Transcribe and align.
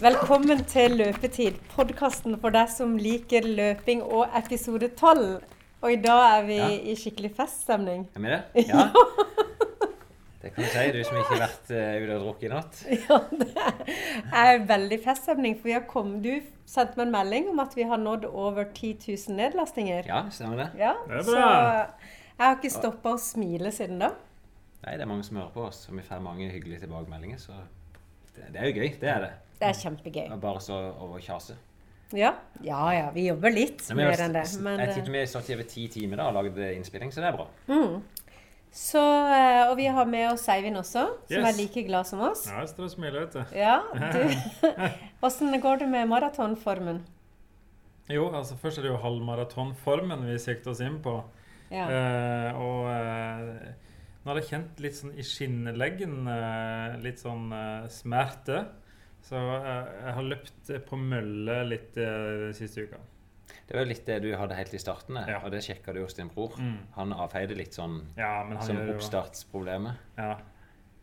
Velkommen 0.00 0.60
til 0.68 0.92
Løpetid, 0.98 1.56
podkasten 1.72 2.36
for 2.42 2.52
deg 2.54 2.68
som 2.70 2.96
liker 3.00 3.46
løping 3.48 4.02
og 4.04 4.26
episode 4.36 4.90
12. 4.98 5.38
Og 5.84 5.92
i 5.92 5.96
dag 6.02 6.22
er 6.40 6.44
vi 6.46 6.56
Ja. 6.56 6.68
i 6.68 6.94
skikkelig 6.96 7.30
feststemning. 7.36 8.06
Er 8.14 8.20
vi 8.20 8.28
det? 8.28 8.42
Ja. 8.68 8.88
Det 10.42 10.52
kan 10.54 10.62
du 10.64 10.68
si, 10.70 10.84
du 10.94 11.00
som 11.04 11.16
ikke 11.18 11.32
har 11.34 11.40
vært 11.42 11.70
uh, 11.74 12.02
ute 12.04 12.16
og 12.16 12.20
drukket 12.26 12.44
i 12.46 12.50
natt. 12.52 12.82
Ja, 13.08 13.16
det 13.32 14.42
er 14.44 14.66
veldig 14.68 14.98
feststemning, 15.02 15.56
for 15.58 15.66
vi 15.66 15.74
har 15.74 15.86
kommet, 15.90 16.20
du 16.22 16.52
sendte 16.70 17.00
meg 17.00 17.08
en 17.08 17.14
melding 17.16 17.48
om 17.50 17.58
at 17.64 17.74
vi 17.74 17.82
har 17.90 17.98
nådd 17.98 18.28
over 18.30 18.68
10 18.68 18.92
000 19.08 19.34
nedlastinger. 19.40 20.06
Ja, 20.06 20.20
stemmer 20.30 20.60
det? 20.62 20.68
Ja, 20.78 20.92
Det 21.08 21.16
er 21.18 21.22
Så 21.26 21.32
bra. 21.34 21.48
jeg 22.36 22.44
har 22.46 22.54
ikke 22.60 22.70
stoppa 22.76 23.16
å 23.16 23.18
smile 23.18 23.72
siden 23.74 23.98
da. 24.04 24.12
Nei, 24.84 24.94
det 24.94 25.02
er 25.02 25.10
mange 25.10 25.24
som 25.26 25.36
hører 25.40 25.50
på 25.56 25.66
oss, 25.66 25.88
og 25.90 25.96
vi 25.98 26.04
får 26.06 26.22
mange 26.22 26.46
hyggelige 26.52 26.84
tilbakemeldinger, 26.84 27.38
så 27.42 27.58
det, 28.36 28.50
det 28.54 28.60
er 28.60 28.70
jo 28.70 28.82
gøy. 28.82 28.90
Det 29.00 29.10
er 29.12 29.24
det. 29.24 29.32
Det 29.56 29.70
er 29.70 29.78
kjempegøy. 29.80 30.26
Bare 30.42 30.60
så 30.60 30.76
å 30.76 31.16
kjase. 31.22 31.56
Ja, 32.14 32.34
ja, 32.62 32.80
ja 32.94 33.06
vi 33.10 33.24
jobber 33.26 33.50
litt 33.50 33.82
Nei, 33.90 34.04
mer 34.04 34.20
enn 34.22 34.36
det. 34.36 34.44
Men, 34.62 34.78
jeg 34.84 34.92
eh, 35.02 35.08
vi 35.10 35.22
i 35.24 35.54
over 35.56 35.66
ti 35.70 35.86
timer 35.90 36.20
da, 36.20 36.28
og 36.30 36.36
lagde 36.38 36.68
innspilling, 36.76 37.10
så 37.14 37.24
det 37.24 37.32
er 37.32 37.40
bra. 37.40 37.48
mm. 37.72 37.96
Så, 38.76 39.00
eh, 39.32 39.62
og 39.70 39.78
vi 39.78 39.86
har 39.88 40.04
med 40.04 40.26
oss 40.34 40.42
Eivind 40.52 40.76
også, 40.76 41.06
som 41.30 41.32
Yes. 41.32 41.46
er 41.48 41.56
like 41.56 41.82
glad 41.86 42.04
som 42.04 42.20
oss. 42.20 42.42
Ja, 42.50 42.58
jeg 42.60 42.68
står 42.74 42.84
og 42.84 42.90
smiler, 42.92 43.24
vet 43.24 43.32
du. 43.32 43.56
Ja, 43.56 43.78
du. 44.12 44.58
Åssen 45.24 45.60
går 45.62 45.80
det 45.80 45.88
med 45.88 46.04
maratonformen? 46.10 47.00
Jo, 48.12 48.28
altså 48.36 48.54
først 48.60 48.78
er 48.78 48.86
det 48.86 48.92
jo 48.92 49.00
halvmaratonformen 49.00 50.26
vi 50.28 50.36
sikter 50.38 50.74
oss 50.74 50.82
inn 50.84 51.00
på. 51.02 51.16
Ja. 51.72 51.88
Eh, 51.88 52.60
og 52.60 52.90
eh, 52.92 53.72
nå 54.26 54.32
har 54.32 54.40
jeg 54.40 54.48
kjent 54.50 54.80
litt 54.82 54.96
sånn 54.98 55.12
i 55.14 55.22
skinnleggen 55.22 56.26
eh, 56.26 56.96
litt 56.98 57.20
sånn 57.22 57.44
eh, 57.54 57.84
smerte. 57.94 58.64
Så 59.22 59.38
eh, 59.38 59.92
jeg 60.02 60.14
har 60.16 60.26
løpt 60.32 60.72
på 60.88 60.98
mølle 60.98 61.60
litt 61.68 61.92
de 61.94 62.48
siste 62.58 62.88
uka. 62.88 62.98
Det 63.66 63.76
var 63.76 63.84
jo 63.84 63.90
litt 63.92 64.02
det 64.06 64.16
du 64.24 64.28
hadde 64.34 64.58
helt 64.58 64.74
i 64.74 64.80
starten, 64.82 65.20
Ja. 65.30 65.38
og 65.46 65.54
det 65.54 65.62
sjekka 65.62 65.94
du 65.94 66.00
hos 66.02 66.18
din 66.18 66.26
bror. 66.34 66.58
Mm. 66.58 66.74
Han 66.98 67.14
avfeide 67.14 67.54
litt 67.54 67.78
sånn 67.78 68.00
Ja, 68.18 68.42
men 68.42 68.58
han 68.58 68.66
som 68.66 68.82
oppstartsproblemet. 68.96 70.02
Ja. 70.18 70.36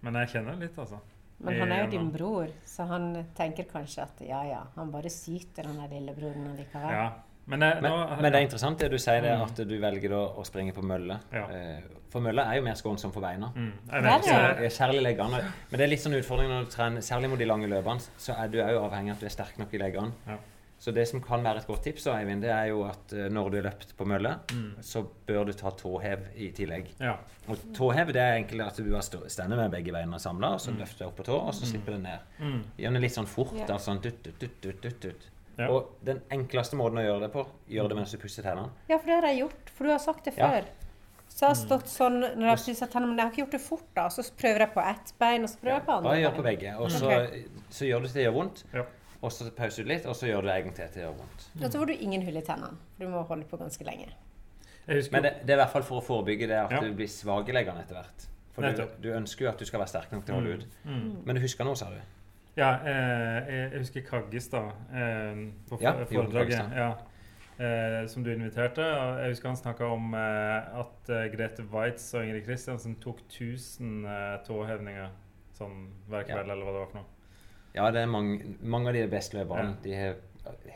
Men 0.03 0.19
jeg 0.19 0.33
kjenner 0.35 0.59
litt, 0.59 0.75
altså. 0.77 0.99
Men 1.43 1.59
han 1.59 1.71
er 1.71 1.85
jo 1.85 1.91
din 1.95 2.11
bror, 2.11 2.51
så 2.67 2.85
han 2.91 3.07
tenker 3.35 3.67
kanskje 3.71 4.03
at 4.03 4.19
ja 4.27 4.43
ja, 4.47 4.61
han 4.75 4.91
bare 4.91 5.11
syter, 5.11 5.67
han 5.71 5.79
er 5.83 5.95
lillebroren 5.95 6.51
allikevel. 6.51 6.91
Ja. 6.91 7.07
Men, 7.45 7.59
jeg, 7.61 7.81
Men, 7.81 7.91
nå, 7.91 8.21
men 8.21 8.31
det 8.31 8.39
er 8.39 8.45
interessant 8.47 8.79
det 8.79 8.89
du 8.91 8.97
sier, 8.97 9.21
det 9.21 9.31
at 9.35 9.55
du 9.67 9.73
velger 9.81 10.13
å, 10.15 10.21
å 10.39 10.45
springe 10.47 10.71
på 10.73 10.81
mølle. 10.81 11.19
Ja. 11.33 11.43
Eh, 11.51 11.81
For 12.13 12.21
mølle 12.21 12.45
er 12.45 12.55
jo 12.59 12.61
mer 12.63 12.75
skånsom 12.79 13.11
for 13.11 13.21
beina. 13.25 13.49
mm, 13.55 13.71
jeg. 13.89 14.63
Eh, 14.63 14.69
Særlig 14.69 15.01
leggene. 15.01 15.41
Men 15.71 15.77
det 15.77 15.81
er 15.81 15.87
litt 15.91 15.99
sånn 16.05 16.13
utfordring 16.15 16.47
når 16.49 16.65
du 16.65 16.71
trener, 16.71 17.01
særlig 17.01 17.29
mot 17.29 17.39
de 17.39 17.45
lange 17.49 17.67
løpene, 17.67 17.99
så 18.17 18.35
er 18.39 18.47
du 18.53 18.59
òg 18.61 18.79
avhengig 18.85 19.11
av 19.11 19.15
at 19.17 19.19
du 19.19 19.25
er 19.25 19.33
sterk 19.35 19.57
nok 19.59 19.73
i 19.73 19.77
leggene. 19.81 20.11
Ja. 20.27 20.37
Så 20.83 20.91
det 20.93 21.07
som 21.07 21.21
kan 21.23 21.41
være 21.43 21.61
et 21.61 21.67
godt 21.67 21.83
tips, 21.83 22.07
Eivind, 22.11 22.41
det 22.43 22.49
er 22.51 22.65
jo 22.67 22.81
at 22.83 23.13
eh, 23.15 23.29
når 23.31 23.51
du 23.51 23.57
har 23.61 23.67
løpt 23.71 23.93
på 23.97 24.05
mølle, 24.05 24.33
Mm. 24.51 24.75
så 24.83 25.03
bør 25.27 25.45
du 25.47 25.53
ta 25.53 25.71
tåhev 25.71 26.25
i 26.35 26.49
tillegg. 26.51 26.89
Ja. 26.99 27.17
Og 27.47 27.57
tåhev 27.73 28.11
det 28.13 28.19
er 28.21 28.33
egentlig 28.37 28.61
at 28.67 28.75
du 28.83 28.93
har 28.93 29.01
stående 29.01 29.55
med 29.57 29.71
begge 29.71 29.91
beina 29.95 30.19
samla, 30.19 30.53
og 30.53 30.59
så 30.59 30.71
Mm. 30.71 30.79
løfter 30.83 30.99
du 30.99 31.05
opp 31.05 31.15
på 31.17 31.23
tå, 31.23 31.37
og 31.47 31.53
så 31.53 31.63
Mm. 31.63 31.71
slipper 31.71 31.91
du 31.93 31.97
ned. 31.99 32.19
Mm. 32.39 32.63
Gjør 32.77 32.93
det 32.93 33.01
litt 33.01 33.11
sånn 33.15 33.27
fort. 33.27 33.53
Yeah. 33.55 33.67
da, 33.67 33.75
sånn 33.77 34.01
dutt, 34.01 34.23
dutt, 34.23 34.39
dutt, 34.39 34.61
dutt, 34.61 34.81
dutt, 34.81 34.99
dutt. 35.01 35.29
Ja. 35.57 35.67
Og 35.69 35.91
den 36.03 36.21
enkleste 36.33 36.75
måten 36.79 36.97
å 36.97 37.03
gjøre 37.05 37.21
det 37.27 37.31
på, 37.33 37.43
gjør 37.69 37.89
det 37.91 37.95
mens 37.99 38.11
du 38.11 38.17
pusser 38.17 38.41
tennene. 38.45 38.71
Ja, 38.89 38.97
for 38.97 39.05
det 39.05 39.15
har 39.19 39.27
jeg 39.29 39.39
gjort, 39.43 39.69
for 39.75 39.83
du 39.85 39.91
har 39.91 39.99
sagt 39.99 40.25
det 40.25 40.33
Ja. 40.37 40.47
før. 40.49 40.65
Så 41.29 41.39
jeg 41.45 41.49
har 41.49 41.55
stått 41.55 41.87
sånn 41.89 42.19
når 42.21 42.41
jeg 42.41 42.49
har 42.49 42.57
pusset 42.57 42.91
tennene, 42.91 43.09
men 43.09 43.17
jeg 43.17 43.25
har 43.25 43.31
ikke 43.31 43.41
gjort 43.43 43.51
det 43.51 43.61
fort, 43.61 43.85
da. 43.95 44.07
Så 44.09 44.21
prøver 44.37 44.59
jeg 44.59 44.73
på 44.73 44.81
ett 44.89 45.13
bein, 45.19 45.43
og 45.43 45.49
så 45.49 45.57
prøver 45.61 45.73
jeg 45.79 45.85
på 45.85 45.91
andre 45.97 46.09
Bare 46.09 46.21
gjør 46.21 46.35
på 46.35 46.43
begge. 46.43 46.73
Og 46.77 46.91
så, 46.91 47.13
så 47.69 47.85
gjør 47.89 48.01
du 48.01 48.07
til 48.07 48.13
det 48.19 48.25
gjør 48.27 48.33
vondt, 48.37 48.63
Ja. 48.73 48.83
og 49.21 49.31
så 49.31 49.49
pauser 49.55 49.83
du 49.83 49.89
litt, 49.89 50.05
og 50.05 50.15
så 50.15 50.27
gjør 50.29 50.41
du 50.41 50.47
det 50.47 50.55
egentlig 50.57 50.75
til 50.75 50.87
det 50.93 51.03
gjør 51.03 51.17
vondt. 51.17 51.47
Og 51.63 51.71
så 51.71 51.79
får 51.79 51.85
du 51.87 51.93
ingen 51.93 52.21
hull 52.21 52.37
i 52.37 52.41
tennene. 52.41 52.77
For 52.97 53.05
du 53.05 53.09
må 53.09 53.23
holde 53.25 53.45
på 53.45 53.57
ganske 53.57 53.83
lenge. 53.85 54.09
Men 54.87 55.23
det, 55.23 55.33
det 55.45 55.49
er 55.49 55.57
i 55.57 55.61
hvert 55.63 55.71
fall 55.71 55.83
for 55.83 56.01
å 56.01 56.03
forebygge 56.03 56.47
det 56.47 56.57
at 56.65 56.71
Ja. 56.71 56.79
du 56.81 56.93
blir 56.93 57.07
svakeleggende 57.07 57.81
etter 57.85 57.95
hvert. 58.01 58.27
For 58.53 58.61
du, 58.61 58.87
du 59.01 59.09
ønsker 59.15 59.45
jo 59.45 59.49
at 59.49 59.57
du 59.57 59.65
skal 59.65 59.79
være 59.79 59.89
sterk 59.89 60.11
nok 60.11 60.25
til 60.25 60.35
å 60.35 60.37
holde 60.37 60.53
ut. 60.59 60.65
Mm. 60.85 60.93
Mm. 60.93 61.21
Men 61.25 61.35
du 61.35 61.41
husker 61.41 61.63
nå, 61.65 61.73
sa 61.75 61.85
du? 61.89 61.97
Ja, 62.55 62.69
eh, 62.85 63.49
jeg, 63.49 63.79
husker 63.81 64.03
Kaggestad 64.05 64.69
eh, 64.93 65.39
på 65.69 65.79
Ja, 65.81 65.95
foredraget. 66.05 66.75
Ja, 66.77 66.89
eh, 67.57 68.07
som 68.07 68.23
du 68.23 68.29
inviterte. 68.33 68.85
Og 68.85 69.21
jeg 69.23 69.33
husker 69.33 69.49
han 69.49 69.57
snakka 69.57 69.89
om 69.95 70.13
eh, 70.13 70.81
at 70.83 71.09
eh, 71.09 71.25
Grete 71.33 71.65
Waitz 71.71 72.11
og 72.13 72.27
Ingrid 72.27 72.45
Kristiansen 72.45 72.99
tok 73.01 73.23
1000 73.25 74.05
eh, 74.05 74.35
tåhevninger 74.45 75.09
sånn 75.57 75.87
hver 76.09 76.27
Ja. 76.27 76.35
kveld, 76.35 76.51
eller 76.51 76.65
hva 76.65 76.75
det 76.75 76.83
var 76.83 76.91
for 76.91 77.01
noe. 77.01 77.09
Ja, 77.73 77.87
det 77.89 78.03
er 78.03 78.11
mange, 78.13 78.53
mange 78.61 78.91
av 78.91 78.93
de 78.99 79.07
beste 79.09 79.37
løperne. 79.39 79.73
Ja. 79.73 79.81
De 79.83 79.95
har, 79.97 80.19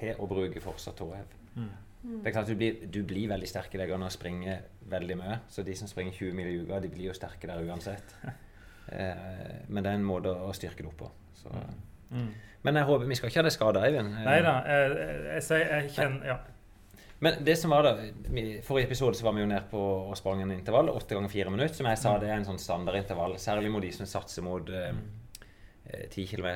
har 0.01 0.21
og 0.23 0.29
bruker 0.33 0.63
fortsatt 0.63 0.97
tåhev. 0.97 1.37
Mm. 1.55 1.69
Det 2.07 2.29
er 2.29 2.31
klart 2.31 2.47
Du 2.47 2.55
blir, 2.55 2.87
du 2.89 3.03
blir 3.03 3.27
veldig 3.29 3.47
sterk 3.49 3.73
i 3.75 3.79
deg 3.81 3.89
når 3.89 4.09
du 4.09 4.15
springer 4.15 4.59
veldig 4.89 5.17
mye. 5.19 5.39
Så 5.49 5.61
de 5.65 5.75
som 5.75 5.89
springer 5.89 6.13
20 6.13 6.33
mil 6.33 6.47
i 6.47 6.59
uka, 6.63 6.79
de 6.81 6.89
blir 6.89 7.09
jo 7.11 7.13
sterke 7.17 7.49
der 7.49 7.61
uansett. 7.69 8.17
Eh, 8.87 9.65
men 9.67 9.83
det 9.83 9.89
er 9.91 9.97
en 9.97 10.03
måte 10.07 10.31
å 10.31 10.53
styrke 10.55 10.79
det 10.79 10.87
opp 10.87 11.01
på. 11.01 11.07
Så. 11.37 11.49
Mm. 12.11 12.29
Men 12.67 12.75
jeg 12.81 12.87
håper, 12.89 13.05
vi 13.07 13.15
skal 13.15 13.29
ikke 13.31 13.39
ha 13.41 13.47
det 13.47 13.53
skada, 13.55 13.81
Eivind. 13.87 14.13
Eh, 14.17 14.25
Nei 14.27 14.37
da, 14.43 14.53
jeg, 14.67 14.95
jeg, 14.97 15.43
jeg, 15.49 15.67
jeg 15.71 15.91
kjenner 15.97 16.31
Ja. 16.33 16.37
Men 17.19 17.39
det 17.41 17.55
som 17.57 17.71
var 17.73 17.81
da, 17.81 17.91
i 18.37 18.43
forrige 18.61 18.85
episode 18.91 19.17
så 19.17 19.25
var 19.25 19.33
vi 19.33 19.41
jo 19.41 19.47
nede 19.49 19.63
på 19.71 19.79
og 19.81 20.11
sprang 20.19 20.43
en 20.43 20.51
intervall, 20.53 20.91
åtte 20.93 21.15
ganger 21.17 21.31
fire 21.33 21.49
minutter. 21.49 21.73
Som 21.79 21.87
jeg 21.89 21.97
sa, 21.97 22.11
det 22.21 22.27
er 22.29 22.35
en 22.37 22.45
sånn 22.45 22.59
standardintervall. 22.61 23.33
Særlig 23.41 23.71
mot 23.73 23.81
de 23.81 23.89
som 23.95 24.05
satser 24.05 24.45
mot 24.45 24.69
eh, 24.69 24.91
eh, 25.89 26.03
10 26.13 26.27
km 26.35 26.51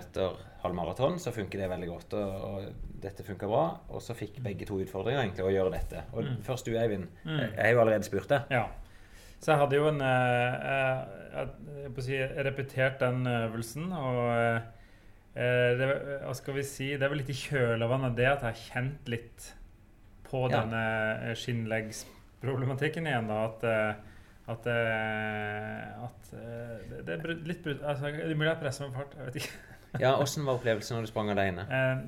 halvmaraton, 0.62 1.18
så 1.18 1.34
funker 1.34 1.64
det 1.64 1.70
veldig 1.72 1.90
godt. 1.90 2.14
Og, 2.14 2.46
og 2.52 2.92
dette 3.02 3.26
funka 3.26 3.50
bra. 3.50 3.64
Og 3.90 4.04
så 4.06 4.14
fikk 4.14 4.38
begge 4.46 4.68
to 4.70 4.78
utfordringer 4.84 5.24
egentlig 5.24 5.48
å 5.48 5.56
gjøre 5.56 5.74
dette. 5.80 6.04
Og 6.14 6.28
Mm. 6.30 6.38
først 6.46 6.70
du, 6.70 6.76
Eivind. 6.78 7.08
Mm. 7.26 7.40
Jeg 7.42 7.58
har 7.66 7.74
jo 7.74 7.82
allerede 7.88 8.06
spurt 8.06 8.30
deg. 8.30 8.54
Ja. 8.54 8.68
Så 9.42 9.52
jeg 9.54 9.60
hadde 9.64 9.78
jo 9.80 9.88
en 9.90 10.02
eh, 10.06 10.68
eh, 10.74 11.48
Jeg 11.82 11.94
på 11.96 12.02
å 12.04 12.06
si, 12.06 12.18
repetert 12.46 13.00
den 13.02 13.24
øvelsen, 13.26 13.88
og 13.98 14.20
eh, 14.38 15.72
det, 15.80 15.88
hva 16.26 16.34
skal 16.38 16.58
vi 16.60 16.64
si 16.68 16.90
Det 16.94 17.06
er 17.08 17.12
vel 17.14 17.22
litt 17.24 17.32
i 17.34 17.38
kjølvannet 17.40 18.12
av 18.12 18.18
det 18.20 18.28
at 18.30 18.44
jeg 18.46 18.52
har 18.52 18.62
kjent 18.68 19.12
litt 19.14 19.48
på 20.28 20.46
Ja. 20.52 20.62
denne 20.62 21.34
skinnleggsproblematikken 21.40 23.08
igjen. 23.10 23.28
da, 23.32 23.40
At, 23.50 23.66
at, 24.52 24.68
at 26.06 26.30
det, 26.32 27.02
det 27.08 27.18
er 27.18 27.34
litt 27.48 27.64
brudd 27.66 27.82
altså, 27.84 28.12
Det 28.14 28.30
er 28.30 28.36
mulig 28.40 28.52
jeg 28.54 28.62
presser 28.62 28.88
meg 28.88 28.96
fart. 29.02 29.18
Jeg 29.18 29.28
vet 29.30 29.40
ikke. 29.42 29.58
Ja, 30.00 30.14
Åssen 30.24 30.46
var 30.48 30.56
opplevelsen 30.60 30.96
når 30.96 31.04
du 31.08 31.12
sprang 31.12 31.32
aleine? 31.34 31.66
Eh, 31.68 32.04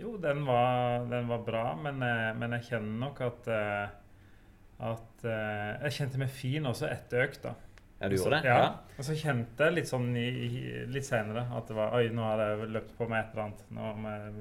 jo, 0.00 0.14
den 0.22 0.44
var, 0.48 1.04
den 1.10 1.26
var 1.28 1.42
bra, 1.44 1.64
men, 1.76 1.98
men 2.40 2.54
jeg 2.56 2.68
kjenner 2.70 2.96
nok 3.02 3.20
at 3.26 3.50
eh, 3.52 3.88
at 4.80 5.24
eh, 5.24 5.82
Jeg 5.86 5.92
kjente 5.98 6.18
meg 6.22 6.30
fin 6.30 6.64
også 6.70 6.88
etter 6.90 7.26
økta. 7.28 7.54
Ja, 8.00 8.08
du 8.08 8.14
gjorde 8.16 8.38
det? 8.40 8.48
Ja. 8.48 8.60
Og 8.96 9.04
så 9.04 9.12
kjente 9.18 9.66
jeg 9.66 9.74
litt 9.76 9.88
sånn 9.90 10.06
i, 10.16 10.24
i, 10.46 10.60
litt 10.88 11.04
seinere 11.04 11.42
at 11.52 11.66
det 11.68 11.74
var 11.76 11.92
Oi, 11.98 12.06
nå 12.16 12.22
har 12.24 12.40
jeg 12.40 12.70
løpt 12.72 12.94
på 12.96 13.08
med 13.10 13.20
et 13.20 13.34
eller 13.34 13.44
annet. 13.44 13.64
Nå 13.76 13.90
med, 14.00 14.38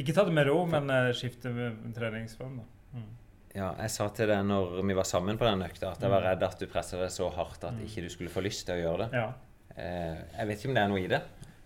ikke 0.00 0.14
ta 0.16 0.24
det 0.24 0.32
med 0.32 0.46
ro, 0.48 0.62
men 0.72 0.88
uh, 0.88 1.10
skifte 1.12 1.52
treningsform. 1.98 2.62
da. 2.62 2.64
Mm. 2.96 3.10
Ja, 3.54 3.68
jeg 3.84 3.90
sa 3.92 4.08
til 4.16 4.26
deg 4.32 4.40
når 4.48 4.80
vi 4.88 4.96
var 4.96 5.04
sammen 5.06 5.36
på 5.38 5.44
den 5.46 5.62
økta, 5.68 5.92
at 5.92 6.00
jeg 6.02 6.10
var 6.10 6.24
Mm. 6.24 6.28
redd 6.30 6.42
at 6.48 6.58
du 6.58 6.66
presset 6.66 6.98
deg 7.04 7.12
så 7.12 7.28
hardt 7.36 7.62
at 7.68 7.76
Mm. 7.76 7.84
ikke 7.86 8.02
du 8.02 8.08
skulle 8.08 8.30
få 8.32 8.42
lyst 8.42 8.64
til 8.66 8.74
å 8.80 8.82
gjøre 8.82 9.04
det. 9.04 9.20
Ja. 9.20 9.28
Eh, 9.76 10.16
jeg 10.38 10.46
vet 10.48 10.58
ikke 10.64 10.68
om 10.72 10.74
det 10.74 10.82
er 10.82 10.88
noe 10.88 11.04
i 11.04 11.06
det. 11.12 11.20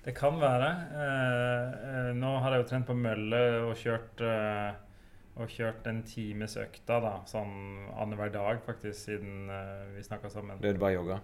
Det 0.08 0.14
kan 0.16 0.36
være. 0.40 0.68
Eh, 1.04 2.10
eh, 2.10 2.12
nå 2.18 2.34
har 2.42 2.50
jeg 2.56 2.62
jo 2.64 2.68
trent 2.68 2.86
på 2.90 2.96
mølle 2.98 3.40
og 3.68 3.76
kjørt 3.76 4.20
eh, 4.26 4.72
og 5.38 5.48
kjørt 5.48 5.86
en 5.86 6.02
times 6.02 6.56
økta 6.56 7.00
da, 7.04 7.14
sånn 7.30 7.88
annenhver 7.96 8.30
dag 8.34 8.60
faktisk, 8.66 8.98
siden 9.08 9.48
uh, 9.50 9.86
vi 9.94 10.02
snakka 10.02 10.30
sammen. 10.30 10.58
Det 10.60 10.78
bare 10.78 10.94
jogga. 10.98 11.20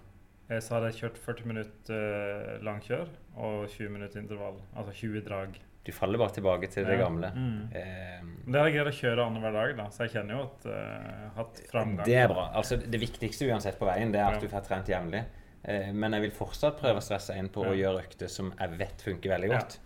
Eh, 0.50 0.60
Så 0.60 0.74
hadde 0.76 0.90
jeg 0.92 1.00
kjørt 1.02 1.18
40 1.18 1.46
minutter 1.46 2.58
uh, 2.58 2.64
langkjør 2.64 3.08
og 3.36 3.68
20 3.68 3.88
minutter 3.90 4.20
intervall. 4.20 4.58
Altså 4.76 4.92
20 4.92 5.22
drag. 5.26 5.58
Du 5.84 5.92
faller 5.92 6.16
bare 6.18 6.32
tilbake 6.32 6.68
til 6.72 6.84
det 6.86 6.94
Ja. 6.98 7.04
gamle. 7.04 7.28
Mm. 7.34 7.72
Eh, 7.76 8.20
Det 8.46 8.54
har 8.60 8.68
jeg 8.70 8.74
greid 8.78 8.86
å 8.88 8.96
kjøre 9.00 9.24
annenhver 9.26 9.52
dag, 9.52 9.76
da, 9.76 9.84
så 9.92 10.04
jeg 10.06 10.12
kjenner 10.14 10.34
jo 10.38 10.42
at 10.46 10.64
jeg 10.64 10.74
har 10.74 11.32
hatt 11.36 11.60
framgang. 11.72 12.04
det 12.06 12.14
er 12.16 12.28
bra. 12.28 12.50
Altså, 12.56 12.76
det 12.80 13.00
viktigste 13.00 13.48
uansett 13.50 13.78
på 13.78 13.84
veien, 13.86 14.12
det 14.12 14.20
er 14.20 14.28
at 14.30 14.34
Ja. 14.34 14.40
du 14.40 14.48
får 14.48 14.64
trent 14.64 14.86
jevnlig. 14.88 15.24
Eh, 15.64 15.92
men 15.92 16.12
jeg 16.12 16.20
vil 16.22 16.30
fortsatt 16.30 16.78
prøve 16.80 16.96
å 17.00 17.04
stresse 17.04 17.36
inn 17.36 17.48
på 17.48 17.64
å 17.64 17.74
gjøre 17.76 18.00
økter 18.04 18.28
som 18.28 18.52
jeg 18.58 18.70
vet 18.78 19.02
funker 19.02 19.30
veldig 19.36 19.50
Ja. 19.50 19.58
godt. 19.58 19.78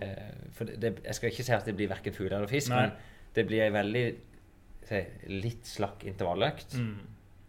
Eh, 0.00 0.32
for 0.52 0.64
det, 0.64 0.80
det, 0.80 1.04
jeg 1.04 1.14
skal 1.14 1.30
ikke 1.30 1.44
si 1.44 1.52
at 1.52 1.64
det 1.64 1.76
blir 1.76 1.88
verken 1.88 2.12
fugl 2.12 2.32
eller 2.32 2.46
fisk, 2.46 2.68
Nei. 2.70 2.82
men 2.82 2.92
det 3.38 3.46
blir 3.48 3.62
ei 3.66 3.70
veldig 3.74 4.04
se, 4.88 5.02
litt 5.30 5.68
slakk 5.68 6.04
intervalløkt. 6.10 6.74
Mm. 6.80 6.94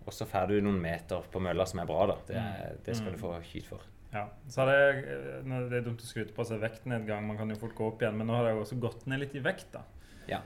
Og 0.05 0.13
så 0.15 0.25
får 0.29 0.47
du 0.51 0.59
noen 0.65 0.79
meter 0.81 1.25
på 1.31 1.41
mølla 1.43 1.65
som 1.69 1.79
er 1.83 1.87
bra, 1.89 2.05
da. 2.09 2.15
Det, 2.27 2.35
er, 2.41 2.75
det 2.85 2.95
skal 2.97 3.11
Mm. 3.11 3.15
du 3.17 3.21
få 3.21 3.33
kyt 3.45 3.67
for. 3.69 3.81
Ja. 4.13 4.23
Så 4.49 4.63
har 4.65 4.71
jeg, 4.73 5.03
eh, 5.05 5.43
Det 5.69 5.77
er 5.77 5.85
dumt 5.85 6.01
å 6.01 6.07
skryte 6.09 6.33
på 6.33 6.45
seg 6.45 6.59
vektnedgang, 6.63 7.27
man 7.27 7.37
kan 7.37 7.49
jo 7.49 7.55
fort 7.61 7.75
gå 7.77 7.87
opp 7.91 8.01
igjen, 8.01 8.17
men 8.17 8.27
nå 8.27 8.33
har 8.39 8.47
jeg 8.49 8.57
også 8.63 8.79
gått 8.81 9.05
ned 9.07 9.19
litt 9.19 9.35
i 9.35 9.39
vekt. 9.45 9.71
da. 9.71 9.83
Ja. 10.27 10.39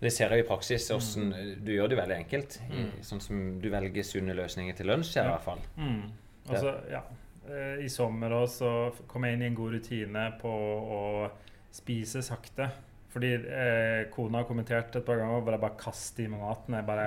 Det 0.00 0.12
ser 0.12 0.30
jeg 0.30 0.44
i 0.44 0.48
praksis. 0.48 0.86
Hvordan, 0.88 1.58
Du 1.64 1.72
gjør 1.72 1.88
det 1.90 1.98
veldig 1.98 2.16
enkelt. 2.24 2.58
I, 2.70 2.84
Mm. 2.84 3.00
sånn 3.02 3.20
som 3.20 3.60
du 3.60 3.68
velger 3.70 4.02
sunne 4.02 4.34
løsninger 4.34 4.76
til 4.76 4.86
lunsj, 4.86 5.16
i 5.16 5.24
Ja. 5.24 5.36
hvert 5.36 5.42
fall. 5.44 5.58
Mm. 5.76 6.10
Altså, 6.48 6.90
ja. 6.90 7.02
Eh, 7.48 7.84
I 7.84 7.88
sommer 7.88 8.30
også 8.30 8.92
så 8.94 9.06
kom 9.08 9.24
jeg 9.24 9.34
inn 9.34 9.42
i 9.42 9.46
en 9.46 9.54
god 9.54 9.72
rutine 9.72 10.38
på 10.40 10.48
å 10.48 11.30
spise 11.72 12.22
sakte. 12.22 12.70
Fordi 13.10 13.30
eh, 13.34 14.04
kona 14.14 14.38
har 14.38 14.46
kommentert 14.46 14.94
et 14.94 15.06
par 15.06 15.18
ganger 15.18 15.40
jeg 15.40 15.60
bare 15.64 15.72
kaster 15.80 16.22
i 16.22 16.28
meg 16.30 16.44
maten. 16.44 16.76
Jeg 16.78 16.86
bare 16.86 17.06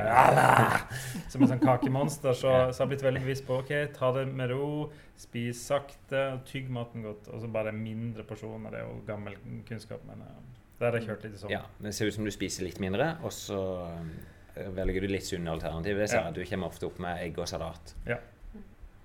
Som 1.31 1.45
en 1.45 1.53
sånn 1.53 1.61
kakemonster. 1.63 2.35
Så, 2.35 2.49
så 2.49 2.73
jeg 2.73 2.81
har 2.81 2.89
blitt 2.91 3.05
veldig 3.05 3.21
bevisst 3.23 3.45
på 3.47 3.61
ok, 3.61 3.71
ta 3.95 4.09
det 4.17 4.25
med 4.27 4.51
ro, 4.51 4.89
spis 5.19 5.61
sakte, 5.69 6.25
tygg 6.49 6.67
maten 6.75 7.05
godt. 7.07 7.31
Og 7.31 7.45
så 7.45 7.51
bare 7.55 7.71
mindre 7.77 8.27
porsjoner. 8.27 8.75
Det 8.75 8.81
er 8.81 8.89
jo 8.89 8.99
gammel 9.07 9.39
kunnskap, 9.69 10.03
men 10.09 10.25
eh, 10.27 10.43
det 10.81 10.89
har 10.89 10.99
jeg 10.99 11.07
kjørt 11.07 11.25
litt 11.29 11.39
sånn. 11.39 11.55
Ja, 11.55 11.63
Det 11.79 11.95
ser 11.95 12.11
ut 12.11 12.17
som 12.19 12.27
du 12.27 12.33
spiser 12.35 12.67
litt 12.67 12.83
mindre, 12.83 13.13
og 13.23 13.31
så 13.31 13.63
eh, 13.87 14.67
velger 14.75 15.07
du 15.07 15.13
litt 15.15 15.27
sunne 15.29 15.55
alternativer. 15.55 16.03
Det 16.03 16.11
ser 16.11 16.19
jeg. 16.25 16.33
Ja. 16.33 16.35
Du 16.35 16.43
kommer 16.51 16.73
ofte 16.75 16.91
opp 16.91 16.99
med 17.05 17.23
egg 17.23 17.39
og 17.39 17.47
salat. 17.47 17.95
Ja. 18.09 18.19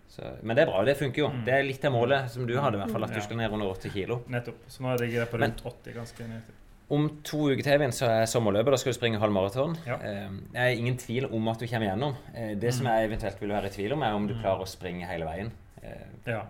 Så, 0.09 0.25
men 0.43 0.56
det 0.56 0.65
er 0.65 0.71
bra. 0.73 0.83
Det 0.89 0.97
funker 0.99 1.29
jo. 1.29 1.29
Mm. 1.31 1.43
Det 1.47 1.55
er 1.55 1.67
litt 1.69 1.85
av 1.87 1.93
målet 1.95 2.31
som 2.33 2.47
du 2.49 2.56
hadde, 2.59 2.75
i 2.75 2.83
hvert 2.83 2.91
fall. 2.97 3.06
At 3.06 3.15
du 3.15 3.21
skal 3.23 3.39
ned 3.39 3.55
under 3.55 3.71
80 3.71 3.93
kilo. 3.95 4.23
Nettopp. 4.33 4.65
Så 4.73 4.83
nå 4.83 4.97
ligger 4.99 5.23
jeg 5.23 5.31
på 5.31 5.39
Men- 5.39 5.53
rundt 5.53 5.69
80 5.69 5.95
ganske 6.00 6.27
nøyaktig. 6.33 6.65
Om 6.90 7.08
to 7.23 7.50
uker 7.50 7.62
til 7.62 7.73
Evin, 7.75 7.90
så 7.93 8.06
er 8.08 8.25
sommerløpet. 8.26 8.70
Da 8.73 8.76
skal 8.76 8.93
du 8.93 8.96
springe 8.99 9.19
halv 9.20 9.32
maraton. 9.32 9.76
Ja. 9.87 9.94
Eh, 10.00 10.31
Jeg 10.55 10.62
er 10.73 10.79
ingen 10.79 10.96
tvil 10.96 11.26
om 11.31 11.49
at 11.49 11.58
du 11.61 11.67
kommer 11.67 11.87
gjennom. 11.90 12.14
Eh, 12.35 12.55
Det 12.55 12.73
som 12.75 12.87
jeg 12.87 13.11
eventuelt 13.11 13.40
vil 13.40 13.50
være 13.50 13.67
i 13.67 13.69
tvil 13.75 13.93
om, 13.93 14.02
er 14.02 14.12
om 14.14 14.26
du 14.26 14.35
Mm. 14.35 14.40
klarer 14.43 14.61
å 14.62 14.67
springe 14.67 15.06
hele 15.06 15.25
veien. 15.26 15.50
Eh, 15.82 16.06
Ja, 16.26 16.43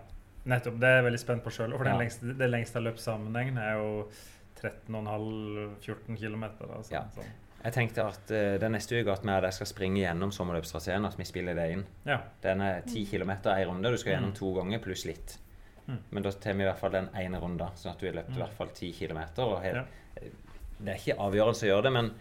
nettopp. 0.45 0.79
Det 0.79 0.87
er 0.87 1.01
jeg 1.01 1.05
veldig 1.11 1.19
spent 1.19 1.43
på 1.43 1.49
sjøl. 1.51 1.77
For 1.77 1.83
Ja. 1.83 1.91
den 1.91 1.99
lengste, 2.07 2.37
det 2.37 2.49
lengste 2.49 2.97
sammenheng, 2.97 3.57
er 3.57 3.73
jo 3.77 4.07
13,5-14 4.61 6.17
km. 6.17 6.43
Altså, 6.73 6.91
Ja. 6.91 7.03
sånn. 7.15 7.25
Jeg 7.63 7.73
tenkte 7.73 8.05
at 8.07 8.31
uh, 8.31 8.57
den 8.57 8.71
neste 8.71 8.95
uka 9.01 9.11
at 9.11 9.23
vi 9.23 9.29
og 9.31 9.41
deg 9.41 9.51
skal 9.53 9.67
springe 9.67 9.97
gjennom 9.99 10.31
sommerløpstraseen, 10.31 11.05
at 11.05 11.17
vi 11.17 11.23
spiller 11.25 11.53
det 11.55 11.71
inn. 11.71 11.85
ja. 12.05 12.19
Den 12.41 12.61
er 12.61 12.81
10 12.87 13.05
km 13.05 13.31
ei 13.47 13.65
runde. 13.65 13.83
Du 13.91 13.97
skal 13.97 14.13
gjennom 14.13 14.31
Mm. 14.31 14.35
to 14.35 14.53
ganger 14.55 14.79
pluss 14.79 15.05
litt. 15.05 15.37
Mm. 15.89 15.99
Men 16.13 16.23
da 16.25 16.31
tar 16.31 16.53
vi 16.53 16.63
i 16.63 16.67
hvert 16.69 16.79
fall 16.79 16.93
den 16.93 17.07
ene 17.17 17.39
runden, 17.41 17.75
sånn 17.79 17.91
at 17.95 17.99
du 18.01 18.05
har 18.07 18.13
løpt 18.19 18.29
i 18.29 18.37
Mm. 18.37 18.43
hvert 18.43 18.57
fall 18.59 18.69
10 18.75 18.91
km. 18.93 19.21
Ja. 19.65 19.83
Det 20.79 20.93
er 20.93 20.99
ikke 20.99 21.17
avgjørelse 21.25 21.65
å 21.65 21.71
gjøre 21.73 21.83
det, 21.89 21.91
men 21.97 22.11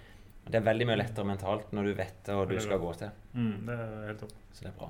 det 0.48 0.54
er 0.58 0.64
veldig 0.64 0.86
mye 0.88 0.96
lettere 1.02 1.24
mentalt 1.28 1.72
når 1.76 1.84
du 1.84 1.94
vet 1.98 2.30
hva 2.32 2.46
du 2.48 2.56
skal 2.60 2.80
gå 2.80 2.94
til. 2.98 3.10
Mm, 3.34 3.66
det 3.66 3.74
er 3.76 4.06
helt 4.08 4.20
topp. 4.24 4.32
Så 4.52 4.64
det 4.64 4.70
er 4.72 4.78
bra. 4.78 4.88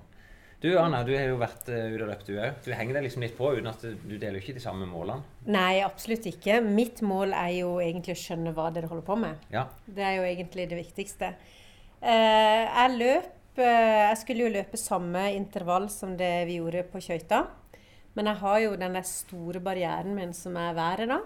Du 0.60 0.68
Anna, 0.78 1.04
du 1.06 1.12
har 1.14 1.26
jo 1.28 1.36
vært 1.38 1.68
uh, 1.70 1.86
ute 1.94 2.02
og 2.02 2.08
løpt, 2.10 2.26
du 2.26 2.38
òg. 2.38 2.54
Du 2.64 2.72
henger 2.74 2.94
deg 2.98 3.04
liksom 3.06 3.22
litt 3.22 3.36
på 3.38 3.50
uten 3.54 3.68
at 3.70 3.82
du, 3.82 3.92
du 3.94 4.16
deler 4.18 4.38
jo 4.40 4.42
ikke 4.42 4.54
de 4.56 4.62
samme 4.64 4.86
målene. 4.90 5.22
Nei, 5.46 5.80
absolutt 5.86 6.26
ikke. 6.26 6.60
Mitt 6.66 7.02
mål 7.06 7.30
er 7.32 7.52
jo 7.60 7.76
egentlig 7.78 8.16
å 8.16 8.22
skjønne 8.22 8.54
hva 8.56 8.70
dere 8.74 8.88
holder 8.90 9.06
på 9.06 9.18
med. 9.22 9.44
Ja. 9.54 9.66
Det 9.86 10.02
er 10.02 10.16
jo 10.16 10.24
egentlig 10.26 10.66
det 10.72 10.80
viktigste. 10.80 11.30
Eh, 12.02 12.64
jeg 12.66 12.96
løp 12.98 13.58
eh, 13.58 14.08
Jeg 14.08 14.18
skulle 14.22 14.44
jo 14.46 14.50
løpe 14.54 14.78
samme 14.78 15.24
intervall 15.34 15.88
som 15.90 16.16
det 16.18 16.32
vi 16.46 16.58
gjorde 16.58 16.84
på 16.90 17.00
skøyta. 17.02 17.44
Men 18.18 18.32
jeg 18.32 18.40
har 18.42 18.60
jo 18.64 18.76
den 18.80 18.96
der 18.98 19.04
store 19.06 19.60
barrieren 19.62 20.14
min 20.16 20.32
som 20.34 20.56
er 20.58 20.72
været, 20.74 21.06
da. 21.10 21.20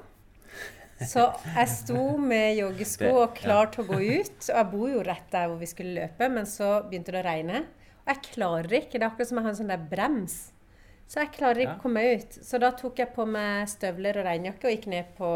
Så 1.09 1.25
jeg 1.57 1.69
sto 1.73 2.03
med 2.21 2.59
joggesko 2.61 3.09
og 3.25 3.33
klar 3.39 3.71
til 3.73 3.83
å 3.83 3.89
gå 3.89 4.01
ut. 4.21 4.35
Og 4.45 4.59
jeg 4.59 4.69
bor 4.71 4.91
jo 4.93 5.01
rett 5.07 5.31
der 5.33 5.49
hvor 5.51 5.59
vi 5.59 5.67
skulle 5.71 5.97
løpe, 5.97 6.29
men 6.31 6.47
så 6.47 6.83
begynte 6.85 7.15
det 7.15 7.23
å 7.23 7.27
regne. 7.27 7.63
Og 8.05 8.13
jeg 8.13 8.21
klarer 8.29 8.77
ikke. 8.83 8.99
Det 8.99 9.07
er 9.07 9.09
akkurat 9.09 9.31
som 9.31 9.41
jeg 9.41 9.47
har 9.49 9.55
en 9.55 9.59
sånn 9.63 9.73
der 9.73 9.87
brems. 9.91 10.37
Så 11.11 11.21
jeg 11.25 11.33
klarer 11.35 11.65
ikke 11.65 11.73
Ja. 11.73 11.79
å 11.81 11.83
komme 11.83 12.01
meg 12.05 12.21
ut. 12.23 12.39
Så 12.45 12.61
da 12.63 12.71
tok 12.77 13.01
jeg 13.03 13.11
på 13.17 13.27
meg 13.27 13.69
støvler 13.73 14.21
og 14.21 14.29
regnjakke 14.29 14.69
og 14.69 14.77
gikk 14.77 14.87
ned 14.93 15.11
på 15.17 15.33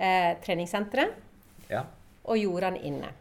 eh, 0.00 0.32
treningssenteret 0.42 1.70
ja. 1.70 1.84
og 2.24 2.40
gjorde 2.40 2.72
den 2.72 2.80
inne. 2.90 3.12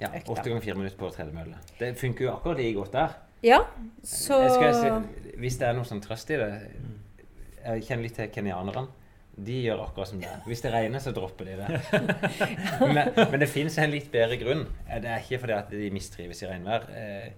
ja. 0.00 0.08
Åtte 0.26 0.44
ganger 0.48 0.60
fire 0.64 0.78
minutter 0.78 0.98
på 0.98 1.10
tredemølle. 1.10 1.58
Det 1.78 1.94
funker 1.98 2.24
jo 2.28 2.32
akkurat 2.36 2.58
like 2.62 2.78
godt 2.78 2.92
der. 2.92 3.18
Ja, 3.42 3.60
så 4.06 4.36
Jeg 4.42 4.50
skal 4.54 4.74
si, 4.78 5.36
hvis 5.42 5.56
det 5.58 5.66
er 5.68 5.74
noe 5.74 5.84
sånn 5.88 6.00
trøst 6.04 6.30
i 6.30 6.36
det 6.38 6.50
Jeg 7.64 7.82
kjenner 7.88 8.02
litt 8.06 8.14
til 8.18 8.28
kenyanerne. 8.34 8.86
De 9.32 9.54
gjør 9.64 9.80
akkurat 9.86 10.08
som 10.10 10.20
det. 10.20 10.28
Hvis 10.46 10.60
det 10.60 10.72
regner, 10.74 11.00
så 11.00 11.10
dropper 11.16 11.46
de 11.48 11.54
det. 11.56 11.68
men, 12.94 13.08
men 13.16 13.40
det 13.40 13.48
fins 13.48 13.78
en 13.80 13.90
litt 13.90 14.10
bedre 14.12 14.36
grunn. 14.36 14.66
Eh, 14.86 14.98
Det 15.00 15.08
er 15.10 15.22
ikke 15.24 15.38
fordi 15.40 15.54
at 15.56 15.70
de 15.72 15.88
mistrives 15.94 16.42
i 16.42 16.50
regnvær. 16.50 16.84
Eh, 16.92 17.30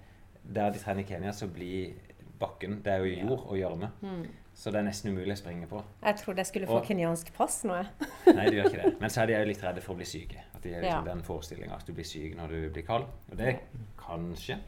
Der 0.44 0.70
de 0.74 0.78
trener 0.82 1.00
i 1.00 1.06
Kenya, 1.08 1.30
så 1.32 1.46
blir 1.48 1.94
bakken 2.40 2.80
Det 2.84 2.92
er 2.92 3.04
jo 3.04 3.14
jord 3.28 3.44
og 3.46 3.56
gjørme. 3.56 3.92
Mm. 4.02 4.24
Så 4.54 4.70
det 4.70 4.80
er 4.82 4.88
nesten 4.88 5.10
umulig 5.14 5.32
å 5.34 5.38
springe 5.40 5.66
på. 5.70 5.80
Jeg 6.04 6.16
trodde 6.20 6.42
jeg 6.42 6.46
skulle 6.50 6.66
få 6.66 6.80
Og- 6.80 6.84
kenyansk 6.86 7.30
pass 7.34 7.62
nå. 7.64 7.74
jeg. 7.78 8.10
Nei, 8.36 8.44
du 8.50 8.56
gjør 8.58 8.68
ikke 8.72 8.82
det. 8.82 8.92
Men 9.00 9.10
så 9.10 9.22
er 9.22 9.26
de 9.26 9.38
jo 9.38 9.44
litt 9.52 9.62
redde 9.64 9.80
for 9.86 9.94
å 9.94 9.96
bli 10.02 10.04
syke. 10.06 10.42
At 10.54 10.62
de 10.62 10.74
har 10.74 10.82
liksom 10.82 11.06
Ja. 11.06 11.14
den 11.14 11.22
forestillinga 11.22 11.74
at 11.78 11.86
du 11.86 11.92
blir 11.92 12.04
syk 12.04 12.36
når 12.36 12.48
du 12.48 12.70
blir 12.70 12.82
kald. 12.86 13.06
Og 13.30 13.36
det 13.38 13.56
kanskje. 13.98 14.58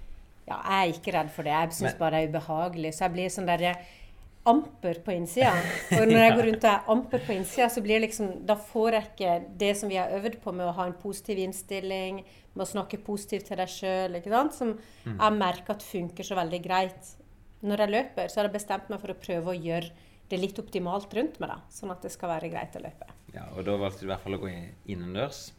Ja, 0.47 0.61
jeg 0.63 0.91
er 0.91 0.99
ikke 1.01 1.13
redd 1.17 1.31
for 1.35 1.43
det. 1.47 1.53
Jeg 1.57 1.73
syns 1.75 1.97
bare 1.99 2.21
det 2.21 2.27
er 2.29 2.35
ubehagelig. 2.35 2.93
Så 2.95 3.07
jeg 3.07 3.15
blir 3.17 3.33
sånn 3.35 3.49
der 3.51 3.65
amper 4.47 5.01
på 5.03 5.11
innsida. 5.17 5.51
Og 5.97 6.05
når 6.07 6.21
jeg 6.23 6.35
går 6.37 6.47
rundt 6.47 6.65
og 6.65 6.71
er 6.71 6.91
amper 6.95 7.23
på 7.27 7.35
innsida, 7.35 7.67
så 7.73 7.83
blir 7.83 7.99
liksom 8.05 8.29
Da 8.47 8.55
får 8.55 8.93
jeg 8.93 9.09
ikke 9.11 9.33
det 9.59 9.73
som 9.81 9.91
vi 9.91 9.99
har 9.99 10.13
øvd 10.15 10.37
på 10.45 10.53
med 10.55 10.69
å 10.69 10.75
ha 10.77 10.87
en 10.87 10.95
positiv 11.03 11.41
innstilling, 11.43 12.21
med 12.55 12.63
å 12.65 12.69
snakke 12.71 13.01
positivt 13.03 13.49
til 13.51 13.59
deg 13.59 13.69
sjøl, 13.69 14.21
som 14.55 14.79
Mm. 15.05 15.19
jeg 15.19 15.33
merker 15.39 15.71
at 15.75 15.83
funker 15.83 16.25
så 16.25 16.37
veldig 16.37 16.63
greit. 16.63 17.17
Når 17.63 17.77
jeg 17.79 17.91
løper, 17.91 18.29
så 18.29 18.37
har 18.41 18.49
jeg 18.49 18.53
bestemt 18.61 18.89
meg 18.89 19.01
for 19.01 19.09
å 19.09 19.15
prøve 19.19 19.47
å 19.51 19.61
gjøre 19.61 19.91
det 20.29 20.39
litt 20.41 20.59
optimalt 20.59 21.13
rundt 21.15 21.41
meg, 21.41 21.49
da. 21.51 21.59
Sånn 21.71 21.91
at 21.91 22.03
det 22.03 22.13
skal 22.13 22.29
være 22.29 22.51
greit 22.51 22.75
å 22.77 22.83
løpe. 22.83 23.07
Ja, 23.35 23.49
og 23.57 23.65
da 23.65 23.77
valgte 23.77 24.01
du 24.01 24.07
i 24.07 24.11
hvert 24.15 24.23
fall 24.23 24.35
å 24.35 24.41
gå 24.41 24.51
innendørs 24.87 25.53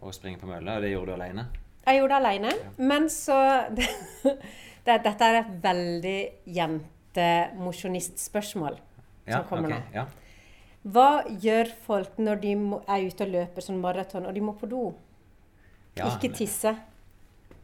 og 0.00 0.12
springe 0.14 0.38
på 0.38 0.46
mølla, 0.46 0.76
og 0.76 0.82
det 0.82 0.92
gjorde 0.92 1.06
du 1.06 1.14
alene. 1.22 1.46
Jeg 1.88 1.96
gjorde 2.00 2.14
det 2.14 2.20
alene, 2.20 2.50
men 2.90 3.02
så 3.12 3.38
det, 3.76 3.86
det, 4.24 4.34
Dette 5.04 5.24
er 5.24 5.34
et 5.40 5.50
veldig 5.64 6.20
jentemosjonistspørsmål 6.58 8.74
som 9.28 9.44
kommer 9.48 9.68
okay, 9.68 9.78
nå. 9.78 9.82
Ja. 9.96 10.04
Hva 10.88 11.08
gjør 11.42 11.66
folk 11.84 12.12
når 12.22 12.36
de 12.44 12.52
må, 12.60 12.76
er 12.88 12.98
ute 13.08 13.22
og 13.26 13.30
løper 13.34 13.60
sånn 13.64 13.80
maraton, 13.82 14.26
og 14.28 14.32
de 14.36 14.40
må 14.44 14.52
på 14.56 14.66
do? 14.70 14.82
Ja, 15.98 16.04
Ikke 16.12 16.30
tisse. 16.32 16.72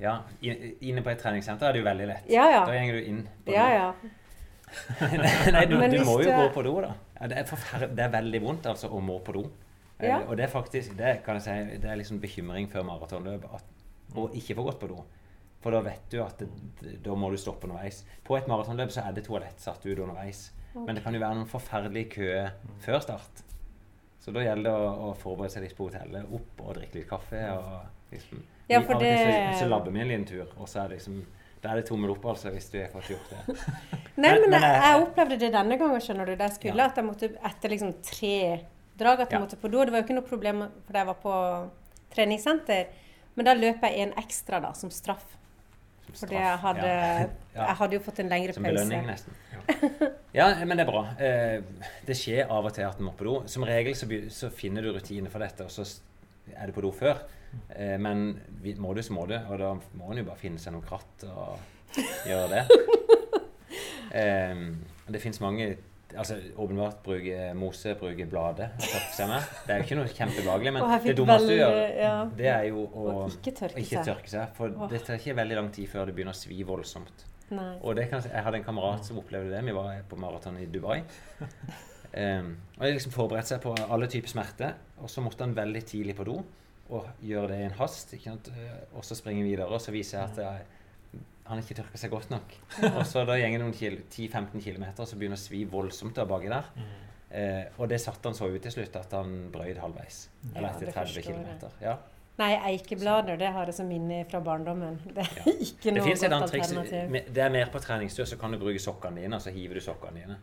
Ja, 0.03 0.15
Inne 0.43 1.03
på 1.05 1.11
et 1.13 1.21
treningssenter 1.23 1.67
er 1.69 1.73
det 1.77 1.81
jo 1.85 1.87
veldig 1.87 2.07
lett. 2.11 2.25
Ja, 2.33 2.45
ja. 2.51 2.65
Da 2.67 2.73
går 2.75 2.93
du 2.99 3.03
inn 3.13 3.21
på 3.47 3.51
do. 3.53 3.55
ja. 3.55 3.93
Nei, 5.55 5.65
du, 5.71 5.77
du 5.79 6.01
må 6.03 6.19
jo 6.25 6.33
gå 6.35 6.49
på 6.57 6.63
do, 6.67 6.73
da. 6.83 6.91
Ja, 7.21 7.25
det, 7.31 7.37
er 7.45 7.47
det 7.95 8.03
er 8.09 8.13
veldig 8.17 8.41
vondt 8.43 8.67
altså, 8.73 8.87
å 8.91 8.99
må 9.05 9.17
på 9.25 9.31
do. 9.37 9.43
Eh, 10.01 10.09
Ja. 10.11 10.19
Og 10.27 10.35
det 10.37 10.45
er 10.49 10.53
faktisk 10.53 10.97
det 10.99 11.13
kan 11.25 11.35
jeg 11.39 11.45
si, 11.47 11.53
det 11.79 11.89
er 11.91 11.97
liksom 12.01 12.19
bekymring 12.21 12.67
før 12.73 12.83
maratonløp 12.89 13.45
at- 13.55 13.71
å 14.15 14.29
ikke 14.35 14.55
få 14.57 14.65
gått 14.65 14.81
på 14.81 14.89
do. 14.89 15.05
For 15.65 15.71
da 15.73 15.81
vet 15.81 16.11
du 16.11 16.19
at 16.23 16.39
det, 16.39 16.49
det- 16.81 17.03
da 17.03 17.15
må 17.17 17.31
du 17.31 17.37
stoppe 17.41 17.65
underveis. 17.67 18.05
På 18.25 18.37
et 18.37 18.47
maratonløp 18.47 18.91
så 18.93 19.07
er 19.09 19.13
det 19.17 19.25
toalett 19.25 19.59
satt 19.61 19.85
ut 19.87 19.99
underveis. 19.99 20.51
Men 20.75 20.95
det 20.97 21.03
kan 21.05 21.15
jo 21.15 21.21
være 21.21 21.35
noen 21.39 21.47
forferdelige 21.49 22.11
køer 22.11 22.51
før 22.81 23.01
start. 23.01 23.43
Så 24.21 24.33
da 24.33 24.41
gjelder 24.41 24.65
det 24.65 24.73
å, 24.73 24.91
å 25.11 25.15
forberede 25.17 25.53
seg 25.53 25.63
litt 25.63 25.77
på 25.77 25.87
hotellet. 25.89 26.27
Opp 26.33 26.61
og 26.65 26.75
drikke 26.79 26.95
litt 26.99 27.09
kaffe. 27.09 27.41
og 27.53 28.13
liksom... 28.13 28.43
Ja, 28.69 28.81
for 28.81 28.95
av 28.95 28.97
og 28.97 29.01
til 29.05 29.11
det- 29.13 29.55
Så, 29.55 29.59
så 29.65 29.69
labber 29.69 29.91
vi 29.93 30.01
en 30.01 30.09
liten 30.09 30.25
tur, 30.27 30.47
og 30.59 30.69
så 30.69 30.85
er 30.85 30.89
det 30.89 30.99
liksom 30.99 31.25
Da 31.63 31.71
er 31.73 31.77
det 31.81 31.87
tommel 31.89 32.11
opp, 32.13 32.25
altså, 32.29 32.51
hvis 32.53 32.67
du 32.73 32.79
har 32.83 32.89
fått 32.93 33.09
gjort 33.09 33.31
det. 33.31 33.57
Nei, 34.17 34.33
Men- 34.33 34.41
men, 34.43 34.53
jeg, 34.53 34.61
jeg- 34.61 34.83
jeg 34.85 35.03
opplevde 35.07 35.39
det 35.41 35.53
denne 35.53 35.79
gangen, 35.81 36.01
skjønner 36.01 36.27
du. 36.27 36.35
Da 36.37 36.45
jeg 36.51 36.57
skulle, 36.59 36.77
Ja. 36.77 36.87
at 36.91 36.97
jeg 36.97 37.05
måtte 37.05 37.31
etter 37.41 37.69
liksom 37.73 37.95
tre 38.03 38.35
drag 38.99 39.21
at 39.21 39.31
jeg 39.31 39.39
Ja. 39.41 39.45
måtte 39.47 39.57
på 39.61 39.71
do. 39.73 39.85
Det 39.85 39.93
var 39.93 40.01
jo 40.03 40.05
ikke 40.05 40.15
noe 40.19 40.29
problem 40.29 40.61
fordi 40.87 40.99
jeg 40.99 41.07
var 41.07 41.15
på 41.23 41.71
treningssenter. 42.15 42.87
Men 43.37 43.45
da 43.49 43.55
løper 43.55 43.91
jeg 43.91 44.09
en 44.09 44.13
ekstra 44.21 44.61
da, 44.63 44.73
som 44.79 44.91
straff. 44.95 45.25
Som 46.05 46.15
Fordi 46.29 46.37
straff. 46.37 46.45
jeg 46.45 46.59
hadde, 46.67 46.87
Ja. 46.87 47.27
Ja. 47.55 47.67
jeg 47.69 47.77
hadde 47.77 47.95
jo 47.95 48.01
fått 48.03 48.19
en 48.21 48.29
lengre 48.29 48.53
Som 48.55 48.65
pause. 48.65 48.75
belønning, 48.75 49.07
nesten. 49.07 49.33
Ja, 50.35 50.49
men 50.65 50.77
det 50.77 50.85
er 50.87 50.91
bra. 50.91 51.03
Eh, 51.19 51.63
Det 52.07 52.17
skjer 52.19 52.51
av 52.51 52.67
og 52.67 52.75
til 52.75 52.83
at 52.85 52.99
en 52.99 53.07
må 53.07 53.13
på 53.17 53.25
do. 53.25 53.35
Som 53.49 53.63
regel 53.65 53.95
så, 53.95 54.07
så 54.31 54.51
finner 54.51 54.83
du 54.83 54.93
rutiner 54.93 55.31
for 55.31 55.39
dette, 55.39 55.65
og 55.65 55.71
så 55.71 55.87
er 56.55 56.67
du 56.67 56.73
på 56.77 56.83
do 56.83 56.91
før. 56.93 57.23
Eh, 57.71 57.97
Men 57.99 58.41
vi- 58.61 58.75
må 58.75 58.95
du, 58.95 59.01
så 59.03 59.13
må 59.15 59.27
du. 59.29 59.35
Og 59.39 59.59
da 59.59 59.75
må 59.97 60.11
en 60.11 60.19
jo 60.19 60.25
bare 60.25 60.37
finne 60.37 60.59
seg 60.59 60.73
noe 60.75 60.83
kratt 60.83 61.25
og 61.31 61.59
gjøre 62.27 62.49
det. 62.51 62.65
Eh, 64.15 64.55
Det 65.11 65.21
fins 65.23 65.41
mange 65.41 65.77
Altså 66.17 66.37
åpenbart 66.57 67.03
bruker 67.05 67.55
Mose 67.59 67.95
bruker 67.99 68.29
seg 69.15 69.29
med. 69.31 69.53
Det 69.67 69.75
er 69.75 69.81
jo 69.81 69.87
ikke 69.87 69.99
noe 69.99 70.11
kjempebehagelig, 70.13 70.73
men 70.77 70.89
det 71.05 71.15
dummeste 71.19 71.51
du 71.51 71.57
gjør, 71.57 71.79
ja. 71.99 72.15
det 72.39 72.51
er 72.53 72.65
jo 72.71 72.87
å 72.87 73.15
ikke 73.29 73.55
tørke 73.61 73.85
ikke 73.85 74.05
tørke 74.09 74.33
seg. 74.33 74.57
For 74.59 74.75
det 74.91 75.05
tar 75.07 75.21
ikke 75.21 75.37
veldig 75.41 75.61
lang 75.61 75.71
tid 75.75 75.91
før 75.91 76.11
det 76.11 76.17
begynner 76.17 76.37
å 76.37 76.39
svi 76.39 76.61
voldsomt. 76.67 77.27
Nei. 77.55 77.75
Og 77.85 77.97
det 77.99 78.09
kan, 78.11 78.25
jeg 78.25 78.45
hadde 78.47 78.61
en 78.61 78.67
kamerat 78.67 79.07
som 79.07 79.21
opplevde 79.21 79.53
det. 79.53 79.63
Vi 79.67 79.77
var 79.77 80.03
på 80.09 80.19
maraton 80.21 80.59
i 80.63 80.67
Dubai. 80.71 81.03
Um, 82.15 82.55
og 82.79 82.87
jeg 82.87 82.99
liksom 82.99 83.15
forberedte 83.15 83.55
seg 83.55 83.65
på 83.65 83.75
alle 83.85 84.09
typer 84.11 84.33
smerte. 84.33 84.71
Og 85.03 85.13
så 85.13 85.25
måtte 85.25 85.45
han 85.45 85.57
veldig 85.57 85.85
tidlig 85.91 86.17
på 86.19 86.29
do 86.29 86.39
og 86.95 87.25
gjøre 87.25 87.49
det 87.53 87.61
i 87.63 87.67
en 87.69 87.77
hast. 87.79 88.13
Ikke 88.17 88.33
sant? 88.33 88.51
Eh, 88.53 88.81
Og 88.97 89.05
så 89.07 89.17
springe 89.17 89.45
videre, 89.45 89.67
og 89.67 89.81
så 89.81 89.93
viser 89.95 90.19
jeg 90.19 90.31
at 90.31 90.41
jeg, 90.45 90.74
han 91.47 91.59
ikke 91.61 91.75
tørker 91.83 92.01
seg 92.01 92.11
godt 92.11 92.31
nok. 92.33 92.55
Og 92.99 93.03
så 93.07 93.25
da 93.29 93.37
gjenger 93.37 93.61
det 93.61 93.67
noen 93.67 94.07
10-15 94.09 94.63
km, 94.65 94.85
så 95.05 95.17
begynner 95.19 95.37
det 95.37 95.43
å 95.43 95.47
svi 95.47 95.65
voldsomt 95.69 96.17
der 96.17 96.25
baki 96.31 96.49
der. 96.53 96.71
Eh, 97.35 97.65
og 97.83 97.89
det 97.91 97.99
satte 98.01 98.29
han 98.31 98.37
så 98.39 98.47
ut 98.47 98.63
til 98.63 98.71
slutt 98.71 98.95
at 99.01 99.13
han 99.17 99.49
brøyd 99.53 99.81
halvveis. 99.83 100.29
Eller 100.55 100.69
etter 100.71 100.93
30 100.95 101.25
km. 101.27 101.67
Ja. 101.83 101.97
Nei, 102.39 102.53
eikeblader 102.73 103.37
det 103.39 103.49
har 103.55 103.67
jeg 103.71 103.75
som 103.77 103.87
minne 103.91 104.21
fra 104.31 104.41
barndommen. 104.43 104.97
Det 105.15 105.23
er 105.23 105.41
Ja. 105.43 105.53
ikke 105.67 105.93
noe 105.95 106.05
godt 106.15 106.51
triks. 106.51 106.71
alternativ. 106.73 107.33
Det 107.35 107.43
er 107.45 107.51
mer 107.55 107.69
på 107.75 107.83
treningstur, 107.83 108.25
så 108.27 108.39
kan 108.41 108.55
du 108.55 108.59
bruke 108.59 108.79
sokkene 108.83 109.21
dine, 109.23 109.37
og 109.39 109.43
så 109.43 109.53
hiver 109.55 109.79
du 109.79 109.85
sokkene 109.85 110.23
dine. 110.25 110.39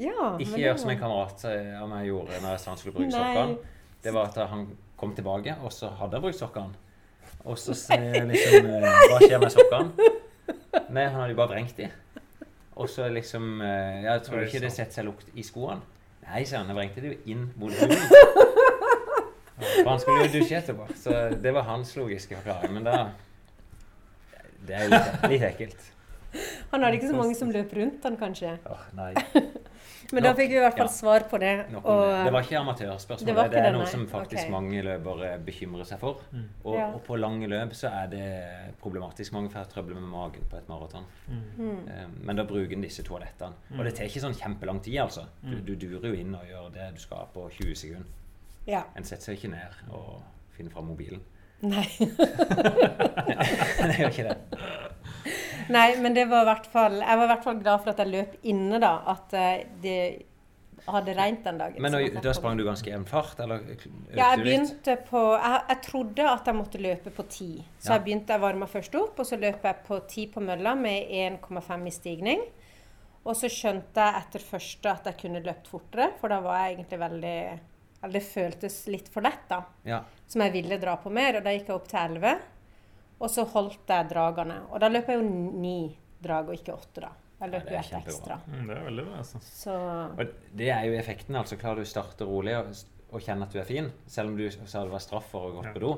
Ja, 0.00 0.36
Ikke 0.38 0.60
gjør 0.60 0.74
var- 0.74 0.78
som 0.82 0.90
en 0.90 0.98
kamerat 1.00 1.44
eh, 1.50 1.72
av 1.82 1.88
meg 1.92 2.06
gjorde 2.08 2.40
når 2.42 2.50
jeg 2.54 2.60
sa 2.64 2.70
han 2.70 2.78
skulle 2.82 2.96
bruke 2.98 3.12
sokkene. 3.12 3.56
Det 4.04 4.12
var 4.16 4.28
at 4.32 4.36
han 4.52 4.66
kom 5.00 5.14
tilbake, 5.16 5.56
og 5.64 5.72
så 5.72 5.90
hadde 6.00 6.16
han 6.18 6.22
brukt 6.24 6.38
sokkene. 6.40 6.86
Og 7.44 7.56
så 7.58 7.72
liksom 7.72 8.66
eh, 8.68 8.88
Hva 9.10 9.18
skjer 9.24 9.40
med 9.40 9.52
sokkene? 9.52 10.08
Nei, 10.90 11.06
han 11.06 11.20
hadde 11.20 11.34
jo 11.34 11.38
bare 11.38 11.54
vrengt 11.54 11.76
de. 11.78 11.88
Og 12.80 12.88
så 12.88 13.08
liksom 13.12 13.60
ja, 13.60 14.14
Jeg 14.14 14.22
tror 14.26 14.44
ikke 14.46 14.62
det 14.62 14.72
setter 14.72 15.00
seg 15.00 15.06
lukt 15.08 15.28
i 15.38 15.44
skoene. 15.44 15.80
Nei, 16.24 16.44
sier 16.46 16.60
han. 16.62 16.70
Jeg 16.70 16.78
vrengte 16.78 17.02
det 17.04 17.12
jo 17.12 17.32
inn 17.34 17.46
mot 17.60 17.74
huden. 17.74 17.96
For 19.82 19.88
han 19.90 20.00
skulle 20.00 20.26
jo 20.26 20.32
dusje 20.38 20.58
etterpå. 20.60 20.86
Så 20.96 21.16
det 21.42 21.52
var 21.54 21.66
hans 21.68 21.92
logiske 21.98 22.36
forklaring. 22.38 22.74
Men 22.78 22.86
da 22.88 22.98
Det 24.66 24.76
er 24.76 24.86
jo 24.86 24.92
litt, 24.94 25.26
litt 25.34 25.46
ekkelt. 25.50 25.88
Han 26.70 26.84
hadde 26.84 27.00
ikke 27.00 27.10
så 27.10 27.18
mange 27.18 27.34
som 27.34 27.50
løp 27.50 27.72
rundt 27.74 28.04
han, 28.06 28.16
kanskje. 28.20 28.54
Åh, 28.70 28.84
nei. 28.94 29.12
Men 30.12 30.24
da 30.26 30.32
fikk 30.34 30.50
vi 30.50 30.56
i 30.58 30.62
hvert 30.62 30.76
fall 30.76 30.88
ja. 30.88 30.92
svar 30.92 31.24
på 31.30 31.38
det. 31.38 31.52
Og, 31.80 32.00
det 32.26 32.32
var 32.34 32.46
ikke 32.46 32.58
amatørspørsmål. 32.60 33.26
Det 33.26 33.34
var 33.36 33.48
Det, 33.52 33.62
er 33.62 33.72
noe 33.76 33.86
som 33.86 34.06
faktisk 34.10 34.42
okay. 34.42 34.52
mange 34.52 34.82
løpere 34.82 35.30
bekymrer 35.46 35.86
seg 35.86 36.00
for. 36.02 36.22
Mm. 36.32 36.46
Og, 36.64 36.74
Ja. 36.78 36.88
og 36.94 37.02
på 37.06 37.18
lange 37.20 37.46
løp 37.50 37.74
så 37.78 37.92
er 38.02 38.06
det 38.10 38.26
problematisk. 38.80 39.32
Mange 39.32 39.50
får 39.50 39.70
trøbbel 39.74 39.94
med 39.94 40.08
magen 40.10 40.46
på 40.50 40.56
et 40.56 40.68
maraton. 40.68 41.04
Mm. 41.28 41.42
mm. 41.56 41.88
Eh, 41.88 42.06
Men 42.20 42.36
da 42.36 42.44
bruker 42.44 42.72
en 42.76 42.82
disse 42.82 43.02
toalettene. 43.06 43.54
Og 43.78 43.84
det 43.84 43.94
tar 43.94 44.04
ikke 44.10 44.24
sånn 44.26 44.34
kjempelang 44.34 44.82
tid, 44.82 44.98
altså. 45.06 45.26
Du, 45.42 45.56
Mm. 45.56 45.64
du 45.66 45.74
durer 45.76 46.08
jo 46.08 46.14
inn 46.14 46.34
og 46.34 46.46
gjør 46.46 46.72
det 46.72 46.94
du 46.94 47.00
skal 47.00 47.28
på 47.34 47.48
20 47.50 47.74
sekunder. 47.74 48.06
Ja. 48.66 48.82
En 48.96 49.04
setter 49.04 49.24
seg 49.30 49.38
ikke 49.38 49.50
ned 49.50 49.92
og 49.92 50.22
finner 50.56 50.70
fram 50.70 50.84
mobilen. 50.86 51.20
Nei. 51.74 51.86
det 53.84 53.96
gjør 53.98 54.10
ikke 54.10 54.28
det. 54.30 54.36
Nei, 55.70 55.88
men 56.02 56.14
det 56.16 56.24
var 56.30 56.42
i 56.42 56.48
hvert 56.48 56.64
fall 56.72 56.96
Jeg 56.98 57.18
var 57.20 57.26
i 57.26 57.30
hvert 57.30 57.44
fall 57.46 57.58
glad 57.60 57.82
for 57.84 57.92
at 57.92 58.00
jeg 58.02 58.10
løp 58.10 58.32
inne, 58.50 58.80
da. 58.82 58.94
At 59.12 59.34
eh, 59.38 59.66
det 59.84 59.98
hadde 60.90 61.12
regnet 61.14 61.44
den 61.46 61.58
dagen. 61.60 61.82
Men 61.84 61.92
nå, 61.94 62.00
da, 62.24 62.32
sprang 62.34 62.56
du 62.58 62.64
ganske 62.66 62.88
jevn 62.90 63.04
fart, 63.06 63.38
eller 63.44 63.60
økte 63.74 63.90
Ja, 64.16 64.30
jeg 64.32 64.40
du 64.40 64.42
litt? 64.42 64.48
begynte 64.48 64.96
på 65.06 65.20
jeg, 65.36 65.60
jeg 65.68 65.80
trodde 65.86 66.26
at 66.32 66.48
jeg 66.50 66.56
måtte 66.58 66.80
løpe 66.82 67.12
på 67.14 67.26
ti. 67.30 67.50
Så 67.78 67.90
Ja. 67.92 67.98
jeg 67.98 68.06
begynte, 68.08 68.32
jeg 68.34 68.42
varma 68.42 68.66
først 68.66 68.96
opp, 68.98 69.20
og 69.20 69.28
så 69.28 69.38
løp 69.38 69.62
jeg 69.68 69.84
på 69.86 70.00
ti 70.10 70.26
på 70.32 70.40
mølla 70.42 70.74
med 70.74 71.12
1,5 71.12 71.86
i 71.86 71.94
stigning. 71.94 72.42
Og 73.28 73.36
så 73.36 73.50
skjønte 73.52 74.00
jeg 74.00 74.22
etter 74.24 74.40
første 74.48 74.90
at 74.96 75.04
jeg 75.10 75.18
kunne 75.20 75.44
løpt 75.44 75.68
fortere, 75.68 76.10
for 76.18 76.32
da 76.32 76.40
var 76.40 76.64
jeg 76.64 76.78
egentlig 76.78 76.98
veldig 77.04 77.38
Eller 78.02 78.12
det 78.20 78.22
føltes 78.24 78.86
litt 78.88 79.08
for 79.12 79.20
lett, 79.26 79.42
da. 79.50 79.62
Ja. 79.84 80.02
Som 80.30 80.40
jeg 80.46 80.52
ville 80.54 80.78
dra 80.80 80.94
på 80.96 81.10
mer, 81.12 81.36
og 81.36 81.44
da 81.44 81.52
gikk 81.52 81.68
jeg 81.68 81.76
opp 81.76 81.88
til 81.90 81.98
11. 82.16 82.38
Og 83.20 83.28
så 83.30 83.44
holdt 83.52 83.90
jeg 83.92 84.08
dragene. 84.08 84.60
Og 84.70 84.80
da 84.80 84.88
løp 84.88 85.10
jeg 85.12 85.20
jo 85.20 85.26
ni 85.60 85.74
drag, 86.24 86.48
og 86.48 86.54
ikke 86.56 86.72
åtte, 86.78 87.02
da. 87.04 87.10
Jeg 87.40 87.52
løp 87.54 87.68
jo 87.72 87.76
er 87.76 87.80
ett 87.80 87.98
ekstra. 88.00 88.38
Mm, 88.46 88.64
det 88.68 88.76
er 88.76 88.86
veldig 88.88 89.04
bra, 89.06 89.18
altså. 89.22 89.38
Så 89.44 89.74
Og 90.20 90.32
det 90.56 90.70
er 90.72 90.82
jo 90.88 90.96
effekten. 90.98 91.36
altså 91.36 91.56
Klarer 91.60 91.76
du 91.76 91.82
å 91.82 91.92
starte 91.92 92.24
rolig 92.28 92.56
og, 92.56 92.72
og 93.12 93.20
kjenne 93.24 93.44
at 93.48 93.52
du 93.52 93.60
er 93.60 93.68
fin, 93.68 93.92
selv 94.06 94.28
om 94.32 94.36
du 94.36 94.46
sa 94.50 94.82
det 94.84 94.92
var 94.92 95.04
straff 95.04 95.30
for 95.32 95.48
å 95.48 95.54
gå 95.58 95.64
Ja. 95.66 95.72
på 95.72 95.80
do. 95.80 95.92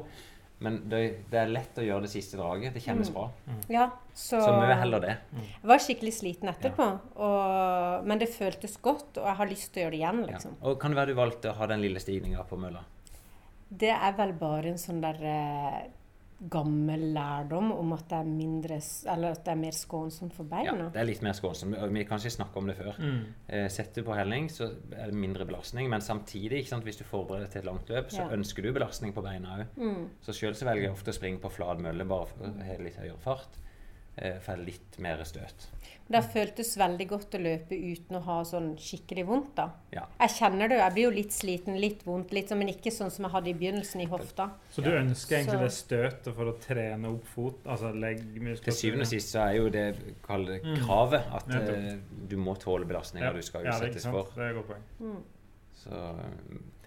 Men 0.62 0.76
det, 0.88 1.00
det 1.32 1.38
er 1.42 1.50
lett 1.50 1.78
å 1.78 1.84
gjøre 1.84 2.04
det 2.06 2.10
siste 2.12 2.38
draget. 2.38 2.72
Det 2.76 2.82
kjennes 2.84 3.10
Mm. 3.10 3.14
bra. 3.14 3.24
ja. 3.68 3.88
Så, 4.14 4.38
Så 4.40 4.52
mye 4.54 4.74
heller 4.78 5.00
det. 5.00 5.16
Jeg 5.34 5.68
var 5.70 5.78
skikkelig 5.82 6.12
sliten 6.12 6.48
etterpå, 6.52 6.86
og, 7.16 8.04
men 8.06 8.18
det 8.20 8.28
føltes 8.28 8.76
godt, 8.84 9.16
og 9.18 9.24
jeg 9.26 9.36
har 9.38 9.46
lyst 9.50 9.72
til 9.72 9.80
å 9.82 9.84
gjøre 9.86 9.94
det 9.96 10.00
igjen, 10.02 10.20
Ja. 10.20 10.32
liksom. 10.36 10.56
Og 10.62 10.78
kan 10.80 10.90
det 10.92 10.98
være 11.00 11.06
du 11.14 11.14
valgte 11.18 11.50
å 11.50 11.56
ha 11.56 11.66
den 11.66 11.80
lille 11.80 11.98
stigninga 12.00 12.44
på 12.48 12.58
mølla? 12.60 12.84
Det 13.72 13.88
er 13.90 14.12
vel 14.12 14.32
bare 14.36 14.66
en 14.68 14.78
sånn 14.78 15.00
der 15.00 15.16
eh, 15.24 15.88
gammel 16.50 17.04
lærdom 17.14 17.70
om 17.72 17.92
at 17.94 18.08
det 18.10 18.16
er 18.18 18.24
mindre 18.26 18.78
Eller 19.12 19.30
at 19.36 19.44
det 19.44 19.52
er 19.52 19.60
mer 19.60 19.70
skånsomt 19.76 20.34
for 20.34 20.44
beina? 20.50 20.64
Ja, 20.72 20.88
det 20.90 21.00
er 21.00 21.06
litt 21.06 21.22
mer 21.22 21.32
skånsomt. 21.38 21.76
Vi 21.92 22.04
kan 22.08 22.18
ikke 22.18 22.34
snakke 22.34 22.56
om 22.58 22.66
det 22.66 22.76
før. 22.76 22.98
Mm. 22.98 23.20
Eh, 23.48 23.68
setter 23.70 24.02
du 24.02 24.08
på 24.08 24.16
helling, 24.16 24.48
så 24.50 24.70
er 24.96 25.06
det 25.12 25.14
mindre 25.14 25.46
belastning. 25.46 25.88
Men 25.90 26.00
samtidig, 26.00 26.62
ikke 26.62 26.68
sant, 26.74 26.84
hvis 26.84 26.98
du 26.98 27.04
forbereder 27.04 27.46
deg 27.46 27.52
til 27.52 27.62
et 27.62 27.70
langt 27.70 27.88
løp, 27.88 28.10
så 28.10 28.22
Ja. 28.24 28.28
ønsker 28.36 28.62
du 28.62 28.72
belastning 28.72 29.12
på 29.14 29.22
beina 29.22 29.58
òg. 29.58 29.66
Mm. 29.76 30.08
Så 30.20 30.32
sjøl 30.32 30.54
så 30.54 30.64
velger 30.66 30.82
jeg 30.88 30.92
ofte 30.92 31.10
å 31.10 31.14
springe 31.14 31.38
på 31.40 31.50
flat 31.52 31.78
mølle 31.78 32.04
bare 32.08 32.26
for 32.26 32.44
å 32.46 32.62
ha 32.64 32.76
litt 32.82 32.96
høyere 32.96 33.18
fart. 33.18 33.58
Eh, 34.18 34.38
for 34.40 34.56
litt 34.56 34.98
mer 34.98 35.22
støt. 35.24 35.68
Det 36.08 36.18
har 36.18 36.28
føltes 36.32 36.76
veldig 36.76 37.06
godt 37.08 37.34
å 37.34 37.38
løpe 37.40 37.72
uten 37.78 38.16
å 38.18 38.20
ha 38.26 38.42
sånn 38.44 38.76
skikkelig 38.76 39.24
vondt, 39.26 39.54
da. 39.56 39.70
Ja. 39.92 40.02
Jeg 40.20 40.28
kjenner 40.30 40.68
det, 40.68 40.76
jo. 40.76 40.82
jeg 40.82 40.92
blir 40.92 41.02
jo 41.04 41.10
litt 41.10 41.32
sliten, 41.32 41.80
litt 41.80 42.02
vondt, 42.04 42.32
litt, 42.32 42.50
men 42.58 42.68
ikke 42.68 42.90
sånn 42.92 43.10
som 43.10 43.24
jeg 43.24 43.32
hadde 43.32 43.48
i 43.48 43.54
begynnelsen 43.54 44.00
i 44.02 44.06
hofta. 44.10 44.50
Så 44.70 44.82
du 44.84 44.90
ønsker 44.90 45.38
egentlig 45.38 45.58
Så- 45.58 45.62
det 45.62 45.72
støtet 45.72 46.34
for 46.34 46.44
å 46.52 46.56
trene 46.60 47.08
opp 47.14 47.24
fot, 47.24 47.62
altså 47.64 47.92
leggmuskulatur? 47.94 48.64
Til 48.64 48.72
syvende 48.72 49.00
og 49.06 49.06
sist 49.06 49.32
så 49.34 49.48
er 49.48 49.56
jo 49.56 49.68
det 49.70 49.96
kall 50.22 50.44
Mm. 50.46 50.76
kravet 50.84 51.32
at 51.32 51.48
eh, 51.50 51.98
du 52.28 52.36
må 52.36 52.58
tåle 52.58 52.84
belastninger 52.84 53.32
du 53.32 53.40
skal 53.42 53.64
ja, 53.64 53.78
det 53.78 53.82
er 53.82 53.86
ikke 53.88 53.96
utsettes 53.96 54.02
sant. 54.02 54.14
for. 54.14 54.28
Det 54.34 54.42
er 54.42 54.50
et 54.50 54.56
godt 54.56 54.68
poeng. 54.68 54.82
Mm. 55.00 55.22
Så, 55.74 56.14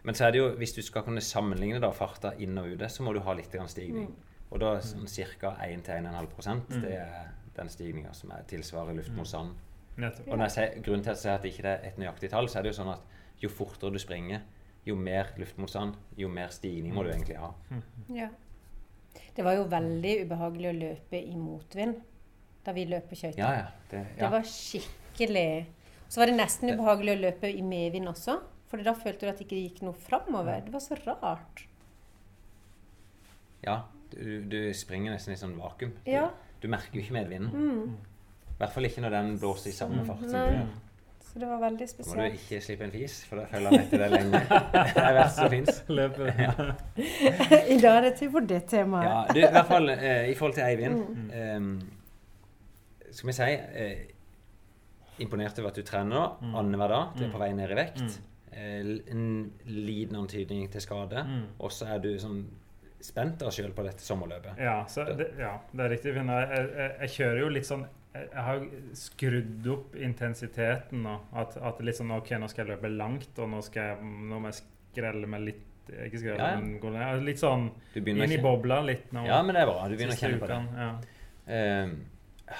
men 0.04 0.14
så 0.16 0.28
er 0.28 0.32
det 0.32 0.38
jo, 0.40 0.50
hvis 0.56 0.76
du 0.76 0.82
skal 0.82 1.02
kunne 1.04 1.22
sammenligne 1.22 1.80
da 1.82 1.90
farta 1.92 2.34
inn 2.38 2.58
og 2.58 2.68
ute, 2.76 2.86
så 2.92 3.02
må 3.02 3.14
du 3.14 3.20
ha 3.22 3.34
litt 3.34 3.52
grann 3.52 3.68
stigning. 3.68 4.14
Og 4.52 4.60
da 4.60 4.76
sånn 4.80 5.08
ca. 5.40 5.56
1-1,5 5.66 6.62
Mm. 6.70 6.82
det 6.82 6.92
er 6.92 7.32
den 7.58 7.70
stigninga 7.72 8.14
som 8.14 8.32
er 8.36 8.46
tilsvarer 8.50 8.98
luftmotstanden. 8.98 9.56
Mm. 9.96 10.08
Og 10.28 10.34
når 10.34 10.44
jeg 10.46 10.54
sier, 10.56 10.82
grunnen 10.84 11.04
til 11.04 11.14
at 11.14 11.16
jeg 11.16 11.24
sier 11.24 11.38
at 11.38 11.46
det 11.46 11.52
ikke 11.54 11.68
er 11.72 11.86
et 11.88 12.00
nøyaktig 12.02 12.30
tall, 12.34 12.50
så 12.52 12.60
er 12.60 12.66
det 12.66 12.74
jo 12.74 12.80
sånn 12.82 12.92
at 12.92 13.06
jo 13.42 13.52
fortere 13.52 13.96
du 13.96 14.02
springer, 14.02 14.42
jo 14.86 14.96
mer 15.00 15.32
luftmotstand, 15.40 15.96
jo 16.20 16.28
mer 16.32 16.52
stigning 16.54 16.94
må 16.96 17.06
du 17.06 17.12
egentlig 17.14 17.40
ha. 17.40 17.54
Ja. 18.14 18.28
Det 19.36 19.46
var 19.46 19.56
jo 19.56 19.64
veldig 19.72 20.18
ubehagelig 20.26 20.70
å 20.70 20.76
løpe 20.76 21.22
i 21.22 21.38
motvind 21.40 22.02
da 22.66 22.74
vi 22.76 22.86
løp 22.90 23.08
på 23.10 23.18
skøyter. 23.20 23.40
Ja, 23.40 23.52
ja. 23.62 23.66
Det, 23.92 24.04
Det 24.18 24.30
var 24.34 24.46
skikkelig 24.50 25.50
Så 26.10 26.20
var 26.22 26.30
det 26.30 26.36
nesten 26.38 26.74
ubehagelig 26.74 27.16
å 27.16 27.22
løpe 27.22 27.50
i 27.50 27.64
medvind 27.66 28.10
også. 28.10 28.40
For 28.70 28.82
da 28.84 28.94
følte 28.98 29.26
du 29.26 29.32
at 29.32 29.40
det 29.40 29.46
ikke 29.48 29.62
gikk 29.62 29.82
noe 29.86 29.98
framover. 29.98 30.64
Det 30.66 30.74
var 30.74 30.84
så 30.84 30.98
rart. 31.06 31.68
ja 33.66 33.84
du, 34.12 34.42
du 34.44 34.60
springer 34.78 35.16
nesten 35.16 35.34
i 35.34 35.40
sånn 35.40 35.56
vakuum. 35.60 35.94
Du, 36.06 36.12
Ja. 36.12 36.30
Du 36.66 36.72
merker 36.74 36.98
jo 37.00 37.04
ikke 37.06 37.16
medvinden. 37.20 37.54
Mm. 37.54 37.94
I 38.56 38.58
hvert 38.62 38.74
fall 38.74 38.88
ikke 38.90 39.02
når 39.06 39.14
den 39.20 39.32
blåser 39.42 39.70
i 39.72 39.76
samme 39.78 40.04
fart. 40.08 40.26
gjør. 40.32 40.66
Så 41.26 41.40
det 41.42 41.48
var 41.50 41.60
veldig 41.60 41.86
Da 41.98 42.04
må 42.08 42.16
du 42.16 42.36
ikke 42.38 42.62
slippe 42.64 42.86
en 42.86 42.92
fis, 42.94 43.16
for 43.28 43.42
da 43.42 43.46
følger 43.52 43.74
han 43.74 43.82
etter 43.82 44.04
deg 44.06 44.14
lenge. 44.14 44.40
Det 44.96 45.02
er 45.04 45.16
verst 45.18 45.36
som 45.42 45.50
fins. 45.52 45.82
Løpe. 45.92 46.30
I 47.76 47.78
dag 47.82 47.98
er 47.98 48.02
det 48.06 48.14
til 48.22 48.32
for 48.32 48.46
det 48.48 48.62
temaet. 48.72 49.10
Ja, 49.10 49.18
du, 49.34 49.40
i 49.42 49.52
hvert 49.58 49.68
fall 49.68 49.90
eh, 49.96 50.30
i 50.32 50.36
forhold 50.40 50.56
til 50.56 50.64
Eivind 50.64 51.02
Mm. 51.10 51.32
eh, 51.34 53.12
Skal 53.12 53.28
vi 53.28 53.34
si 53.36 53.50
eh, 53.52 53.98
Imponert 55.24 55.60
over 55.60 55.70
at 55.72 55.76
du 55.76 55.84
trener 55.88 56.38
Mm. 56.42 56.56
annenhver 56.56 56.88
dag. 56.88 57.06
Du 57.18 57.24
er 57.24 57.28
Mm. 57.28 57.34
på 57.34 57.38
vei 57.44 57.52
ned 57.54 57.72
i 57.72 57.76
vekt. 57.82 58.02
Mm. 58.02 58.32
Eh, 58.54 59.12
en 59.12 59.52
liten 59.66 60.16
antydning 60.16 60.70
til 60.72 60.82
skade. 60.82 61.24
Mm. 61.28 61.44
Og 61.60 61.72
så 61.72 61.86
er 61.96 62.00
du 62.00 62.14
sånn 62.20 62.46
spent 63.04 63.38
da 63.42 63.52
sjøl 63.54 63.74
på 63.76 63.84
dette 63.86 64.04
sommerløpet. 64.06 64.60
Ja, 64.62 64.80
så 64.90 65.06
det, 65.18 65.32
ja, 65.40 65.56
det 65.72 65.86
er 65.86 65.94
riktig. 65.94 66.16
Jeg, 66.16 66.26
jeg, 66.26 66.90
jeg 67.02 67.14
kjører 67.18 67.42
jo 67.44 67.52
litt 67.54 67.68
sånn 67.68 67.86
Jeg 68.16 68.44
har 68.48 68.64
skrudd 68.96 69.68
opp 69.74 69.96
intensiteten 70.00 71.04
nå. 71.04 71.18
At, 71.36 71.58
at 71.60 71.84
litt 71.86 72.00
sånn 72.00 72.16
OK, 72.16 72.32
nå 72.40 72.50
skal 72.52 72.66
jeg 72.66 72.76
løpe 72.76 72.92
langt, 72.94 73.34
og 73.38 73.52
nå, 73.52 73.62
skal 73.66 73.92
jeg, 73.92 74.10
nå 74.32 74.40
må 74.40 74.52
jeg 74.54 74.62
skrelle 74.62 75.30
meg 75.30 75.48
litt 75.50 75.94
Ikke 76.08 76.22
skrelle, 76.24 76.40
Ja, 76.40 76.56
ja. 76.56 76.64
men. 76.64 77.26
Litt 77.28 77.44
sånn 77.44 77.70
inn 78.00 78.26
i 78.32 78.42
bobla 78.42 78.82
litt 78.88 79.12
nå. 79.16 79.28
Ja, 79.28 79.42
men 79.46 79.58
det 79.58 79.66
er 79.66 79.72
bra. 79.72 79.88
Du 79.90 79.98
begynner 79.98 80.18
å 80.18 80.22
kjenne 80.24 80.42
på 80.42 80.50
det. 80.50 80.62
Ja. 80.80 80.92
Eh, 81.56 81.96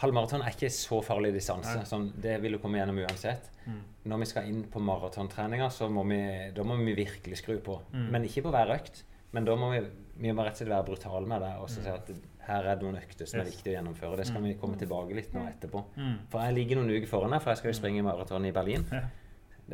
halvmaraton 0.02 0.42
er 0.46 0.54
ikke 0.54 0.70
så 0.74 1.00
farlig 1.06 1.32
distanse. 1.36 1.80
Sånn, 1.90 2.08
det 2.22 2.38
vil 2.44 2.58
du 2.58 2.62
komme 2.62 2.80
gjennom 2.80 3.00
uansett. 3.06 3.52
Mm. 3.66 3.82
Når 4.12 4.22
vi 4.22 4.28
skal 4.30 4.48
inn 4.50 4.64
på 4.70 4.82
maratontreninga, 4.82 5.70
så 5.74 5.90
må 5.90 6.04
vi, 6.10 6.22
da 6.56 6.66
må 6.66 6.78
vi 6.82 6.96
virkelig 6.98 7.42
skru 7.42 7.58
på. 7.66 7.80
Mm. 7.94 8.08
Men 8.14 8.26
ikke 8.28 8.46
på 8.48 8.54
hver 8.54 8.74
økt. 8.78 9.04
Men 9.36 9.48
da 9.48 9.56
må 9.60 9.72
vi, 9.74 9.82
vi 10.18 10.32
må 10.32 10.44
rett 10.46 10.54
og 10.54 10.58
slett 10.58 10.70
være 10.70 10.86
brutale 10.86 11.28
med 11.28 11.42
det 11.42 11.54
og 11.60 11.68
så 11.70 11.80
Mm. 11.80 11.84
si 11.84 11.90
at 11.90 12.12
her 12.48 12.64
er 12.66 12.76
det 12.76 12.84
noen 12.84 12.96
økter 13.02 13.26
som 13.28 13.40
er 13.40 13.46
viktig 13.46 13.72
å 13.74 13.76
gjennomføre. 13.84 14.18
Det 14.18 14.28
skal 14.28 14.42
Mm. 14.42 14.48
vi 14.48 14.54
komme 14.56 14.78
tilbake 14.78 15.16
litt 15.16 15.34
nå 15.34 15.42
etterpå. 15.48 15.84
Mm. 15.98 16.18
For 16.30 16.40
jeg 16.42 16.56
ligger 16.56 16.76
noen 16.78 16.90
uker 16.98 17.08
foran 17.08 17.32
deg, 17.32 17.42
for 17.42 17.50
jeg 17.52 17.58
skal 17.58 17.72
jo 17.72 17.80
springe 17.80 18.04
maraton 18.04 18.46
i 18.46 18.52
Berlin. 18.52 18.86
Ja. 18.92 19.02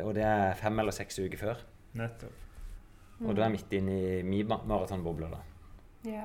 Og 0.04 0.14
det 0.14 0.24
er 0.24 0.54
fem 0.54 0.78
eller 0.80 0.90
seks 0.92 1.18
uker 1.18 1.36
før. 1.38 1.56
Nettopp. 1.94 2.32
Og 3.24 3.36
da 3.36 3.42
er 3.42 3.50
jeg 3.50 3.52
midt 3.60 3.72
inne 3.72 3.92
i 4.18 4.22
min 4.22 4.46
ma- 4.48 4.64
maratonboble. 4.64 5.30
da. 5.30 5.38
Ja. 6.10 6.24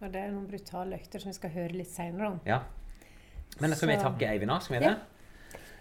Og 0.00 0.12
det 0.12 0.16
er 0.22 0.30
noen 0.30 0.46
brutale 0.48 0.94
økter 0.98 1.20
som 1.20 1.28
vi 1.30 1.34
skal 1.34 1.50
høre 1.50 1.72
litt 1.72 1.88
seinere 1.88 2.26
om. 2.26 2.40
Ja. 2.46 2.60
Men 3.60 3.70
da 3.70 3.76
skal 3.76 3.88
vi 3.88 3.96
Så- 3.96 4.02
takke 4.02 4.28
Eivind 4.30 4.48
da, 4.48 4.58
skal 4.60 4.78
vi 4.78 4.84
Ja. 4.84 4.90
det? 4.94 5.00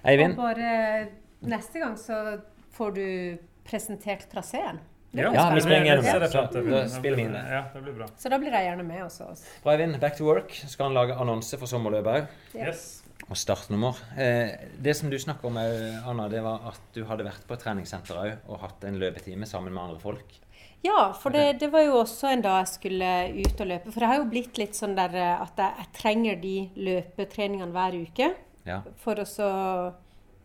Eivind, 0.04 0.32
Og 0.32 0.38
bare 0.38 1.08
neste 1.44 1.80
gang 1.80 1.96
så 1.96 2.42
får 2.74 2.94
du 2.96 3.38
presentert 3.64 4.28
traseen. 4.30 4.80
Ja, 5.14 5.32
Ja, 5.36 5.50
vi 5.54 5.62
springer 5.62 5.86
gjennom 5.86 6.06
det. 6.22 6.30
Så 6.32 6.42
da 6.64 6.82
spiller 6.88 7.18
vi 7.20 7.24
inn 7.28 7.34
det. 7.36 7.44
Ja, 7.52 7.64
det 7.74 7.82
blir 7.84 7.94
bra. 7.98 8.08
Så 8.18 8.30
da 8.32 8.38
blir 8.40 8.52
jeg 8.56 8.70
gjerne 8.70 8.84
med 8.88 9.04
også. 9.04 9.26
også. 9.34 9.44
bra 9.64 9.72
Eivind. 9.74 10.00
Back 10.00 10.16
to 10.18 10.24
work. 10.26 10.54
Skal 10.68 10.86
han 10.88 10.94
lage 10.96 11.18
annonse 11.20 11.58
for 11.60 11.68
sommerløpet 11.68 12.14
òg. 12.22 12.28
Yes. 12.56 12.86
Og 13.30 13.36
startnummer. 13.38 13.98
Eh, 14.18 14.54
det 14.82 14.96
som 14.98 15.10
du 15.12 15.18
snakker 15.20 15.48
om, 15.52 15.58
eh, 15.58 16.08
Anna, 16.08 16.30
det 16.30 16.42
var 16.44 16.64
at 16.72 16.80
du 16.96 17.04
hadde 17.06 17.26
vært 17.28 17.44
på 17.48 17.54
et 17.54 17.60
treningssenter 17.66 18.16
òg 18.18 18.32
og 18.48 18.60
hatt 18.64 18.84
en 18.88 18.98
løpetime 19.00 19.46
sammen 19.46 19.74
med 19.74 19.84
andre 19.84 20.00
folk. 20.00 20.40
Ja, 20.84 21.12
for 21.14 21.30
det, 21.30 21.60
det 21.60 21.70
var 21.72 21.84
jo 21.86 22.00
også 22.00 22.32
en 22.32 22.42
dag 22.42 22.64
jeg 22.64 22.72
skulle 22.72 23.12
ut 23.46 23.60
og 23.62 23.68
løpe. 23.68 23.92
For 23.92 24.00
det 24.02 24.08
har 24.10 24.18
jo 24.18 24.30
blitt 24.32 24.58
litt 24.58 24.74
sånn 24.80 24.96
der 24.98 25.14
eh, 25.14 25.42
at 25.44 25.60
jeg, 25.62 25.76
jeg 25.84 25.92
trenger 26.00 26.40
de 26.42 26.56
løpetreningene 26.90 27.72
hver 27.76 28.00
uke 28.02 28.32
Ja. 28.66 28.82
for 28.98 29.16
å 29.22 29.26
så 29.28 29.50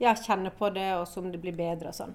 ja, 0.01 0.13
kjenne 0.13 0.51
på 0.53 0.69
det, 0.75 0.91
og 0.99 1.07
så 1.09 1.23
om 1.23 1.31
det 1.33 1.41
blir 1.41 1.57
bedre 1.57 1.89
og 1.89 1.95
sånn. 1.97 2.15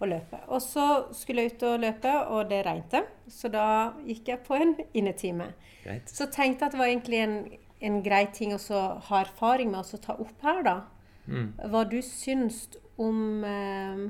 Og 0.00 0.06
løpe. 0.12 0.38
Og 0.54 0.60
så 0.62 0.84
skulle 1.16 1.42
jeg 1.42 1.56
ut 1.56 1.62
og 1.72 1.80
løpe, 1.82 2.12
og 2.30 2.48
det 2.52 2.60
regnet. 2.66 3.08
Så 3.28 3.50
da 3.50 3.64
gikk 4.06 4.28
jeg 4.30 4.44
på 4.46 4.54
en 4.54 4.76
innetime. 4.94 5.48
Greit. 5.82 6.06
Så 6.12 6.28
tenkte 6.30 6.62
jeg 6.64 6.68
at 6.68 6.76
det 6.76 6.78
var 6.78 6.86
egentlig 6.92 7.18
en, 7.24 7.34
en 7.82 8.02
grei 8.06 8.24
ting 8.32 8.54
å 8.54 8.60
ha 9.08 9.20
erfaring 9.24 9.72
med 9.72 9.80
å 9.82 10.00
ta 10.04 10.14
opp 10.14 10.42
her, 10.46 10.62
da. 10.62 10.76
Mm. 11.26 11.48
Hva 11.72 11.82
du 11.90 11.98
syns 12.02 12.68
om, 12.96 13.44
eh, 13.44 14.04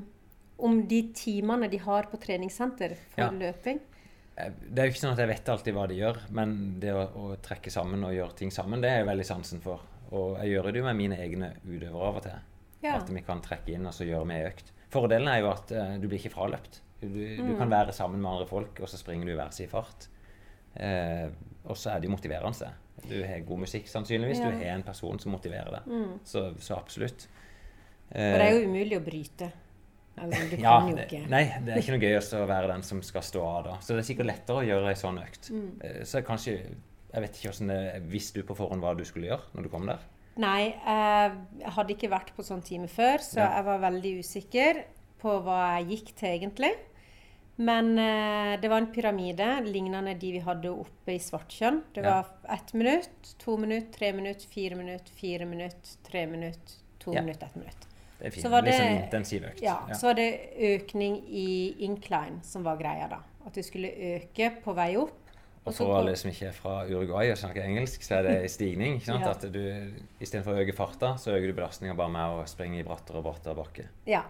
om 0.59 0.79
de 0.87 1.01
timene 1.13 1.67
de 1.71 1.77
har 1.83 2.03
på 2.11 2.19
treningssenter 2.21 2.93
for 3.15 3.25
Ja. 3.25 3.29
løping? 3.31 3.79
Eh, 4.37 4.51
Det 4.69 4.79
er 4.79 4.85
jo 4.87 4.91
ikke 4.93 5.01
sånn 5.07 5.11
at 5.17 5.17
jeg 5.25 5.27
vet 5.33 5.49
alltid 5.49 5.73
hva 5.73 5.87
de 5.87 5.95
gjør, 5.95 6.17
men 6.29 6.79
det 6.79 6.93
å, 6.93 7.07
å 7.17 7.35
trekke 7.41 7.71
sammen 7.73 8.03
og 8.03 8.13
gjøre 8.13 8.35
ting 8.35 8.51
sammen, 8.51 8.79
det 8.81 8.89
er 8.91 8.97
jeg 9.01 9.07
veldig 9.09 9.25
sansen 9.25 9.59
for. 9.61 9.81
Og 10.11 10.37
jeg 10.37 10.53
gjør 10.53 10.71
det 10.71 10.79
jo 10.79 10.85
med 10.85 10.95
mine 10.95 11.17
egne 11.17 11.53
utøvere 11.65 12.07
av 12.07 12.15
og 12.15 12.23
til. 12.23 12.39
Ja. 12.81 12.95
At 12.97 13.09
vi 13.09 13.21
kan 13.21 13.41
trekke 13.41 13.73
inn 13.73 13.85
og 13.85 13.93
så 13.93 14.05
gjøre 14.07 14.25
med 14.25 14.45
økt. 14.53 14.71
Fordelen 14.89 15.27
er 15.29 15.39
jo 15.43 15.51
at 15.51 15.71
uh, 15.75 15.95
du 16.01 16.07
blir 16.07 16.19
ikke 16.19 16.33
fraløpt. 16.33 16.81
Du, 17.01 17.07
du 17.07 17.43
Mm. 17.45 17.57
kan 17.57 17.69
være 17.71 17.93
sammen 17.95 18.19
med 18.21 18.29
andre 18.31 18.47
folk, 18.49 18.79
og 18.83 18.89
så 18.91 18.97
springer 18.99 19.25
du 19.29 19.31
i 19.31 19.37
hver 19.39 19.51
sin 19.55 19.69
fart. 19.71 20.07
Uh, 20.79 21.29
og 21.69 21.77
så 21.77 21.91
er 21.93 21.99
det 22.01 22.09
jo 22.09 22.15
motiverende. 22.15 22.71
Du 23.09 23.15
har 23.23 23.39
god 23.47 23.59
musikk 23.63 23.87
sannsynligvis. 23.87 24.39
Ja. 24.41 24.49
Du 24.51 24.57
har 24.59 24.73
en 24.75 24.83
person 24.83 25.19
som 25.19 25.31
motiverer 25.31 25.71
deg. 25.77 25.87
Mm. 25.87 26.19
Så, 26.27 26.49
så 26.59 26.75
absolutt. 26.75 27.27
Og 28.09 28.17
det 28.17 28.45
er 28.47 28.55
jo 28.57 28.67
umulig 28.67 28.97
å 28.97 29.03
bryte. 29.05 29.51
Altså, 30.19 30.41
du 30.49 30.55
Eh, 30.57 30.61
ja, 30.65 30.73
kan 30.81 30.89
jo 30.89 30.95
det, 30.97 31.05
ikke. 31.07 31.21
nei, 31.31 31.43
det 31.63 31.73
er 31.75 31.79
ikke 31.83 31.93
noe 31.95 32.03
gøy 32.03 32.17
å 32.19 32.45
være 32.49 32.67
den 32.73 32.83
som 32.83 32.99
skal 33.05 33.23
stå 33.23 33.43
av 33.47 33.63
da. 33.69 33.75
Så 33.85 33.93
det 33.95 34.01
er 34.03 34.07
sikkert 34.09 34.27
lettere 34.33 34.59
å 34.63 34.65
gjøre 34.67 34.89
ei 34.91 34.97
sånn 34.99 35.19
økt. 35.21 35.51
Mm. 35.55 35.67
Eh, 35.85 35.99
Så 36.09 36.23
kanskje 36.27 36.57
Jeg 37.13 37.23
vet 37.23 37.37
ikke 37.39 37.49
hvordan 37.53 37.71
det 37.71 38.01
Visste 38.11 38.41
du 38.41 38.43
på 38.49 38.57
forhånd 38.57 38.83
hva 38.83 38.91
du 38.97 39.05
skulle 39.07 39.29
gjøre 39.31 39.47
når 39.55 39.63
du 39.65 39.69
kom 39.73 39.87
der? 39.87 40.03
Nei, 40.39 40.69
jeg 40.71 41.71
hadde 41.75 41.95
ikke 41.95 42.09
vært 42.13 42.29
på 42.37 42.43
sånn 42.47 42.61
time 42.63 42.87
før, 42.87 43.19
så 43.19 43.41
Ja. 43.41 43.49
jeg 43.57 43.65
var 43.65 43.79
veldig 43.91 44.13
usikker 44.23 44.83
på 45.19 45.33
hva 45.43 45.79
jeg 45.79 45.89
gikk 45.91 46.15
til 46.15 46.29
egentlig. 46.39 46.71
Men 47.57 47.97
eh, 47.99 48.55
det 48.61 48.69
var 48.71 48.77
en 48.79 48.87
pyramide 48.93 49.47
lignende 49.67 50.13
de 50.17 50.31
vi 50.31 50.39
hadde 50.39 50.69
oppe 50.71 51.11
i 51.11 51.19
Svartkjønn. 51.19 51.81
Det 51.93 52.03
Ja. 52.05 52.21
var 52.21 52.55
ett 52.55 52.73
minutt, 52.73 53.35
to 53.37 53.57
minutt, 53.57 53.91
tre 53.91 54.13
minutt, 54.13 54.43
fire 54.45 54.75
minutt, 54.77 55.09
fire 55.09 55.45
minutt, 55.45 55.97
tre 56.03 56.25
minutt, 56.25 56.77
to 56.99 57.11
Ja. 57.13 57.21
minutt, 57.21 57.43
ett 57.43 57.55
minutt. 57.57 57.85
Det 58.19 58.27
er 58.27 58.31
fint. 58.31 58.45
Så 58.45 58.49
var 58.49 58.61
Litt 58.61 58.73
sånn 58.75 58.95
det- 58.95 59.09
intensiv 59.11 59.41
økt. 59.43 59.61
Ja, 59.61 59.79
Så 59.93 60.03
var 60.07 60.13
det 60.13 60.57
økning 60.57 61.21
i 61.27 61.75
incline 61.83 62.41
som 62.43 62.63
var 62.63 62.77
greia, 62.77 63.09
da. 63.09 63.19
At 63.45 63.53
du 63.53 63.61
skulle 63.61 63.89
øke 63.91 64.61
på 64.63 64.73
vei 64.73 64.95
opp. 64.95 65.11
Og 65.67 65.75
for 65.75 65.91
alle 65.99 66.15
som 66.17 66.31
ikke 66.31 66.47
er 66.49 66.55
fra 66.55 66.75
Uruguay 66.87 67.29
og 67.31 67.37
snakker 67.37 67.65
engelsk, 67.67 68.01
så 68.01 68.15
er 68.19 68.23
det 68.29 68.51
stigning. 68.51 68.95
ikke 68.97 69.05
sant? 69.11 69.25
Ja. 69.27 69.31
At 69.35 69.43
du 69.53 69.59
istedenfor 70.23 70.55
å 70.55 70.63
øke 70.63 70.73
farta, 70.73 71.11
så 71.19 71.35
øker 71.35 71.51
du 71.51 71.53
belastninga 71.59 71.93
bare 71.99 72.09
med 72.13 72.39
å 72.39 72.45
springe 72.49 72.79
i 72.79 72.85
brattere 72.87 73.19
og 73.21 73.27
brattere 73.27 73.55
bakke. 73.59 73.85
Ja. 74.09 74.23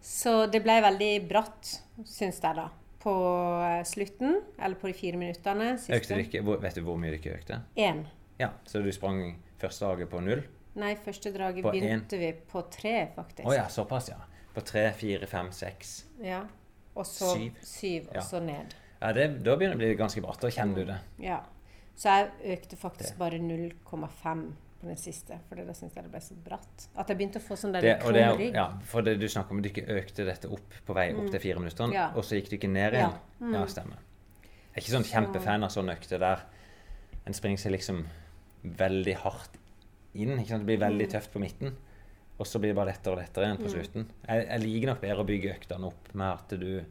Så 0.00 0.46
det 0.52 0.62
ble 0.64 0.78
veldig 0.84 1.12
bratt, 1.28 1.72
syns 2.06 2.40
jeg, 2.40 2.56
da. 2.56 2.68
På 3.02 3.14
eh, 3.62 3.82
slutten, 3.86 4.38
eller 4.58 4.78
på 4.80 4.88
de 4.90 4.94
fire 4.96 5.18
minuttene. 5.20 5.72
Økte 5.98 6.16
du 6.18 6.22
ikke, 6.24 6.42
vet 6.62 6.78
du 6.78 6.82
hvor 6.86 6.96
mye 7.00 7.12
du 7.14 7.18
ikke 7.18 7.34
økte? 7.36 7.60
Én. 7.76 8.04
Ja, 8.40 8.52
Så 8.66 8.82
du 8.84 8.90
sprang 8.92 9.36
første 9.60 9.84
draget 9.86 10.10
på 10.12 10.20
null? 10.24 10.42
Nei, 10.76 10.94
første 11.00 11.32
draget 11.32 11.64
På 11.64 11.72
begynte 11.72 12.18
vi 12.20 12.32
på 12.50 12.62
tre, 12.70 13.08
faktisk. 13.16 13.46
Å 13.48 13.54
ja, 13.56 13.66
såpass, 13.72 14.10
ja. 14.12 14.18
På 14.54 14.62
tre, 14.64 14.90
fire, 14.96 15.26
fem, 15.28 15.48
seks. 15.52 16.04
Ja. 16.22 16.42
Og 16.96 17.04
så 17.08 17.34
Syv. 17.34 17.56
syv, 17.62 18.08
og 18.10 18.14
Ja. 18.16 18.20
så 18.24 18.40
ned. 18.40 18.74
Ja, 19.02 19.12
det, 19.12 19.42
Da 19.44 19.56
begynner 19.56 19.76
det 19.76 19.84
å 19.92 19.96
bli 19.96 19.96
ganske 19.96 20.22
bratt. 20.22 20.40
Da 20.40 20.48
kjenner 20.48 20.74
du 20.74 20.84
det. 20.84 20.98
Ja. 21.18 21.40
Så 21.96 22.08
jeg 22.12 22.30
økte 22.58 22.76
faktisk 22.76 23.10
Det. 23.14 23.18
bare 23.18 23.38
0,5 23.38 24.52
på 24.80 24.86
den 24.86 24.96
siste, 25.00 25.38
for 25.48 25.56
da 25.56 25.72
syntes 25.72 25.94
jeg 25.96 26.04
det 26.04 26.10
ble 26.12 26.20
så 26.20 26.34
bratt. 26.44 26.88
At 26.96 27.08
jeg 27.08 27.16
begynte 27.18 27.40
å 27.40 27.44
få 27.46 27.56
sånn 27.56 27.72
der 27.72 27.82
er, 27.84 28.52
ja, 28.54 28.66
for 28.84 29.00
det 29.02 29.18
du 29.18 29.26
snakker 29.26 29.52
om, 29.52 29.62
du 29.62 29.70
ikke 29.70 29.86
økte 29.88 30.24
dette 30.26 30.50
opp 30.52 30.74
på 30.86 30.94
vei 30.94 31.14
opp 31.14 31.30
til 31.30 31.40
fire 31.40 31.58
minutter, 31.58 31.86
Mm. 31.88 31.92
Ja. 31.94 32.08
og 32.14 32.22
så 32.24 32.36
gikk 32.36 32.50
du 32.50 32.56
ikke 32.58 32.68
ned 32.70 32.92
Ja. 32.92 32.98
igjen. 33.08 33.14
Mm. 33.40 33.52
Ja, 33.54 33.64
stemmer. 33.66 33.96
Jeg 34.74 34.76
er 34.76 34.80
ikke 34.82 34.96
sånn 34.98 35.08
kjempefan 35.32 35.64
av 35.64 35.70
sånne 35.70 35.96
økter 35.96 36.18
der 36.18 36.40
en 37.26 37.32
springer 37.32 37.56
seg 37.58 37.72
liksom 37.72 38.04
veldig 38.64 39.14
hardt 39.16 39.56
inn. 40.14 40.38
ikke 40.38 40.48
sant? 40.48 40.66
Det 40.66 40.78
blir 40.78 40.88
veldig 40.88 41.06
Mm. 41.08 41.12
tøft 41.12 41.32
på 41.32 41.40
midten, 41.40 41.74
og 42.38 42.46
så 42.46 42.58
blir 42.60 42.74
det 42.74 42.76
bare 42.76 42.92
lettere 42.92 43.12
og 43.12 43.18
lettere 43.18 43.44
igjen 43.46 43.58
på 43.64 43.70
slutten. 43.70 44.06
Jeg, 44.28 44.48
jeg 44.48 44.60
liker 44.60 44.86
nok 44.86 45.00
bedre 45.00 45.24
å 45.24 45.26
bygge 45.26 45.58
øktene 45.58 45.84
opp 45.86 46.14
med 46.14 46.26
at 46.34 46.48
du, 46.60 46.84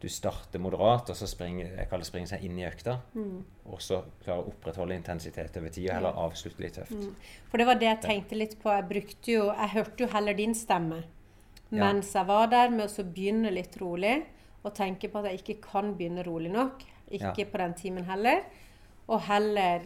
du 0.00 0.08
starter 0.08 0.58
moderat, 0.62 1.10
og 1.10 1.16
så 1.16 1.26
springer 1.26 1.72
jeg 1.76 1.88
kaller 1.90 2.04
det 2.04 2.06
springe 2.06 2.28
seg 2.30 2.42
inn 2.44 2.58
i 2.58 2.64
økta, 2.68 3.00
Mm. 3.14 3.44
og 3.66 3.78
så 3.80 4.04
klarer 4.24 4.44
å 4.44 4.52
opprettholde 4.52 4.94
intensitet 4.94 5.56
over 5.56 5.68
tid, 5.70 5.88
og 5.90 5.94
heller 5.96 6.12
avslutte 6.14 6.60
litt 6.60 6.74
tøft. 6.74 6.92
Mm. 6.92 7.14
For 7.50 7.58
det 7.58 7.66
var 7.66 7.74
det 7.74 7.88
jeg 7.88 8.00
tenkte 8.02 8.36
litt 8.38 8.58
på. 8.62 8.70
Jeg 8.70 8.88
brukte 8.88 9.32
jo 9.32 9.46
Jeg 9.52 9.68
hørte 9.70 9.96
jo 9.98 10.06
heller 10.06 10.34
din 10.34 10.54
stemme 10.54 11.02
Ja. 11.70 11.84
mens 11.92 12.12
jeg 12.14 12.26
var 12.26 12.46
der, 12.46 12.70
med 12.70 12.88
å 12.88 13.04
begynne 13.12 13.50
litt 13.52 13.76
rolig. 13.80 14.24
Og 14.64 14.74
tenke 14.74 15.08
på 15.10 15.18
at 15.18 15.30
jeg 15.32 15.42
ikke 15.42 15.60
kan 15.72 15.94
begynne 15.94 16.24
rolig 16.26 16.50
nok. 16.50 16.82
Ikke 17.10 17.38
Ja. 17.38 17.44
på 17.44 17.58
den 17.58 17.74
timen 17.74 18.04
heller. 18.04 18.42
Og 19.08 19.20
heller 19.22 19.80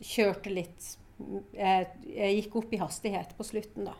kjørte 0.00 0.46
litt 0.52 0.96
Jeg, 1.54 1.86
jeg 2.14 2.42
gikk 2.44 2.56
opp 2.56 2.72
i 2.72 2.76
hastighet 2.76 3.36
på 3.38 3.42
slutten, 3.44 3.84
da. 3.86 3.94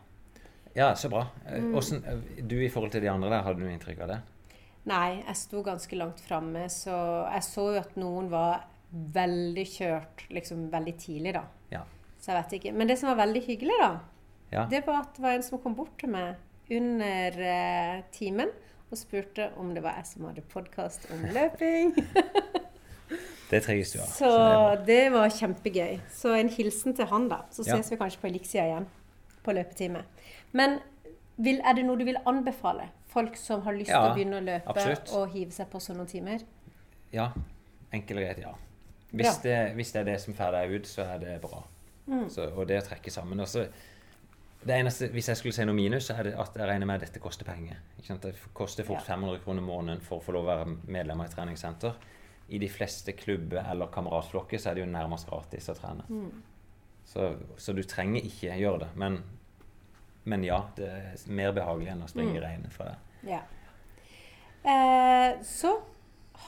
Ja, 0.75 0.93
så 0.95 1.09
bra. 1.09 1.27
Eh, 1.47 1.61
Mm. 1.61 1.73
Hvordan, 1.73 2.05
eh, 2.05 2.43
du 2.47 2.57
i 2.61 2.69
forhold 2.69 2.91
til 2.93 3.01
de 3.01 3.09
andre 3.09 3.31
der, 3.31 3.43
hadde 3.43 3.59
du 3.61 3.65
inntrykk 3.67 4.01
av 4.03 4.09
det? 4.09 4.23
Nei, 4.87 5.23
jeg 5.27 5.37
sto 5.41 5.63
ganske 5.67 5.97
langt 5.99 6.21
framme, 6.23 6.69
så 6.71 6.95
jeg 7.33 7.43
så 7.43 7.65
jo 7.75 7.81
at 7.81 7.97
noen 7.99 8.29
var 8.31 8.65
veldig 8.93 9.65
kjørt 9.67 10.27
liksom 10.31 10.69
veldig 10.71 10.95
tidlig, 11.03 11.33
da. 11.35 11.43
Ja. 11.73 11.81
Så 12.23 12.31
jeg 12.33 12.39
vet 12.45 12.53
ikke. 12.61 12.73
Men 12.79 12.87
det 12.91 12.99
som 13.01 13.11
var 13.11 13.19
veldig 13.27 13.43
hyggelig, 13.49 13.79
da, 13.83 13.91
Ja. 14.53 14.67
det 14.71 14.85
var 14.87 15.01
at 15.03 15.15
det 15.17 15.23
var 15.25 15.35
en 15.35 15.43
som 15.43 15.59
kom 15.59 15.75
bort 15.75 15.97
til 15.99 16.09
meg 16.11 16.37
under 16.71 17.41
eh, 17.43 18.03
timen 18.15 18.49
og 18.91 18.99
spurte 18.99 19.51
om 19.59 19.75
det 19.75 19.83
var 19.83 19.97
jeg 19.99 20.07
som 20.07 20.25
hadde 20.29 20.43
podkast 20.55 21.09
om 21.11 21.25
løping. 21.37 21.93
Det 23.51 23.61
trives 23.63 23.93
du 23.95 24.01
av. 24.03 24.07
Så 24.11 24.29
det 24.29 24.41
er 24.75 24.81
det 24.89 25.13
var 25.15 25.29
kjempegøy. 25.31 26.01
Så 26.11 26.33
en 26.35 26.49
hilsen 26.51 26.97
til 26.99 27.07
han, 27.07 27.29
da. 27.31 27.45
Så 27.55 27.63
Ja. 27.63 27.77
ses 27.77 27.93
vi 27.93 27.97
kanskje 28.01 28.19
på 28.19 28.27
Elixia 28.27 28.65
igjen 28.67 28.87
på 29.45 29.55
løpetime. 29.55 30.01
Men 30.53 30.81
vil, 31.39 31.61
er 31.65 31.75
det 31.77 31.85
noe 31.85 31.99
du 32.01 32.05
vil 32.09 32.19
anbefale 32.27 32.89
folk 33.13 33.37
som 33.37 33.63
har 33.67 33.77
lyst 33.77 33.91
til 33.91 33.97
Ja, 33.97 34.11
å 34.11 34.15
begynne 34.17 34.39
å 34.41 34.45
løpe 34.45 34.73
absolutt. 34.73 35.13
og 35.17 35.33
hive 35.35 35.53
seg 35.53 35.69
på 35.73 35.81
sånne 35.81 36.07
timer? 36.09 36.45
Ja. 37.13 37.31
Enkelt 37.93 38.19
og 38.21 38.25
greit, 38.25 38.39
ja. 38.43 38.55
Hvis 39.17 39.39
det, 39.45 39.57
hvis 39.77 39.93
det 39.93 40.01
er 40.03 40.09
det 40.11 40.17
som 40.21 40.35
får 40.37 40.53
deg 40.57 40.73
ut, 40.77 40.89
så 40.91 41.05
er 41.07 41.19
det 41.23 41.37
bra. 41.45 41.63
Mm. 42.07 42.27
Så, 42.31 42.49
og 42.55 42.67
det 42.69 42.81
å 42.83 42.87
trekke 42.87 43.11
sammen. 43.11 43.41
Også, 43.41 43.67
det 44.67 44.75
eneste, 44.81 45.09
Hvis 45.15 45.29
jeg 45.29 45.37
skulle 45.37 45.55
si 45.55 45.65
noe 45.65 45.77
minus, 45.77 46.09
så 46.09 46.17
er 46.19 46.31
det 46.31 46.35
at 46.41 46.57
jeg 46.59 46.67
regner 46.69 46.87
med 46.89 47.01
at 47.01 47.07
dette 47.07 47.23
koster 47.23 47.47
penger. 47.49 47.79
Ikke 47.99 48.09
sant? 48.11 48.23
Det 48.27 48.35
koster 48.55 48.85
fort 48.85 49.01
Ja. 49.07 49.15
500 49.15 49.41
kroner 49.45 49.63
måneden 49.63 50.01
for 50.03 50.19
å 50.19 50.25
få 50.25 50.33
lov 50.35 50.45
å 50.45 50.51
være 50.51 50.77
medlem 50.89 51.21
av 51.21 51.27
et 51.27 51.37
treningssenter. 51.37 51.95
I 52.49 52.59
de 52.59 52.69
fleste 52.69 53.13
klubber 53.13 53.65
eller 53.71 53.87
kameratflokker 53.95 54.59
så 54.59 54.71
er 54.71 54.75
det 54.75 54.85
jo 54.85 54.91
nærmest 54.91 55.29
gratis 55.31 55.69
å 55.69 55.75
trene. 55.79 56.05
Mm. 56.09 56.43
Så, 57.07 57.37
så 57.57 57.73
du 57.75 57.83
trenger 57.87 58.23
ikke 58.27 58.59
gjøre 58.59 58.81
det. 58.85 58.89
Men, 58.99 59.21
men 60.27 60.43
ja, 60.45 60.59
det 60.77 60.87
er 60.91 61.23
mer 61.31 61.53
behagelig 61.57 61.93
enn 61.95 62.03
å 62.05 62.09
springe 62.11 62.35
Mm. 62.35 62.39
i 62.41 62.45
regnet. 62.45 62.73
For 62.75 62.85
det. 62.91 62.97
Ja. 63.31 63.41
Eh, 64.67 65.37
så 65.47 65.77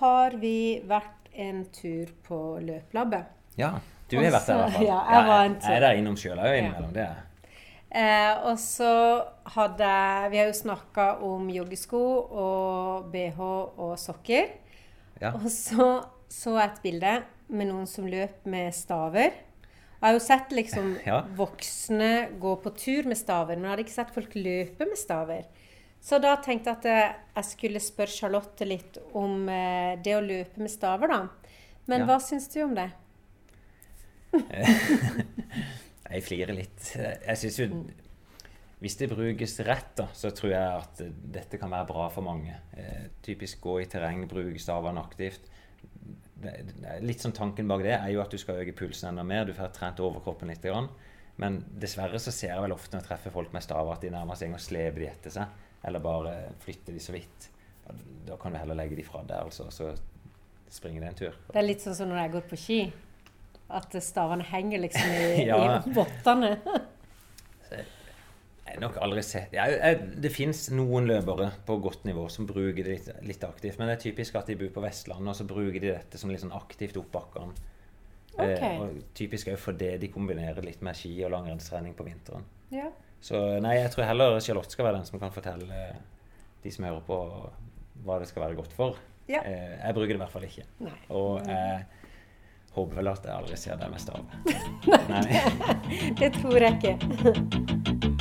har 0.00 0.30
vi 0.40 0.80
vært 0.86 1.30
en 1.38 1.64
tur 1.72 2.10
på 2.26 2.38
løplabbet. 2.64 3.24
Ja, 3.58 3.72
du 4.10 4.16
har 4.18 4.30
vært 4.34 4.46
der 4.50 4.54
i 4.54 4.60
hvert 4.62 4.76
fall. 4.76 4.86
Ja, 4.90 4.98
jeg 5.14 5.26
var 5.28 5.44
en 5.46 5.56
tur. 5.60 5.68
Jeg 5.70 5.76
er 5.76 5.84
der 5.86 5.98
innom 6.02 6.16
sjøl 6.18 6.38
òg 6.42 6.58
innimellom. 6.58 6.92
Det 6.98 7.06
er 7.06 7.24
Eh, 7.88 8.34
og 8.44 8.58
så 8.60 9.24
hadde 9.54 9.86
Vi 10.30 10.36
har 10.36 10.50
jo 10.50 10.52
snakka 10.52 11.06
om 11.24 11.46
joggesko 11.48 12.00
og 12.36 13.06
bh 13.14 13.38
og 13.40 13.94
sokker. 13.98 14.50
Ja. 15.22 15.30
Og 15.32 15.46
så 15.48 15.86
så 16.28 16.58
jeg 16.58 16.68
et 16.68 16.82
bilde 16.82 17.14
med 17.48 17.70
noen 17.70 17.86
som 17.88 18.04
løp 18.04 18.44
med 18.44 18.74
staver. 18.76 19.32
Jeg 19.98 20.06
har 20.06 20.14
jo 20.14 20.22
sett 20.22 20.52
liksom 20.54 20.92
Ja. 21.06 21.22
voksne 21.36 22.10
gå 22.40 22.52
på 22.62 22.70
tur 22.78 23.08
med 23.10 23.18
staver, 23.18 23.56
men 23.56 23.64
jeg 23.66 23.70
hadde 23.74 23.84
ikke 23.86 23.96
sett 23.98 24.14
folk 24.14 24.34
løpe 24.38 24.86
med 24.86 24.98
staver. 25.00 25.48
Så 26.00 26.20
da 26.22 26.36
tenkte 26.38 26.70
jeg 26.70 26.78
at 26.78 26.86
eh, 26.86 27.16
jeg 27.40 27.44
skulle 27.48 27.80
spørre 27.82 28.14
Charlotte 28.14 28.66
litt 28.68 28.98
om 29.18 29.48
eh, 29.50 29.96
det 30.04 30.14
å 30.14 30.22
løpe 30.22 30.62
med 30.62 30.70
staver, 30.70 31.10
da. 31.10 31.20
Men 31.90 32.04
Ja. 32.04 32.06
hva 32.06 32.18
syns 32.22 32.46
du 32.52 32.60
om 32.62 32.74
det? 32.78 32.90
Jeg 36.08 36.24
flirer 36.24 36.54
litt. 36.56 36.90
Jeg 36.96 37.36
synes 37.40 37.58
jo 37.60 37.66
Hvis 38.78 38.94
det 39.00 39.08
brukes 39.10 39.56
rett, 39.66 39.90
da, 39.98 40.06
så 40.14 40.30
tror 40.30 40.52
jeg 40.52 40.82
at 40.84 41.00
dette 41.34 41.58
kan 41.58 41.72
være 41.72 41.88
bra 41.88 42.04
for 42.14 42.22
mange. 42.22 42.54
Eh, 42.78 43.08
typisk 43.26 43.58
gå 43.64 43.80
i 43.82 43.88
terreng, 43.90 44.22
bruke 44.30 44.60
stavene 44.62 45.02
aktivt. 45.02 45.48
Litt 47.02 47.22
sånn 47.24 47.34
Tanken 47.34 47.68
bak 47.70 47.82
det 47.82 47.94
er 47.96 48.10
jo 48.14 48.20
at 48.22 48.30
du 48.30 48.38
skal 48.38 48.60
øke 48.62 48.74
pulsen 48.78 49.10
enda 49.10 49.24
mer. 49.26 49.44
Du 49.48 49.54
får 49.56 49.72
trent 49.74 50.00
overkroppen 50.04 50.50
litt. 50.52 50.66
Men 51.38 51.60
dessverre 51.78 52.18
så 52.22 52.32
ser 52.34 52.52
jeg 52.54 52.62
vel 52.64 52.74
ofte 52.74 52.94
når 52.96 53.02
jeg 53.04 53.08
treffer 53.12 53.34
folk 53.34 53.52
med 53.54 53.62
staver, 53.62 53.94
at 53.94 54.02
de 54.02 54.10
nærmest 54.14 54.42
går 54.46 54.54
og 54.58 54.62
sleper 54.62 55.02
de 55.04 55.08
etter 55.10 55.34
seg. 55.34 55.66
Eller 55.86 56.02
bare 56.02 56.34
flytter 56.62 56.94
de 56.96 57.02
så 57.02 57.14
vidt. 57.14 57.50
Da 58.26 58.36
kan 58.40 58.52
du 58.52 58.58
heller 58.58 58.76
legge 58.78 58.96
de 58.98 59.04
fra 59.06 59.22
deg, 59.24 59.38
altså, 59.48 59.68
så 59.72 59.92
springer 60.70 61.00
det 61.06 61.08
en 61.12 61.20
tur. 61.22 61.36
Det 61.52 61.60
er 61.62 61.64
litt 61.68 61.80
sånn 61.84 61.94
som 61.96 62.10
når 62.10 62.22
jeg 62.24 62.32
går 62.36 62.48
på 62.50 62.58
ski. 62.60 62.80
At 63.68 63.92
stavene 64.02 64.44
henger 64.48 64.80
liksom 64.82 65.10
i, 65.12 65.44
Ja. 65.50 65.58
i 65.80 65.94
vottene. 65.96 66.54
har 68.78 68.84
nok 68.86 68.98
aldri 69.02 69.22
sett 69.26 69.54
jeg, 69.56 69.74
jeg, 69.78 69.98
Det 70.22 70.30
fins 70.32 70.68
noen 70.74 71.08
løpere 71.08 71.50
på 71.66 71.78
godt 71.82 72.06
nivå 72.08 72.28
som 72.32 72.46
bruker 72.48 72.84
det 72.86 72.94
litt, 72.94 73.10
litt 73.26 73.44
aktivt. 73.46 73.78
Men 73.80 73.90
det 73.90 73.98
er 73.98 74.04
typisk 74.08 74.38
at 74.38 74.50
de 74.50 74.56
bor 74.60 74.70
på 74.76 74.84
Vestlandet, 74.84 75.32
og 75.32 75.38
så 75.38 75.46
bruker 75.48 75.80
de 75.82 75.92
dette 75.92 76.20
som 76.20 76.30
litt 76.32 76.42
sånn 76.44 76.54
aktivt 76.56 76.96
opp 77.00 77.10
bakkene. 77.14 77.74
Ok. 78.38 78.44
Eh, 78.46 78.66
og 78.78 79.02
typisk 79.18 79.50
òg 79.50 79.58
fordi 79.60 79.92
de 79.98 80.10
kombinerer 80.14 80.62
litt 80.64 80.82
med 80.86 80.96
ski 80.96 81.16
og 81.26 81.32
langrennstrening 81.34 81.96
på 81.98 82.06
vinteren. 82.06 82.46
Ja. 82.74 82.88
Så 83.24 83.38
nei, 83.64 83.80
jeg 83.80 83.90
tror 83.94 84.06
heller 84.06 84.38
Charlotte 84.44 84.72
skal 84.74 84.88
være 84.88 85.00
den 85.00 85.08
som 85.08 85.18
kan 85.18 85.34
fortelle 85.34 85.86
de 86.62 86.72
som 86.74 86.86
hører 86.86 87.02
på, 87.06 87.18
hva 88.06 88.18
det 88.22 88.28
skal 88.30 88.46
være 88.46 88.58
godt 88.58 88.74
for. 88.76 88.98
Ja. 89.28 89.42
Eh, 89.42 89.74
jeg 89.82 89.96
bruker 89.96 90.14
det 90.14 90.20
i 90.20 90.22
hvert 90.22 90.36
fall 90.36 90.46
ikke. 90.48 90.68
Nei. 90.86 90.94
Og 91.10 91.42
jeg 91.48 91.82
håper 92.78 93.00
vel 93.00 93.10
at 93.10 93.26
jeg 93.26 93.34
aldri 93.34 93.58
ser 93.58 93.80
det 93.80 93.90
med 93.90 94.02
stav. 94.02 94.22
Nei. 95.12 95.42
Det 96.20 96.32
tror 96.38 96.62
jeg 96.62 96.78
ikke. 96.78 98.14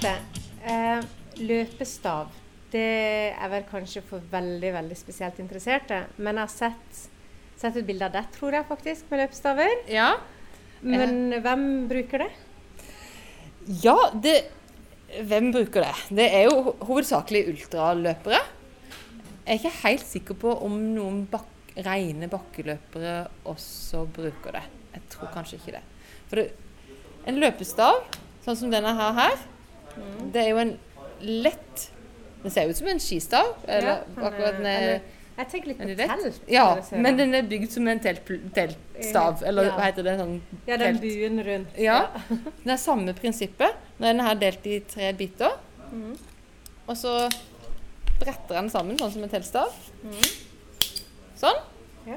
Charlotte, 0.00 0.40
eh, 0.64 1.00
løpestav. 1.44 2.28
Det 2.72 3.34
er 3.36 3.48
vel 3.52 3.64
kanskje 3.68 4.00
for 4.06 4.22
veldig 4.32 4.70
veldig 4.72 4.96
spesielt 4.96 5.40
interesserte. 5.42 6.06
Men 6.16 6.38
jeg 6.38 6.46
har 6.46 6.52
sett, 6.54 7.00
sett 7.60 7.76
et 7.76 7.84
bilde 7.84 8.06
av 8.06 8.14
det, 8.14 8.22
tror 8.32 8.56
jeg 8.56 8.68
faktisk, 8.68 9.10
med 9.10 9.20
løpestaver. 9.20 9.74
Ja. 9.92 10.14
Men 10.80 11.42
hvem 11.44 11.66
bruker 11.90 12.24
det? 12.24 12.30
Ja, 13.82 13.98
det 14.14 14.38
Hvem 15.10 15.48
bruker 15.50 15.82
det? 15.82 15.94
Det 16.14 16.26
er 16.30 16.44
jo 16.46 16.76
hovedsakelig 16.86 17.48
ultraløpere. 17.50 18.38
Jeg 19.42 19.48
er 19.50 19.58
ikke 19.58 19.80
helt 19.82 20.06
sikker 20.06 20.36
på 20.38 20.52
om 20.62 20.76
noen 20.94 21.24
bak 21.26 21.74
rene 21.82 22.28
bakkeløpere 22.30 23.24
også 23.50 24.04
bruker 24.06 24.54
det. 24.54 24.62
Jeg 24.94 25.02
tror 25.10 25.32
kanskje 25.34 25.58
ikke 25.58 25.80
det. 25.80 25.82
For 26.28 26.38
det, 26.38 26.46
en 27.26 27.42
løpestav, 27.42 28.04
sånn 28.46 28.60
som 28.62 28.70
denne 28.70 28.94
her, 28.94 29.18
her 29.18 29.42
det 30.32 30.42
er 30.44 30.48
jo 30.50 30.56
en 30.62 30.78
lett 31.20 31.90
Den 32.42 32.50
ser 32.54 32.68
ut 32.70 32.76
som 32.78 32.86
en 32.88 33.00
skistav. 33.00 33.50
Eller 33.68 33.88
Ja, 34.16 34.26
akkurat 34.28 34.56
den 34.56 34.66
er, 34.66 35.00
Jeg 35.36 35.48
tenker 35.50 35.68
litt 35.68 35.78
på 35.78 35.88
telt. 35.96 36.40
Ja, 36.48 36.64
men 36.92 37.16
den. 37.16 37.30
den 37.32 37.34
er 37.34 37.42
bygd 37.48 37.70
som 37.72 37.88
en 37.88 38.00
telt, 38.00 38.24
teltstav. 38.54 39.42
Eller 39.44 39.64
Ja. 39.68 39.74
hva 39.76 39.84
heter 39.90 40.02
det? 40.04 40.18
Sånn 40.18 40.40
Ja, 40.66 40.76
den 40.76 40.98
telt. 40.98 41.00
buen 41.02 41.42
rundt. 41.44 41.78
Ja. 41.78 41.98
Det 42.64 42.72
er 42.72 42.76
samme 42.76 43.12
prinsippet. 43.14 43.76
Nå 43.98 44.06
er 44.06 44.12
den 44.14 44.24
her 44.26 44.34
delt 44.34 44.66
i 44.66 44.78
tre 44.80 45.12
biter. 45.12 45.52
Mm. 45.92 46.16
Og 46.88 46.96
så 46.96 47.28
bretter 48.20 48.54
den 48.56 48.68
sammen, 48.70 48.98
sånn 48.98 49.12
som 49.12 49.22
en 49.22 49.28
teltstav. 49.32 49.72
Mm. 50.04 50.20
Sånn. 51.40 51.60
Ja. 52.06 52.16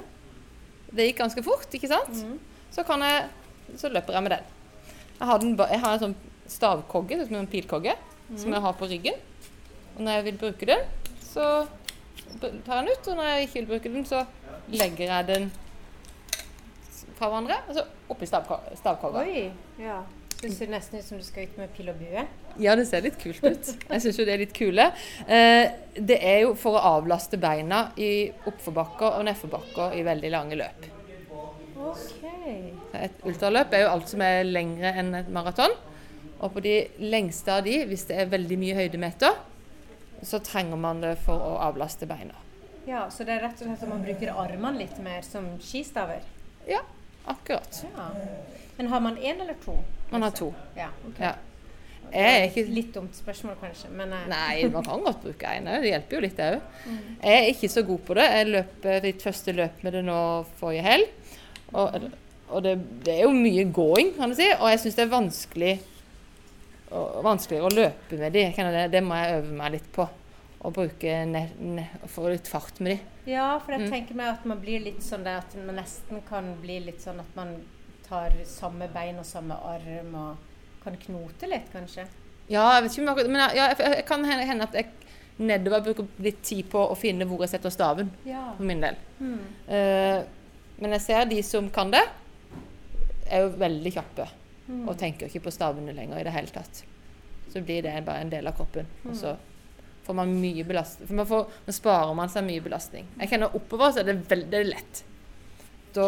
Det 0.93 1.07
gikk 1.09 1.17
ganske 1.23 1.43
fort, 1.45 1.67
ikke 1.73 1.87
sant? 1.91 2.11
Mm. 2.15 2.39
Så, 2.71 2.83
kan 2.87 3.01
jeg, 3.01 3.25
så 3.79 3.89
løper 3.91 4.13
jeg 4.13 4.23
med 4.23 4.31
den. 4.37 4.43
Jeg 5.19 5.27
har, 5.27 5.39
den, 5.39 5.55
jeg 5.57 5.79
har 5.79 5.93
en 5.93 5.99
sånn 5.99 6.15
stavkogge, 6.53 7.19
som 7.27 7.35
en 7.41 7.47
pilkogge, 7.47 7.95
som 8.35 8.49
Mhm. 8.49 8.53
jeg 8.53 8.61
har 8.61 8.73
på 8.79 8.85
ryggen. 8.91 9.13
Og 9.95 10.01
når 10.03 10.11
jeg 10.19 10.23
vil 10.25 10.37
bruke 10.37 10.65
den, 10.65 10.79
så 11.21 11.67
tar 12.41 12.49
jeg 12.49 12.85
den 12.85 12.89
ut. 12.93 13.07
Og 13.07 13.15
når 13.15 13.23
jeg 13.23 13.41
ikke 13.47 13.53
vil 13.59 13.65
bruke 13.73 13.93
den, 13.93 14.05
så 14.05 14.25
legger 14.69 15.05
jeg 15.05 15.27
den 15.27 15.51
fra 17.17 17.29
hverandre, 17.29 17.55
og 17.69 17.75
så 17.77 17.83
oppi 18.09 18.25
stavko- 18.25 18.61
stavkogga. 18.79 19.19
Oi. 19.25 19.51
Ja. 19.79 20.01
Det 20.43 20.51
ser 20.51 20.67
nesten 20.67 20.99
ut 20.99 21.05
som 21.05 21.17
du 21.17 21.23
skal 21.23 21.43
ut 21.47 21.57
med 21.57 21.69
pil 21.77 21.87
og 21.89 21.95
bue. 22.01 22.23
Ja, 22.59 22.73
det 22.75 22.87
ser 22.89 23.01
litt 23.05 23.15
kult 23.21 23.43
ut. 23.47 23.69
Jeg 23.89 24.01
syns 24.03 24.17
jo 24.19 24.25
det 24.25 24.33
er 24.33 24.41
litt 24.41 24.53
kule. 24.53 24.89
Eh, 25.27 25.69
det 25.95 26.17
er 26.21 26.41
jo 26.41 26.53
for 26.59 26.75
å 26.75 26.81
avlaste 26.99 27.39
beina 27.39 27.91
i 27.97 28.31
oppforbakker 28.45 29.19
og 29.19 29.23
nedforbakker 29.29 29.95
i 29.95 30.03
veldig 30.03 30.31
lange 30.33 30.57
løp. 30.59 30.89
Ok. 31.77 32.25
Et 32.93 33.23
ultraløp 33.23 33.71
er 33.73 33.85
jo 33.85 33.93
alt 33.93 34.09
som 34.11 34.21
er 34.21 34.43
lengre 34.43 34.91
enn 34.99 35.15
et 35.15 35.29
maraton. 35.31 35.71
Og 36.43 36.51
på 36.51 36.63
de 36.63 36.75
lengste 36.99 37.53
av 37.55 37.63
de, 37.63 37.77
hvis 37.87 38.03
det 38.09 38.17
er 38.19 38.31
veldig 38.31 38.57
mye 38.59 38.75
høydemeter, 38.75 39.37
så 40.23 40.39
trenger 40.43 40.79
man 40.79 40.99
det 41.03 41.15
for 41.23 41.39
å 41.39 41.53
avlaste 41.63 42.07
beina. 42.07 42.35
Ja, 42.87 43.05
så 43.11 43.23
det 43.23 43.37
er 43.37 43.45
rett 43.45 43.61
og 43.63 43.69
slett 43.69 43.85
at 43.85 43.91
man 43.91 44.03
bruker 44.03 44.33
armene 44.35 44.81
litt 44.81 44.97
mer 45.03 45.23
som 45.23 45.47
skistaver? 45.63 46.25
Ja, 46.67 46.81
akkurat. 47.31 47.79
Ja. 47.87 48.09
Men 48.75 48.91
har 48.91 49.03
man 49.03 49.17
én 49.17 49.39
eller 49.39 49.55
to? 49.63 49.77
Man 50.11 50.25
har 50.25 50.35
to. 50.35 50.49
Ja, 50.75 50.89
okay. 51.07 51.29
Ja. 51.29 51.33
Er 52.13 52.43
ikke 52.45 52.65
Litt 52.69 52.91
dumt 52.93 53.15
spørsmål 53.15 53.55
kanskje, 53.61 53.87
men 53.95 54.11
uh... 54.13 54.25
Nei, 54.29 54.67
man 54.69 54.83
kan 54.85 55.01
godt 55.01 55.23
bruke 55.23 55.53
én 55.55 55.69
òg. 55.71 55.79
Det 55.81 55.93
hjelper 55.93 56.17
jo 56.17 56.21
litt, 56.25 56.35
det 56.37 56.49
òg. 56.57 56.83
Jeg 57.23 57.37
er 57.37 57.47
ikke 57.53 57.71
så 57.71 57.85
god 57.87 58.03
på 58.09 58.17
det. 58.19 58.27
Jeg 58.35 58.49
løp 58.51 58.89
mitt 59.07 59.23
første 59.23 59.55
løp 59.55 59.87
med 59.87 59.97
det 59.97 60.03
nå 60.05 60.19
forrige 60.59 60.83
helg. 60.85 61.15
Og, 61.71 62.11
og 62.51 62.67
det, 62.67 62.75
det 63.07 63.15
er 63.15 63.23
jo 63.23 63.33
mye 63.33 63.65
gåing, 63.73 64.11
kan 64.19 64.29
du 64.29 64.37
si. 64.37 64.51
Og 64.59 64.67
jeg 64.73 64.83
syns 64.83 64.99
det 64.99 65.07
er 65.07 65.15
vanskelig 65.15 65.73
og, 66.93 67.23
vanskeligere 67.25 67.69
å 67.69 67.75
løpe 67.75 68.19
med 68.19 68.33
de. 68.33 68.43
Det, 68.55 68.83
det 68.93 69.01
må 69.03 69.15
jeg 69.19 69.39
øve 69.41 69.51
meg 69.59 69.71
litt 69.77 69.91
på. 69.95 70.07
Å 70.63 70.71
bruke 70.71 71.15
ned, 71.27 71.57
ned, 71.59 72.03
få 72.07 72.29
litt 72.31 72.47
fart 72.47 72.79
med 72.79 72.93
de. 72.95 73.31
Ja, 73.33 73.57
for 73.59 73.71
jeg 73.75 73.81
Mm. 73.81 73.91
tenker 73.91 74.15
meg 74.15 74.27
at 74.33 74.45
man 74.45 74.59
blir 74.61 74.79
litt 74.83 75.01
sånn 75.03 75.23
der 75.23 75.37
at 75.41 75.55
man 75.55 75.75
nesten 75.75 76.21
kan 76.29 76.53
bli 76.61 76.79
litt 76.79 77.01
sånn 77.03 77.19
at 77.19 77.35
man 77.35 77.55
tar 78.07 78.31
samme 78.45 78.87
bein 78.93 79.17
og 79.19 79.25
samme 79.25 79.55
arm 79.55 80.15
og 80.15 80.37
kan 80.83 80.95
knote 80.97 81.47
litt, 81.49 81.69
kanskje. 81.73 82.05
Ja, 82.49 82.73
jeg 82.75 82.83
vet 82.83 82.91
ikke 82.97 83.01
om 83.07 83.15
akkurat- 83.15 83.29
men 83.31 83.41
jeg, 83.49 83.55
ja, 83.55 83.67
jeg, 83.95 84.05
kan 84.05 84.23
hende 84.25 84.63
at 84.63 84.73
jeg 84.73 84.87
nedover 85.39 85.81
bruker 85.81 86.07
litt 86.19 86.41
tid 86.43 86.69
på 86.69 86.79
å 86.91 86.95
finne 86.97 87.25
hvor 87.25 87.39
jeg 87.39 87.49
setter 87.49 87.69
staven, 87.71 88.11
Ja. 88.25 88.53
for 88.55 88.63
min 88.63 88.81
del. 88.81 88.95
Mm. 89.19 89.39
Uh, 89.67 90.23
men 90.79 90.91
jeg 90.91 91.01
ser 91.01 91.25
de 91.25 91.41
som 91.41 91.69
kan 91.69 91.89
det, 91.91 92.03
er 93.31 93.41
jo 93.45 93.49
veldig 93.57 93.93
kjappe. 93.93 94.27
Mm. 94.67 94.87
Og 94.87 94.97
tenker 94.97 95.27
ikke 95.27 95.43
på 95.43 95.51
stavene 95.51 95.93
lenger 95.95 96.19
i 96.19 96.23
det 96.23 96.31
hele 96.35 96.47
tatt. 96.55 96.83
Så 97.51 97.61
blir 97.61 97.81
det 97.83 98.05
bare 98.05 98.21
en 98.23 98.29
del 98.31 98.47
av 98.47 98.55
kroppen. 98.57 98.87
Og 99.05 99.15
så 99.15 99.35
får 100.05 100.15
man 100.15 100.31
mye 100.39 100.63
belastning. 100.67 101.07
For 101.07 101.15
man 101.19 101.27
får, 101.27 101.49
man 101.67 101.73
sparer 101.73 102.13
man 102.15 102.29
seg 102.31 102.43
mye 102.47 102.63
belastning. 102.63 103.07
Jeg 103.19 103.29
kjenner 103.33 103.55
oppover 103.55 103.91
så 103.91 103.99
er 104.03 104.09
det 104.11 104.17
veldig 104.31 104.63
lett. 104.69 105.03
Da 105.93 106.07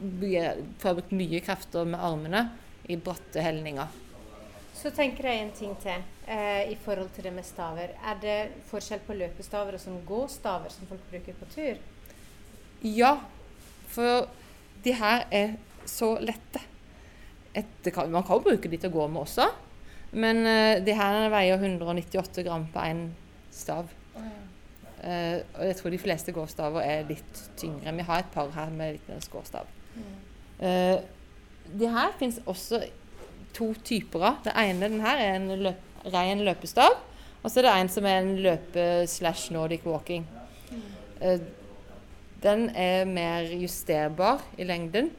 blir 0.00 0.32
jeg- 0.32 0.64
får 0.78 0.88
jeg 0.90 0.96
brukt 1.00 1.12
mye 1.12 1.40
krefter 1.40 1.84
med 1.86 2.00
armene 2.00 2.50
i 2.88 2.96
bratte 2.96 3.42
helninger. 3.42 3.88
Så 4.74 4.90
tenker 4.94 5.24
jeg 5.24 5.40
en 5.40 5.50
ting 5.52 5.74
til 5.82 6.02
eh, 6.28 6.70
i 6.70 6.74
forhold 6.84 7.10
til 7.14 7.24
det 7.24 7.32
med 7.32 7.44
staver. 7.44 7.90
Er 8.04 8.14
det 8.20 8.52
forskjell 8.70 9.00
på 9.06 9.14
løpestaver 9.16 9.74
og 9.74 9.80
sånn 9.80 10.04
gåstaver 10.06 10.70
som 10.70 10.86
folk 10.86 11.00
bruker 11.10 11.32
på 11.38 11.46
tur? 11.54 11.78
Ja, 12.82 13.20
for 13.88 14.28
de 14.84 14.92
her 14.92 15.24
er 15.32 15.56
så 15.86 16.18
lette. 16.20 16.60
Et, 17.56 17.88
man 18.12 18.24
kan 18.24 18.36
jo 18.36 18.44
bruke 18.44 18.68
de 18.68 18.78
til 18.80 18.90
å 18.90 18.96
gå 18.98 19.06
med 19.08 19.22
også, 19.22 19.46
men 20.16 20.42
uh, 20.44 20.74
de 20.84 20.96
her 20.96 21.30
veier 21.32 21.56
198 21.56 22.44
gram 22.46 22.66
på 22.72 22.84
én 22.84 23.06
stav. 23.54 23.88
Uh, 25.06 25.38
og 25.54 25.64
jeg 25.68 25.76
tror 25.78 25.92
de 25.92 26.00
fleste 26.02 26.32
gåstaver 26.34 26.82
er 26.82 27.08
litt 27.08 27.42
tyngre. 27.60 27.94
Vi 27.94 28.06
har 28.08 28.22
et 28.22 28.30
par 28.34 28.48
her 28.56 28.72
med 28.74 28.96
litt 28.96 29.10
mer 29.10 29.20
skårstav. 29.24 29.68
Uh, 30.60 30.98
de 31.66 31.90
her 31.92 32.14
fins 32.18 32.40
også 32.46 32.80
to 33.56 33.72
typer 33.84 34.24
av. 34.30 34.40
Det 34.44 34.54
ene 34.56 34.88
den 34.88 35.04
her 35.04 35.20
er 35.20 35.36
en 35.36 35.52
løp, 35.68 35.84
ren 36.12 36.42
løpestav. 36.46 36.96
Og 37.42 37.52
så 37.52 37.60
er 37.60 37.68
det 37.68 37.74
en 37.76 37.92
som 37.92 38.08
er 38.08 38.18
en 38.22 38.32
løpe-slash 38.42 39.52
Nordic 39.54 39.86
walking. 39.86 40.26
Uh, 41.20 41.38
den 42.42 42.68
er 42.76 43.06
mer 43.08 43.46
justerbar 43.56 44.42
i 44.58 44.66
lengden. 44.66 45.12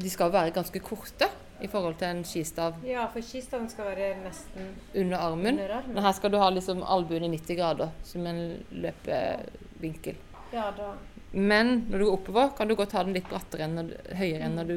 De 0.00 0.10
skal 0.10 0.32
være 0.32 0.54
ganske 0.54 0.80
korte 0.84 1.28
i 1.62 1.68
forhold 1.70 1.96
til 2.00 2.10
en 2.10 2.24
skistav 2.26 2.80
Ja, 2.86 3.06
for 3.12 3.24
skistaven 3.24 3.68
skal 3.70 3.92
være 3.92 4.14
nesten 4.24 4.72
under 4.94 5.18
armen. 5.18 5.58
under 5.58 5.76
armen. 5.78 5.94
Men 5.94 6.04
her 6.04 6.12
skal 6.12 6.32
du 6.32 6.38
ha 6.38 6.50
liksom 6.50 6.82
albuen 6.82 7.24
i 7.24 7.28
90 7.36 7.56
grader, 7.56 7.90
som 8.02 8.26
en 8.26 8.64
løpevinkel. 8.70 10.16
Ja, 10.52 10.70
da 10.76 10.94
Men 11.32 11.86
når 11.90 11.98
du 11.98 12.04
går 12.04 12.12
oppover, 12.12 12.48
kan 12.56 12.68
du 12.68 12.74
godt 12.74 12.92
ha 12.92 13.02
den 13.02 13.14
litt 13.14 13.28
brattere 13.28 13.64
enn 13.64 13.74
når 13.74 13.88
du, 13.88 13.94
høyere 14.14 14.44
enn 14.46 14.54
når 14.54 14.68
du 14.68 14.76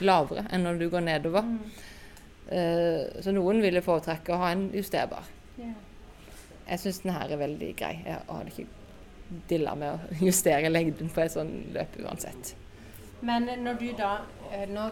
lavere 0.00 0.44
enn 0.50 0.62
når 0.62 0.78
du 0.78 0.88
går 0.90 1.00
nedover. 1.00 1.42
Mm. 1.42 1.58
Uh, 2.52 3.22
så 3.22 3.32
noen 3.32 3.62
ville 3.62 3.82
foretrekke 3.82 4.34
å 4.34 4.38
ha 4.42 4.52
en 4.52 4.68
justerbar. 4.74 5.26
Yeah. 5.58 5.74
Jeg 6.68 6.78
syns 6.78 7.02
den 7.02 7.14
her 7.16 7.32
er 7.34 7.40
veldig 7.40 7.74
grei. 7.78 7.92
Jeg 8.06 8.22
hadde 8.28 8.52
ikke 8.52 9.40
dilla 9.48 9.74
med 9.78 9.94
å 9.94 10.16
justere 10.28 10.70
lengden 10.70 11.10
på 11.12 11.24
et 11.24 11.34
sånt 11.34 11.72
løp 11.74 11.98
uansett. 12.04 12.54
Men 13.22 13.46
når 13.62 13.78
du 13.80 13.88
da 13.98 14.12
eh, 14.52 14.66
Nå 14.70 14.88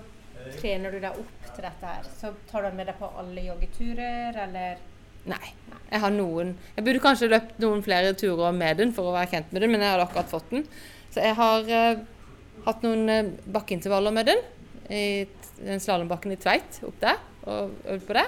trener 0.60 0.94
du 0.94 1.00
deg 1.02 1.18
opp 1.20 1.50
til 1.50 1.64
dette 1.66 1.90
her, 1.90 2.06
så 2.16 2.30
tar 2.48 2.62
du 2.64 2.70
den 2.70 2.78
med 2.78 2.88
deg 2.88 2.96
på 3.00 3.10
alle 3.20 3.42
joggeturer, 3.44 4.38
eller 4.46 4.80
Nei. 5.28 5.50
Jeg 5.90 6.00
har 6.00 6.12
noen 6.14 6.54
Jeg 6.76 6.84
burde 6.86 7.02
kanskje 7.04 7.28
løpt 7.28 7.58
noen 7.60 7.82
flere 7.84 8.14
turer 8.16 8.54
med 8.56 8.78
den 8.80 8.94
for 8.96 9.10
å 9.10 9.12
være 9.12 9.34
kjent 9.34 9.52
med 9.52 9.64
den, 9.64 9.74
men 9.74 9.84
jeg 9.84 9.92
hadde 9.92 10.06
akkurat 10.06 10.30
fått 10.30 10.48
den. 10.54 10.64
Så 11.12 11.24
jeg 11.26 11.36
har 11.36 11.68
eh, 11.76 12.00
hatt 12.66 12.86
noen 12.86 13.12
eh, 13.12 13.32
bakkeintervaller 13.52 14.14
med 14.16 14.30
den. 14.30 14.40
I 14.90 15.02
den 15.60 15.82
slalåmbakken 15.82 16.32
i 16.34 16.38
Tveit, 16.40 16.80
opp 16.88 16.96
der, 17.02 17.18
og 17.44 17.74
øvd 17.84 18.06
på 18.08 18.16
det. 18.16 18.24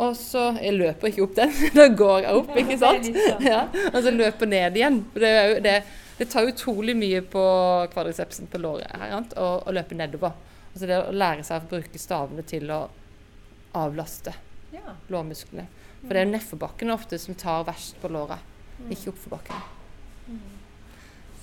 Og 0.00 0.14
så 0.16 0.44
Jeg 0.62 0.76
løper 0.78 1.10
ikke 1.10 1.24
opp 1.26 1.34
den, 1.36 1.56
da 1.80 1.88
går 1.98 2.22
jeg 2.26 2.38
opp, 2.42 2.54
ikke 2.62 2.78
sant? 2.84 3.10
Sånn. 3.10 3.48
Ja, 3.48 3.64
og 3.90 3.98
så 4.04 4.14
løper 4.14 4.52
ned 4.54 4.78
igjen. 4.78 5.02
For 5.12 5.26
det, 5.26 5.32
er 5.34 5.50
jo, 5.50 5.58
det, 5.66 5.76
det 6.20 6.28
tar 6.30 6.46
utrolig 6.50 6.92
mye 7.00 7.22
på 7.32 7.42
kvadricepsen 7.94 8.46
på 8.52 8.60
låret 8.60 8.92
her? 8.92 9.14
Å, 9.40 9.48
å 9.64 9.72
løpe 9.74 9.96
nedover. 9.96 10.36
Altså 10.70 10.86
det 10.86 10.98
å 11.08 11.12
lære 11.16 11.42
seg 11.48 11.64
å 11.64 11.70
bruke 11.72 11.98
stavene 11.98 12.44
til 12.46 12.68
å 12.70 12.82
avlaste 13.80 14.34
Ja. 14.74 14.92
lårmusklene. 15.10 15.64
For 16.04 16.14
det 16.14 16.20
er 16.20 16.26
jo 16.28 16.32
nedforbakken 16.36 16.92
ofte 16.94 17.18
som 17.18 17.34
tar 17.34 17.64
verst 17.68 17.96
på 18.02 18.08
låra, 18.12 18.38
Mm. 18.80 18.90
ikke 18.94 19.10
oppforbakken. 19.12 19.56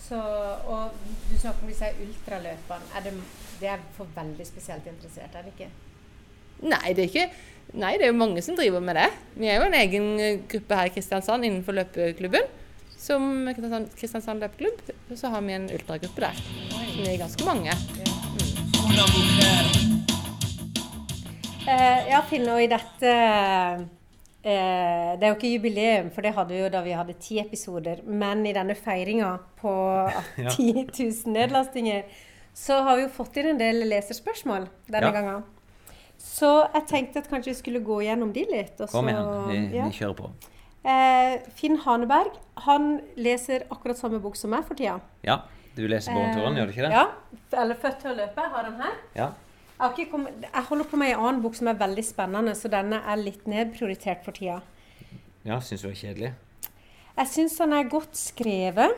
Så, 0.07 0.17
og 0.17 0.95
du 1.27 1.35
snakker 1.37 1.65
om 1.65 1.69
disse 1.71 1.89
ultraløpene. 2.01 2.87
Er 2.95 3.03
det, 3.05 3.13
det 3.59 3.69
er 3.73 3.81
for 3.97 4.07
veldig 4.15 4.45
spesielt 4.47 4.87
interessert, 4.87 5.35
er 5.35 5.43
det 5.43 5.51
ikke? 5.57 5.67
Nei, 6.63 6.93
det 6.93 7.03
er 7.03 7.11
ikke 7.11 7.27
Nei, 7.77 7.97
det 7.99 8.05
er 8.07 8.13
jo 8.13 8.17
mange 8.21 8.39
som 8.41 8.55
driver 8.55 8.79
med 8.79 8.95
det. 8.95 9.09
Vi 9.35 9.49
er 9.51 9.57
jo 9.59 9.65
en 9.67 9.73
egen 9.75 10.05
eh, 10.23 10.37
gruppe 10.47 10.75
her 10.79 10.87
i 10.87 10.93
Kristiansand 10.95 11.43
innenfor 11.43 11.75
løpeklubben. 11.75 12.45
Som 12.97 13.53
Kristiansand, 13.95 14.39
løpeklubb. 14.41 14.79
Så 15.15 15.27
har 15.29 15.41
vi 15.41 15.53
en 15.53 15.69
ultragruppe 15.69 16.21
der. 16.21 16.33
Som 16.33 17.03
er 17.05 17.17
ganske 17.21 17.45
mange. 17.45 17.71
Eh, 21.67 22.07
ja, 22.09 22.21
Finn, 22.29 22.47
og 22.49 22.61
i 22.63 22.67
dette 22.71 23.11
eh, 23.11 23.81
Det 25.19 25.25
er 25.25 25.27
jo 25.27 25.35
ikke 25.35 25.51
jubileum, 25.51 26.09
for 26.15 26.23
det 26.23 26.31
hadde 26.37 26.55
vi 26.55 26.61
jo 26.61 26.69
da 26.71 26.81
vi 26.85 26.95
hadde 26.95 27.17
ti 27.21 27.39
episoder. 27.43 28.01
Men 28.07 28.45
i 28.47 28.53
denne 28.55 28.75
feiringa 28.79 29.33
på 29.61 29.73
Ja. 30.45 30.49
10 30.53 30.87
000 30.95 31.35
nedlastinger, 31.35 32.05
så 32.57 32.79
har 32.87 32.97
vi 32.97 33.05
jo 33.07 33.13
fått 33.13 33.37
inn 33.41 33.51
en 33.53 33.59
del 33.61 33.83
leserspørsmål 33.91 34.69
denne 34.87 35.11
Ja. 35.11 35.15
gangen. 35.19 35.43
Så 36.17 36.49
jeg 36.73 36.87
tenkte 36.89 37.21
at 37.21 37.27
kanskje 37.29 37.51
vi 37.51 37.59
skulle 37.59 37.83
gå 37.85 37.99
gjennom 38.01 38.31
de 38.33 38.45
litt. 38.49 38.79
og 38.81 38.89
Kom 38.89 39.05
så- 39.05 39.11
igjen, 39.11 39.69
vi, 39.69 39.77
ja. 39.77 39.85
vi 39.85 39.97
kjører 39.99 40.15
på. 40.17 40.31
Eh, 40.87 41.41
Finn 41.57 41.75
Haneberg 41.83 42.37
han 42.63 43.01
leser 43.19 43.65
akkurat 43.73 43.99
samme 43.99 44.21
bok 44.23 44.37
som 44.39 44.53
meg 44.53 44.63
for 44.67 44.79
tida. 44.79 45.01
Ja, 45.25 45.41
du 45.75 45.83
leser 45.89 46.15
Bornturen, 46.15 46.55
gjør 46.57 46.69
du 46.69 46.73
ikke 46.73 46.87
det? 46.87 46.93
Ja. 46.95 47.05
Eller 47.61 47.75
'Født 47.75 47.99
til 48.01 48.13
å 48.13 48.15
løpe' 48.21 48.47
har 48.53 48.69
den 48.69 48.79
her. 48.81 48.95
Ja. 49.15 49.27
Jeg, 49.77 50.07
kommet, 50.09 50.33
jeg 50.41 50.63
holder 50.69 50.87
på 50.89 50.97
med 50.97 51.11
en 51.11 51.19
annen 51.19 51.41
bok 51.43 51.55
som 51.55 51.67
er 51.69 51.77
veldig 51.77 52.05
spennende, 52.05 52.55
så 52.57 52.71
denne 52.71 52.97
er 53.05 53.19
litt 53.19 53.45
nedprioritert 53.45 54.23
for 54.25 54.33
tida. 54.33 54.61
ja 55.45 55.59
Syns 55.61 55.83
du 55.85 55.89
er 55.91 55.99
kjedelig? 55.99 56.31
Jeg 57.17 57.27
syns 57.33 57.59
han 57.59 57.73
er 57.73 57.91
godt 57.91 58.17
skrevet. 58.17 58.97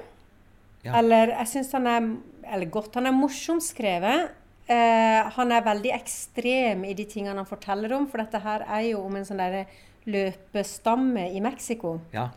Ja. 0.85 0.93
Eller 0.99 1.33
jeg 1.33 1.47
syns 1.47 1.71
han 1.75 1.87
er 1.87 2.15
Eller 2.49 2.65
godt, 2.65 2.95
han 2.95 3.05
er 3.05 3.13
morsomt 3.13 3.61
skrevet. 3.61 4.31
Eh, 4.65 5.27
han 5.35 5.51
er 5.51 5.61
veldig 5.61 5.91
ekstrem 5.93 6.85
i 6.85 6.95
de 6.97 7.05
tingene 7.05 7.37
han 7.37 7.45
forteller 7.45 7.93
om, 7.93 8.07
for 8.09 8.21
dette 8.23 8.39
her 8.41 8.63
er 8.65 8.87
jo 8.87 9.03
om 9.05 9.15
en 9.19 9.25
sånn 9.27 9.37
derre 9.37 9.67
løpestamme 10.07 11.29
i 11.35 11.41
Mexico. 11.43 11.97
Ja. 12.13 12.29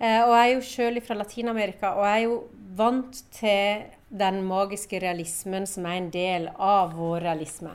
Eh, 0.00 0.22
og 0.24 0.32
jeg 0.32 0.40
er 0.40 0.54
jo 0.54 0.64
sjøl 0.64 1.00
fra 1.04 1.16
Latin-Amerika, 1.20 1.94
og 1.98 2.06
jeg 2.08 2.22
er 2.22 2.26
jo 2.26 2.36
vant 2.76 3.22
til 3.36 3.86
den 4.10 4.40
magiske 4.46 4.98
realismen 5.02 5.66
som 5.68 5.86
er 5.86 6.00
en 6.00 6.10
del 6.12 6.48
av 6.56 6.96
vår 6.96 7.20
realisme. 7.28 7.74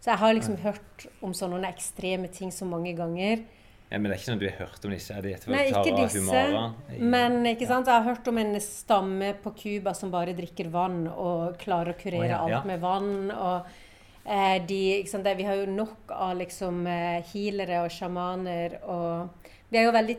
Så 0.00 0.12
jeg 0.12 0.20
har 0.22 0.34
liksom 0.36 0.56
hørt 0.64 1.06
om 1.24 1.32
sånne 1.36 1.60
ekstreme 1.68 2.30
ting 2.32 2.52
så 2.52 2.66
mange 2.68 2.94
ganger. 2.96 3.44
ja. 3.90 3.98
Men 3.98 4.08
det 4.08 4.14
er 4.14 4.20
ikke 4.20 4.30
sånn 4.30 4.40
du 4.40 4.46
har 4.48 4.58
hørt 4.64 4.84
om 4.86 4.94
disse? 4.94 5.14
Er 5.14 5.22
det 5.22 5.34
Nei, 5.50 5.66
ikke 5.68 5.96
disse. 5.98 6.22
Humara? 6.24 6.64
Men 6.98 7.46
ikke 7.52 7.68
sant? 7.68 7.90
jeg 7.90 8.00
har 8.00 8.06
hørt 8.06 8.28
om 8.30 8.38
en 8.38 8.54
stamme 8.64 9.34
på 9.42 9.52
Cuba 9.58 9.94
som 9.98 10.12
bare 10.12 10.34
drikker 10.36 10.70
vann 10.72 11.04
og 11.10 11.58
klarer 11.60 11.92
å 11.94 11.98
kurere 12.00 12.30
ja, 12.30 12.40
ja. 12.48 12.60
alt 12.60 12.68
med 12.70 12.80
vann. 12.80 13.30
og 13.34 13.70
de, 14.24 14.80
ikke 15.00 15.10
sant? 15.10 15.26
Vi 15.36 15.46
har 15.48 15.54
jo 15.56 15.66
nok 15.70 16.10
av 16.12 16.36
liksom 16.38 16.86
eh, 16.86 17.22
healere 17.32 17.82
og 17.84 17.90
sjamaner. 17.94 18.78
Og 18.84 19.48
vi 19.70 19.78
er 19.80 19.88
jo 19.88 19.94
veldig 19.96 20.16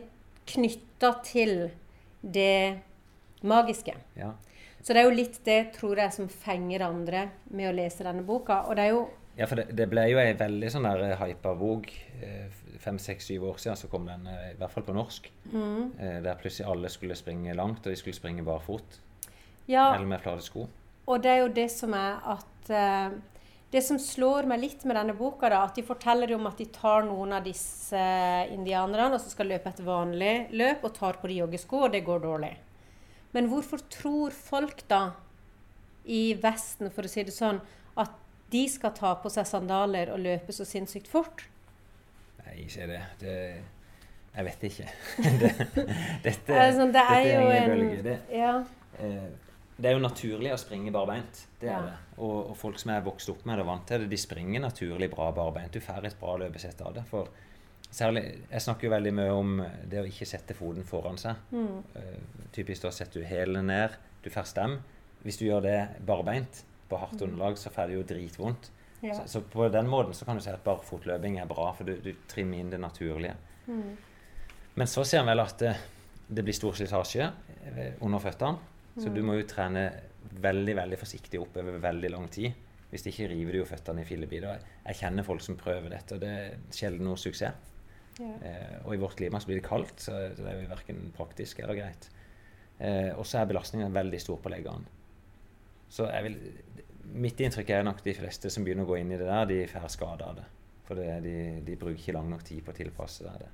knytta 0.52 1.12
til 1.24 1.70
det 2.22 2.78
magiske. 3.42 3.94
Ja. 4.18 4.32
Så 4.82 4.92
det 4.94 5.02
er 5.02 5.06
jo 5.06 5.14
litt 5.14 5.38
det, 5.46 5.60
tror 5.76 6.00
jeg, 6.02 6.12
som 6.12 6.28
fenger 6.28 6.82
andre 6.88 7.28
med 7.54 7.70
å 7.70 7.74
lese 7.76 8.02
denne 8.06 8.24
boka. 8.26 8.64
Og 8.68 8.76
det 8.76 8.88
er 8.88 8.96
jo 8.96 9.02
Ja, 9.38 9.46
for 9.48 9.56
det, 9.56 9.70
det 9.78 9.86
ble 9.88 10.02
jo 10.10 10.18
ei 10.20 10.34
veldig 10.36 10.68
sånn 10.74 10.84
der 10.84 11.14
hypa 11.22 11.54
bok. 11.56 11.86
eh, 12.20 12.50
Fem, 12.82 12.98
seks, 12.98 13.28
syv 13.30 13.44
år 13.46 13.60
siden 13.62 13.78
så 13.78 13.88
kom 13.88 14.04
den, 14.10 14.26
eh, 14.26 14.50
i 14.52 14.56
hvert 14.58 14.72
fall 14.74 14.82
på 14.82 14.92
norsk. 14.92 15.30
mm, 15.52 15.92
eh, 15.98 16.18
Der 16.20 16.34
plutselig 16.34 16.66
alle 16.68 16.90
skulle 16.90 17.14
springe 17.16 17.54
langt, 17.54 17.86
og 17.86 17.92
de 17.92 17.96
skulle 17.96 18.18
springe 18.18 18.42
barfot. 18.44 18.98
Ja, 19.68 19.94
Eller 19.94 20.06
med 20.06 20.20
flate 20.20 20.42
sko. 20.42 20.66
Og 21.06 21.22
det 21.22 21.30
er 21.30 21.38
jo 21.44 21.48
det 21.48 21.70
som 21.70 21.94
er 21.94 22.18
at 22.34 22.70
eh, 22.70 23.14
Det 23.72 23.80
som 23.80 23.96
slår 23.98 24.44
meg 24.50 24.60
litt 24.60 24.82
med 24.84 24.98
denne 24.98 25.14
boka, 25.16 25.48
da, 25.48 25.62
at 25.64 25.78
de 25.78 25.84
forteller 25.86 26.28
jo 26.28 26.36
om 26.36 26.48
at 26.50 26.58
de 26.60 26.66
tar 26.74 27.06
noen 27.06 27.32
av 27.38 27.46
disse 27.46 27.96
eh, 27.96 28.52
indianerne 28.52 29.16
og 29.16 29.22
så 29.22 29.32
skal 29.32 29.48
løpe 29.48 29.72
et 29.72 29.80
vanlig 29.86 30.34
løp 30.52 30.84
og 30.84 30.92
tar 30.98 31.16
på 31.22 31.30
de 31.30 31.38
joggesko, 31.38 31.86
og 31.86 31.94
det 31.94 32.02
går 32.04 32.20
dårlig. 32.26 32.52
Men 33.32 33.48
hvorfor 33.48 33.80
tror 33.92 34.36
folk 34.36 34.84
da 34.92 35.14
i 36.04 36.34
Vesten, 36.42 36.90
for 36.92 37.08
å 37.08 37.12
si 37.12 37.24
det 37.24 37.32
sånn, 37.32 37.62
at 37.96 38.12
de 38.52 38.66
skal 38.68 38.92
ta 38.92 39.14
på 39.22 39.32
seg 39.32 39.48
sandaler 39.48 40.12
og 40.12 40.20
løpe 40.20 40.52
så 40.52 40.66
sinnssykt 40.68 41.08
fort? 41.08 41.46
Nei, 42.42 42.66
ikke 42.66 42.90
det. 42.90 43.00
det 43.22 43.38
jeg 44.32 44.48
vet 44.50 44.66
ikke. 44.68 44.90
det, 45.40 45.52
dette, 46.26 46.60
sånn, 46.76 46.92
det 46.92 47.06
er 47.06 47.16
dette 47.16 47.32
jo 47.32 47.40
ingen 47.46 47.56
en 47.56 47.72
bølge. 47.72 48.04
Det, 48.04 48.18
ja, 48.36 48.52
eh, 49.00 49.41
det 49.82 49.90
er 49.90 49.96
jo 49.96 50.02
naturlig 50.04 50.52
å 50.54 50.58
springe 50.60 50.92
barbeint. 50.94 51.40
Det 51.60 51.68
er 51.74 51.86
det. 51.88 51.94
Og, 52.22 52.50
og 52.52 52.56
folk 52.58 52.78
som 52.78 52.92
er 52.94 53.02
vokst 53.06 53.30
opp 53.32 53.40
med 53.48 53.58
det 53.58 53.64
og 53.64 53.70
vant 53.72 53.86
til 53.88 54.04
det, 54.04 54.10
de 54.12 54.18
springer 54.20 54.62
naturlig 54.62 55.08
bra 55.10 55.30
barbeint. 55.34 55.72
Du 55.74 55.82
får 55.82 56.06
et 56.06 56.18
bra 56.20 56.36
løpesett 56.38 56.80
av 56.86 56.94
det. 56.94 57.02
For 57.10 57.28
særlig, 57.90 58.22
Jeg 58.50 58.62
snakker 58.66 58.86
jo 58.88 58.92
veldig 58.94 59.12
mye 59.18 59.32
om 59.34 59.56
det 59.90 60.02
å 60.02 60.06
ikke 60.08 60.28
sette 60.28 60.54
foten 60.58 60.86
foran 60.88 61.18
seg. 61.18 61.40
mm, 61.50 61.80
Uh, 61.96 62.46
typisk 62.54 62.82
da 62.86 62.90
setter 62.94 63.20
du 63.20 63.26
hælene 63.26 63.62
ned, 63.66 63.96
du 64.22 64.30
får 64.30 64.46
stem. 64.52 64.78
Hvis 65.24 65.38
du 65.40 65.46
gjør 65.46 65.62
det 65.66 65.78
barbeint 66.06 66.62
på 66.90 66.98
hardt 67.00 67.22
underlag, 67.22 67.58
så 67.58 67.70
får 67.72 67.88
du 67.88 67.94
jo 67.98 68.02
dritvondt. 68.06 68.70
Mm. 69.02 69.08
ja. 69.08 69.14
Så, 69.18 69.26
så 69.26 69.40
på 69.42 69.68
den 69.68 69.88
måten 69.90 70.14
så 70.14 70.24
kan 70.28 70.36
du 70.38 70.42
si 70.44 70.50
at 70.52 70.62
barfotløping 70.64 71.40
er 71.42 71.46
bra, 71.50 71.72
for 71.74 71.84
du, 71.88 71.96
du 72.04 72.12
trimmer 72.30 72.58
inn 72.62 72.70
det 72.70 72.78
naturlige. 72.80 73.34
Mm, 73.66 73.96
Men 74.74 74.86
så 74.86 75.04
ser 75.04 75.20
en 75.22 75.26
vel 75.32 75.40
at 75.42 75.58
det, 75.58 75.74
det 76.28 76.44
blir 76.46 76.54
stor 76.56 76.72
slitasje 76.78 77.26
eh, 77.72 77.96
under 78.00 78.18
føttene. 78.22 78.58
Så 78.96 79.08
Mm. 79.08 79.14
du 79.14 79.22
må 79.22 79.38
jo 79.40 79.46
trene 79.48 79.86
veldig 80.42 80.74
veldig 80.76 80.98
forsiktig 80.98 81.40
opp 81.40 81.56
over 81.56 81.78
veldig 81.78 82.10
lang 82.10 82.28
tid. 82.28 82.52
Hvis 82.92 83.06
ikke 83.08 83.28
river 83.30 83.52
du 83.52 83.58
jo 83.58 83.64
føttene 83.64 84.02
i 84.02 84.04
fillebiter. 84.04 84.58
Jeg 84.86 84.96
kjenner 84.96 85.24
folk 85.24 85.40
som 85.40 85.56
prøver 85.56 85.88
dette, 85.90 86.14
og 86.14 86.20
det 86.20 86.28
er 86.28 86.56
sjelden 86.70 87.04
noe 87.06 87.16
suksess. 87.16 87.54
ja. 88.20 88.26
Eh, 88.44 88.78
og 88.84 88.92
i 88.94 88.98
vårt 88.98 89.16
klima 89.16 89.40
så 89.40 89.46
blir 89.46 89.60
det 89.62 89.64
kaldt, 89.68 89.96
så 89.96 90.12
det 90.36 90.44
er 90.44 90.60
jo 90.60 90.68
verken 90.68 91.12
praktisk 91.16 91.60
eller 91.60 91.74
greit. 91.74 92.10
Eh, 92.78 93.12
og 93.16 93.24
så 93.24 93.40
er 93.40 93.46
belastningen 93.46 93.92
veldig 93.92 94.20
stor 94.20 94.36
på 94.36 94.50
leggene. 94.50 94.84
Så 95.88 96.06
vil, 96.22 96.36
mitt 97.14 97.40
inntrykk 97.40 97.70
er 97.70 97.82
nok 97.84 98.02
de 98.04 98.14
fleste 98.14 98.50
som 98.50 98.64
begynner 98.64 98.84
å 98.84 98.88
gå 98.92 98.98
inn 99.00 99.12
i 99.12 99.16
det 99.16 99.26
der, 99.26 99.46
de 99.46 99.66
får 99.66 99.88
skade 99.88 100.22
av 100.28 100.36
det. 100.36 100.44
For 100.84 100.94
det, 100.94 101.22
de, 101.22 101.34
de 101.64 101.76
bruker 101.76 101.96
ikke 101.96 102.12
lang 102.16 102.28
nok 102.28 102.44
tid 102.44 102.62
på 102.64 102.72
å 102.72 102.74
tilpasse 102.76 103.24
seg 103.24 103.38
det. 103.40 103.50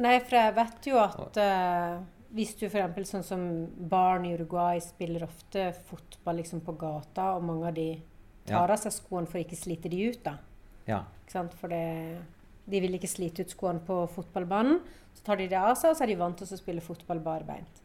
Nei, 0.00 0.18
for 0.20 0.36
jeg 0.36 0.54
vet 0.56 0.86
jo 0.90 0.98
at 1.00 1.36
eh, 1.40 1.98
hvis 2.34 2.54
du 2.60 2.66
f.eks. 2.68 3.10
sånn 3.10 3.24
som 3.26 3.44
barn 3.90 4.24
i 4.28 4.34
Uruguay 4.36 4.80
spiller 4.84 5.24
ofte 5.26 5.72
fotball 5.88 6.36
liksom 6.42 6.60
på 6.66 6.76
gata, 6.78 7.32
og 7.36 7.42
mange 7.48 7.66
av 7.68 7.74
de 7.74 7.88
tar 8.46 8.54
Ja. 8.68 8.74
av 8.74 8.78
seg 8.78 8.92
skoene 8.92 9.26
for 9.26 9.38
å 9.38 9.44
ikke 9.44 9.58
slite 9.58 9.90
de 9.90 10.08
ut, 10.10 10.22
da. 10.24 10.36
Ja. 10.86 11.02
Ikke 11.24 11.32
sant? 11.32 11.54
For 11.54 11.68
det, 11.68 12.18
de 12.70 12.80
vil 12.80 12.94
ikke 12.94 13.08
slite 13.10 13.42
ut 13.42 13.50
skoene 13.52 13.80
på 13.86 14.08
fotballbanen. 14.14 14.80
Så 15.14 15.22
tar 15.26 15.36
de 15.36 15.48
det 15.48 15.58
av 15.58 15.74
seg, 15.76 15.90
og 15.90 15.96
så 15.98 16.02
er 16.06 16.06
de 16.12 16.14
vant 16.20 16.36
til 16.38 16.46
å 16.46 16.58
spille 16.58 16.80
fotball 16.80 17.18
barbeint. 17.20 17.82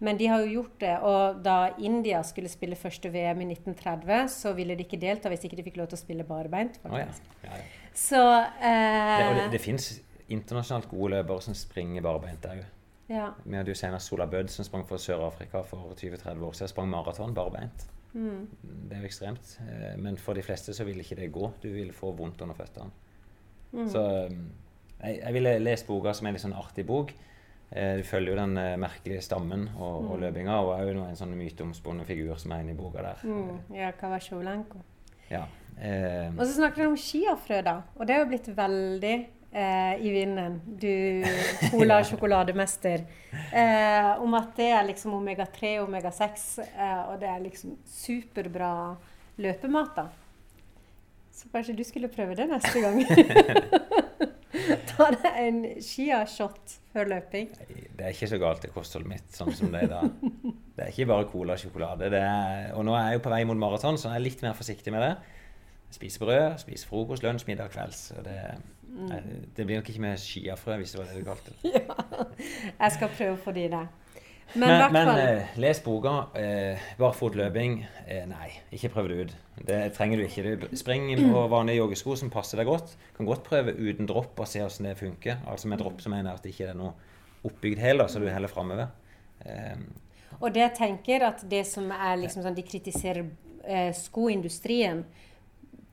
Men 0.00 0.16
de 0.16 0.26
har 0.32 0.40
jo 0.40 0.62
gjort 0.62 0.78
det. 0.80 0.94
Og 1.04 1.42
da 1.44 1.74
India 1.78 2.22
skulle 2.24 2.48
spille 2.48 2.76
første 2.76 3.10
VM 3.12 3.40
i 3.42 3.48
1930, 3.54 4.28
så 4.32 4.54
ville 4.56 4.76
de 4.76 4.84
ikke 4.84 5.00
delta 5.00 5.28
hvis 5.28 5.44
ikke 5.44 5.56
de 5.58 5.64
fikk 5.66 5.76
lov 5.76 5.88
til 5.92 5.98
å 5.98 6.00
spille 6.00 6.24
barbeint. 6.24 6.78
Oh, 6.88 6.96
ja. 6.96 7.08
ja, 7.44 7.56
ja. 7.56 7.64
Så 7.92 8.20
eh, 8.60 9.18
Det, 9.20 9.34
det, 9.36 9.50
det 9.56 9.60
fins 9.60 9.90
internasjonalt 10.30 10.88
gode 10.88 11.10
løpere 11.18 11.42
som 11.44 11.54
springer 11.58 12.00
barbeint 12.06 12.46
òg. 12.48 12.62
Ja. 13.10 13.30
Vi 13.44 13.56
hadde 13.58 13.72
jo 13.74 13.78
senest 13.78 14.06
Sola 14.10 14.26
Bødd 14.30 14.50
som 14.54 14.64
sprang 14.64 14.86
for 14.88 14.96
Sør-Afrika 15.02 15.64
for 15.66 15.92
20-30 15.98 16.44
år 16.46 16.52
siden. 16.56 16.68
Sprang 16.72 16.88
maraton 16.92 17.34
barbeint. 17.34 17.86
Mm. 18.14 18.46
Det 18.88 18.96
er 18.96 19.00
jo 19.04 19.06
ekstremt. 19.10 19.56
Eh, 19.66 19.96
Men 19.98 20.16
for 20.18 20.34
de 20.34 20.42
fleste 20.42 20.72
så 20.74 20.84
vil 20.86 20.98
ikke 21.02 21.16
det 21.18 21.32
gå. 21.34 21.50
Du 21.62 21.68
vil 21.74 21.92
få 21.94 22.12
vondt 22.18 22.40
under 22.42 22.54
føttene. 22.58 22.90
Mm. 23.72 23.88
Så 23.88 24.00
um, 24.26 24.46
jeg, 25.02 25.20
jeg 25.24 25.34
ville 25.34 25.58
lest 25.62 25.86
boka 25.86 26.12
som 26.14 26.26
en 26.26 26.34
litt 26.34 26.42
sånn 26.42 26.56
artig 26.58 26.86
bok. 26.88 27.12
Eh, 27.70 27.96
du 28.00 28.02
følger 28.02 28.32
jo 28.34 28.38
den 28.40 28.56
eh, 28.58 28.76
merkelige 28.82 29.22
stammen 29.22 29.68
og, 29.76 30.10
og 30.10 30.16
Mm. 30.16 30.20
løpinga, 30.24 30.56
og 30.64 30.72
er 30.80 30.88
jo 30.92 31.04
en 31.04 31.16
sånn 31.16 31.36
myteomspunnet 31.38 32.06
figur 32.08 32.34
som 32.38 32.52
er 32.52 32.64
inne 32.64 32.72
i 32.74 32.78
boka 32.78 33.02
der. 33.02 33.20
Mm. 33.22 33.60
Ja, 33.78 33.92
Kawasholenko. 34.00 34.80
Ja. 35.30 35.44
Eh, 35.78 36.32
Og 36.36 36.42
så 36.46 36.56
snakker 36.56 36.82
du 36.82 36.88
om 36.90 36.96
chiafrø, 36.98 37.60
da. 37.62 37.76
Og 37.96 38.06
det 38.06 38.16
er 38.16 38.24
jo 38.24 38.30
blitt 38.32 38.48
veldig 38.56 39.14
eh, 39.52 39.94
i 40.06 40.10
vinden. 40.10 40.60
Du 40.66 41.24
cola-sjokolademester. 41.70 43.04
Eh, 43.52 44.22
om 44.22 44.34
at 44.38 44.54
det 44.56 44.70
er 44.74 44.88
liksom 44.88 45.14
omega-3 45.18 45.76
og 45.80 45.88
omega-6, 45.88 46.48
eh, 46.66 47.02
og 47.10 47.20
det 47.22 47.30
er 47.30 47.44
liksom 47.44 47.76
superbra 47.86 48.72
løpemat, 49.40 49.96
da. 49.96 50.08
Så 51.40 51.48
kanskje 51.52 51.76
du 51.78 51.84
skulle 51.88 52.10
prøve 52.12 52.36
det 52.36 52.50
neste 52.50 52.82
gang. 52.84 53.00
Ta 54.90 55.06
deg 55.14 55.36
en 55.40 55.60
chia-shot 55.80 56.74
før 56.92 57.08
løping. 57.14 57.52
det 57.96 58.04
er 58.04 58.10
ikke 58.12 58.28
så 58.28 58.38
galt 58.42 58.66
i 58.66 58.70
kostholdet 58.74 59.08
mitt 59.08 59.36
sånn 59.36 59.52
som 59.56 59.70
det 59.72 59.86
er 59.86 59.92
da. 59.92 60.02
Det 60.76 60.84
er 60.84 60.90
ikke 60.92 61.08
bare 61.08 61.28
cola 61.30 61.54
og 61.56 61.62
sjokolade. 61.62 62.10
Det 62.12 62.20
er, 62.20 62.72
og 62.76 62.84
nå 62.84 62.96
er 62.96 63.06
jeg 63.10 63.20
jo 63.20 63.22
på 63.24 63.32
vei 63.32 63.40
mot 63.48 63.58
maraton, 63.60 63.98
så 64.00 64.10
jeg 64.10 64.20
er 64.20 64.26
litt 64.26 64.44
mer 64.44 64.58
forsiktig 64.58 64.92
med 64.92 65.06
det. 65.06 65.14
spise 65.94 66.20
brød, 66.22 66.58
spise 66.62 66.88
frokost, 66.90 67.24
lunsj, 67.24 67.46
middag, 67.48 67.72
kvelds. 67.72 68.02
Og 68.18 68.26
det, 68.26 68.36
nei, 68.90 69.20
det 69.56 69.64
blir 69.66 69.80
nok 69.80 69.88
ikke 69.92 70.02
med 70.02 70.18
skiafrø, 70.20 70.76
hvis 70.80 70.92
det 70.94 71.00
var 71.00 71.08
det 71.10 71.20
du 71.20 71.26
kalte 71.28 71.52
det. 71.54 71.72
ja. 71.78 72.26
Jeg 72.80 72.94
skal 72.96 73.12
prøve 73.16 73.36
å 73.36 73.40
få 73.44 73.54
de 73.56 73.66
der. 73.72 73.88
Men, 74.54 74.66
Men, 74.66 74.80
i 74.82 74.92
men 74.96 75.08
eh, 75.14 75.50
les 75.62 75.78
boka. 75.84 76.12
Eh, 76.34 76.80
Barfotløping 76.98 77.76
eh, 78.08 78.24
nei, 78.26 78.48
ikke 78.74 78.90
prøv 78.96 79.08
det 79.12 79.18
ut. 79.20 79.34
Det 79.68 79.78
trenger 79.94 80.18
du 80.18 80.24
ikke. 80.24 80.54
Du 80.58 80.76
Spring 80.80 81.06
på 81.20 81.44
vanlige 81.52 81.78
joggesko 81.78 82.16
som 82.18 82.32
passer 82.34 82.58
deg 82.58 82.66
godt. 82.66 82.96
Kan 83.14 83.28
godt 83.28 83.44
prøve 83.46 83.76
uten 83.78 84.08
dropp 84.10 84.40
og 84.42 84.48
se 84.50 84.62
hvordan 84.64 84.88
det 84.90 84.96
funker. 84.98 85.38
Altså 85.46 85.70
Med 85.70 85.78
dropp 85.78 86.02
så 86.02 86.10
mener 86.10 86.32
jeg 86.32 86.40
at 86.40 86.48
det 86.48 86.54
ikke 86.56 86.70
er 86.72 86.80
noe 86.80 86.94
oppbygd 87.46 87.78
hæl, 87.80 88.02
så 88.10 88.18
du 88.18 88.26
heller 88.26 88.50
framover. 88.50 88.90
Eh, 89.46 89.78
Og 90.40 90.50
det 90.54 90.64
jeg 90.64 90.74
tenker 90.80 91.28
at 91.30 91.46
det 91.50 91.62
som 91.68 91.86
er 91.94 92.18
liksom 92.24 92.42
sånn 92.44 92.56
De 92.58 92.66
kritiserer 92.66 93.22
eh, 93.64 93.92
skoindustrien 93.96 95.04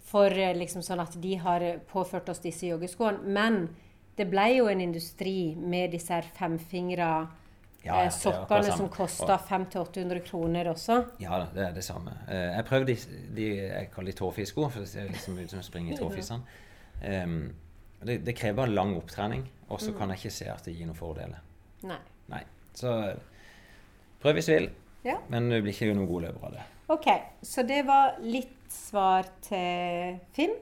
for 0.07 0.31
eh, 0.31 0.53
liksom 0.55 0.83
sånn 0.85 1.01
at 1.03 1.17
de 1.21 1.35
har 1.41 1.63
påført 1.91 2.29
oss 2.31 2.39
disse 2.43 2.69
joggeskoene. 2.69 3.23
Men 3.27 3.67
det 4.17 4.25
ble 4.31 4.45
jo 4.55 4.69
en 4.71 4.81
industri 4.81 5.51
med 5.59 5.91
disse 5.93 6.13
her 6.15 6.25
femfingra 6.37 7.09
Ja, 7.83 7.99
ja, 8.01 8.07
eh, 8.07 8.07
akkurat 8.07 8.17
sokkene 8.19 8.77
som 8.77 8.89
kosta 8.91 9.37
500-800 9.49 10.23
kroner 10.25 10.71
også. 10.73 10.97
ja 11.21 11.41
det 11.53 11.65
er 11.67 11.75
det 11.75 11.83
samme. 11.85 12.15
Eh, 12.27 12.55
jeg 12.55 12.65
prøvde 12.65 12.93
de, 12.93 13.19
de 13.37 13.45
jeg 13.57 13.91
kaller 13.93 14.11
de 14.11 14.17
tåfisko, 14.17 14.69
for 14.69 14.79
det 14.83 14.89
ser 14.89 15.07
liksom 15.11 15.37
ut 15.39 15.49
som 15.53 15.59
å 15.61 15.67
springe 15.67 15.93
i 15.93 15.99
tåfisene. 15.99 16.41
Um, 16.97 17.53
det, 18.01 18.17
det 18.25 18.33
krever 18.35 18.67
lang 18.71 18.95
opptrening, 18.97 19.43
og 19.69 19.79
så 19.81 19.93
kan 19.93 20.09
jeg 20.09 20.17
ikke 20.23 20.33
se 20.33 20.47
at 20.49 20.65
det 20.65 20.73
gir 20.73 20.87
noen 20.89 20.97
fordeler. 20.97 21.43
Nei. 21.85 21.99
Nei. 22.31 22.41
Så 22.77 22.91
prøv 24.21 24.33
hvis 24.39 24.49
du 24.49 24.53
vil, 24.55 24.69
Ja. 25.05 25.19
men 25.29 25.49
du 25.49 25.61
blir 25.61 25.71
ikke 25.73 25.93
noen 25.93 26.09
god 26.09 26.27
løper 26.27 26.47
av 26.49 26.57
det. 26.57 26.65
OK. 26.89 27.07
Så 27.45 27.63
det 27.67 27.83
var 27.85 28.17
litt 28.23 28.56
svar 28.73 29.27
til 29.41 30.19
Finn. 30.35 30.55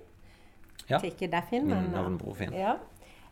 Ja. 0.90 1.00
Til 1.00 1.12
ikke 1.12 1.30
deg, 1.32 1.44
Finn, 1.50 1.66
Min 1.68 1.76
men 1.76 1.92
navnebror 1.96 2.36
Finn. 2.38 2.54
Ja. 2.54 2.76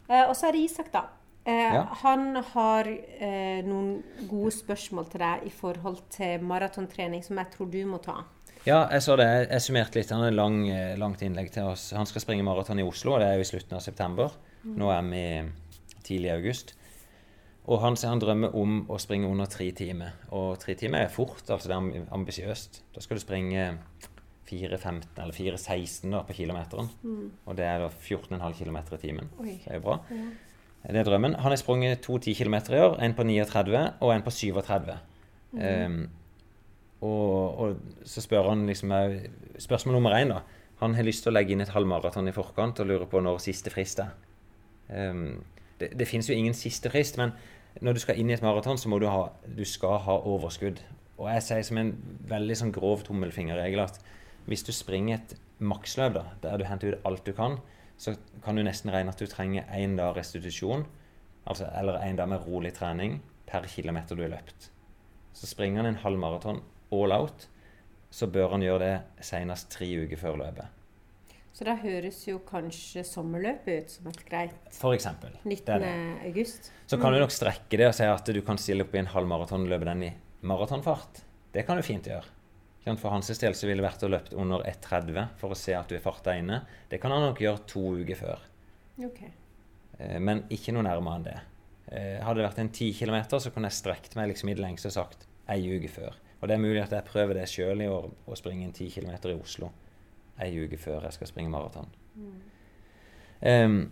Eh, 0.10 0.24
og 0.28 0.36
så 0.36 0.48
er 0.50 0.52
det 0.58 0.64
Isak, 0.70 0.92
da. 0.94 1.04
Eh, 1.46 1.74
Ja. 1.76 1.84
Han 2.04 2.36
har 2.54 2.88
eh, 2.88 3.62
noen 3.68 4.04
gode 4.30 4.52
spørsmål 4.52 5.10
til 5.12 5.20
deg 5.20 5.44
i 5.46 5.50
forhold 5.52 6.00
til 6.10 6.42
maratontrening 6.42 7.24
som 7.24 7.38
jeg 7.38 7.52
tror 7.52 7.70
du 7.72 7.82
må 7.86 7.98
ta. 8.02 8.24
Ja, 8.66 8.88
jeg 8.92 9.02
så 9.04 9.18
det. 9.18 9.28
Jeg- 9.50 9.62
summerte 9.62 9.96
litt. 10.00 10.10
Han 10.10 10.22
har 10.24 10.32
lang, 10.32 10.70
eh, 10.70 10.96
langt 10.98 11.22
innlegg 11.22 11.52
til 11.52 11.64
oss. 11.64 11.92
Han 11.92 12.06
skal 12.06 12.22
springe 12.22 12.44
maraton 12.44 12.80
i 12.80 12.84
Oslo, 12.84 13.14
og 13.16 13.20
det 13.20 13.28
er 13.28 13.34
jo 13.36 13.42
i 13.42 13.52
slutten 13.52 13.74
av 13.76 13.82
september. 13.82 14.32
Nå 14.64 14.90
er 14.90 15.02
vi 15.02 15.52
tidlig 16.04 16.30
i 16.32 16.36
august. 16.38 16.74
Og 17.68 17.80
han 17.82 17.96
sier 17.96 18.10
han 18.10 18.20
drømmer 18.20 18.56
om 18.56 18.86
å 18.88 18.98
springe 19.00 19.28
under 19.30 19.46
tre 19.46 19.72
timer. 19.72 20.12
Og 20.32 20.58
tre 20.60 20.76
timer 20.76 21.00
er 21.04 21.08
fort, 21.10 21.44
altså 21.50 21.68
det 21.68 21.72
er 21.72 21.82
amb- 21.82 22.10
ambisiøst. 22.12 22.82
Da 22.94 23.02
skal 23.02 23.18
du 23.18 23.22
springe 23.22 23.78
4.15 24.50 25.22
eller 25.22 25.36
4.16 25.36 26.12
da, 26.12 26.24
på 26.28 26.36
kilometeren. 26.38 26.90
Og 27.46 27.58
det 27.58 27.66
er 27.68 27.84
da 27.84 27.90
14,5 27.92 28.58
km 28.60 28.80
i 28.82 29.00
timen. 29.02 29.30
Oi. 29.40 29.60
Det 29.64 29.72
er 29.72 29.80
jo 29.80 29.86
bra. 29.86 30.00
Det 30.84 31.00
er 31.00 31.08
drømmen. 31.08 31.38
Han 31.40 31.52
har 31.52 31.60
sprunget 31.60 32.02
to 32.04 32.18
10 32.18 32.34
km 32.34 32.56
i 32.74 32.82
år. 32.84 33.00
En 33.04 33.16
på 33.16 33.24
39 33.24 33.94
og 34.00 34.16
en 34.16 34.26
på 34.26 34.32
37. 34.32 34.98
Um, 35.54 36.10
og, 37.02 37.60
og 37.60 37.76
så 38.04 38.22
spør 38.24 38.50
han 38.50 38.66
liksom 38.66 38.92
eh, 38.92 39.30
Spørsmål 39.60 39.94
nummer 39.94 40.16
én, 40.18 40.32
da. 40.34 40.40
Han 40.80 40.96
har 40.96 41.06
lyst 41.06 41.24
til 41.24 41.32
å 41.32 41.36
legge 41.36 41.54
inn 41.54 41.62
et 41.62 41.72
halvmaraton 41.72 42.28
i 42.28 42.34
forkant 42.34 42.80
og 42.82 42.88
lurer 42.90 43.06
på 43.08 43.22
når 43.22 43.38
siste 43.44 43.72
frist 43.72 44.02
er. 44.02 44.16
Um, 44.90 45.44
det, 45.80 45.92
det 46.00 46.08
finnes 46.08 46.30
jo 46.30 46.36
ingen 46.36 46.56
siste 46.58 46.90
frist, 46.90 47.20
men 47.22 47.36
når 47.82 47.94
du 47.94 48.02
skal 48.04 48.20
inn 48.20 48.32
i 48.32 48.36
et 48.36 48.44
maraton, 48.44 48.78
så 48.78 48.90
må 48.90 49.00
du 49.00 49.08
ha 49.08 49.28
du 49.46 49.64
skal 49.66 50.02
ha 50.04 50.18
overskudd. 50.20 50.82
Og 51.18 51.30
jeg 51.30 51.46
sier 51.46 51.64
som 51.68 51.80
en 51.80 51.94
veldig 52.30 52.58
sånn 52.60 52.74
grov 52.76 53.06
tommelfingerregel 53.08 53.84
at 53.86 54.00
hvis 54.48 54.66
du 54.68 54.74
springer 54.76 55.20
et 55.20 55.36
maksløp 55.64 56.18
da, 56.18 56.26
der 56.44 56.60
du 56.60 56.66
henter 56.68 56.94
ut 56.94 57.08
alt 57.08 57.26
du 57.26 57.34
kan, 57.38 57.58
så 57.98 58.16
kan 58.44 58.58
du 58.58 58.64
nesten 58.66 58.92
regne 58.92 59.14
at 59.14 59.22
du 59.22 59.30
trenger 59.30 59.68
én 59.72 59.96
dag 59.98 60.16
restitusjon, 60.18 60.86
altså, 61.46 61.70
eller 61.80 62.02
én 62.04 62.20
dag 62.20 62.30
med 62.30 62.46
rolig 62.48 62.74
trening 62.76 63.22
per 63.48 63.68
kilometer 63.70 64.18
du 64.18 64.26
har 64.26 64.34
løpt. 64.36 64.70
Så 65.34 65.50
springer 65.50 65.84
han 65.84 65.94
en 65.94 66.02
halvmaraton 66.04 66.62
all 66.94 67.16
out, 67.16 67.48
så 68.14 68.28
bør 68.30 68.56
han 68.56 68.66
gjøre 68.66 68.86
det 68.86 69.26
senest 69.26 69.72
tre 69.74 69.88
uker 70.04 70.20
før 70.20 70.42
løpet. 70.44 70.80
Så 71.54 71.66
da 71.68 71.76
høres 71.78 72.18
jo 72.26 72.40
kanskje 72.48 73.04
sommerløpet 73.06 73.84
ut 73.84 73.92
som 73.94 74.08
et 74.10 74.22
greit 74.26 74.70
For 74.74 74.96
eksempel. 74.96 75.36
19. 75.44 75.66
Det 75.68 75.80
det. 75.84 75.92
august. 76.30 76.72
Så 76.90 76.98
kan 76.98 77.14
du 77.14 77.20
nok 77.22 77.34
strekke 77.34 77.78
det 77.78 77.92
og 77.92 77.94
si 77.94 78.08
at 78.10 78.32
du 78.34 78.42
kan 78.46 78.58
stille 78.58 78.88
opp 78.88 78.96
i 78.96 79.02
en 79.04 79.12
halvmaraton 79.14 79.68
og 79.68 79.70
løpe 79.70 79.86
den 79.86 80.08
i 80.10 80.14
maratonfart. 80.42 81.22
Det 81.54 81.66
kan 81.68 81.78
du 81.78 81.86
fint 81.86 82.10
gjøre. 82.10 82.26
For 82.84 83.10
hans 83.14 83.30
del 83.40 83.54
så 83.56 83.68
ville 83.70 83.80
det 83.80 83.88
vært 83.88 84.04
å 84.04 84.10
løpe 84.12 84.36
under 84.36 84.64
1,30 84.68 85.30
for 85.40 85.54
å 85.56 85.58
se 85.58 85.72
at 85.78 85.88
du 85.88 85.96
er 85.96 86.04
farta 86.04 86.34
inne. 86.36 86.62
Det 86.92 87.00
kan 87.00 87.12
han 87.16 87.22
nok 87.30 87.40
gjøre 87.40 87.64
to 87.70 87.84
uker 88.02 88.16
før. 88.20 88.42
Ok. 89.08 89.22
Eh, 90.00 90.20
Men 90.20 90.44
ikke 90.52 90.74
noe 90.76 90.84
nærmere 90.84 91.16
enn 91.16 91.24
det. 91.30 91.38
Eh, 91.88 92.18
Hadde 92.24 92.42
det 92.42 92.50
vært 92.50 92.60
en 92.60 92.70
10 92.74 92.92
km, 93.00 93.40
så 93.40 93.52
kunne 93.54 93.70
jeg 93.72 93.80
strekt 93.80 94.16
meg 94.20 94.28
liksom 94.34 94.50
i 94.52 94.58
det 94.58 94.66
lengste 94.66 94.92
og 94.92 94.98
sagt 94.98 95.28
ei 95.48 95.64
uke 95.78 95.88
før. 95.92 96.14
Og 96.42 96.50
det 96.50 96.58
er 96.58 96.64
mulig 96.66 96.82
at 96.84 96.92
jeg 96.92 97.08
prøver 97.08 97.34
det 97.40 97.48
sjøl 97.48 97.82
i 97.82 97.88
år, 97.88 98.10
å 98.28 98.36
springe 98.36 98.66
en 98.68 98.74
10 98.76 98.90
km 98.92 99.16
i 99.32 99.40
Oslo 99.40 99.72
ei 100.42 100.50
uke 100.66 100.78
før 100.82 101.04
jeg 101.06 101.14
skal 101.14 101.28
springe 101.30 101.52
maraton. 101.54 101.88
Em, 103.44 103.92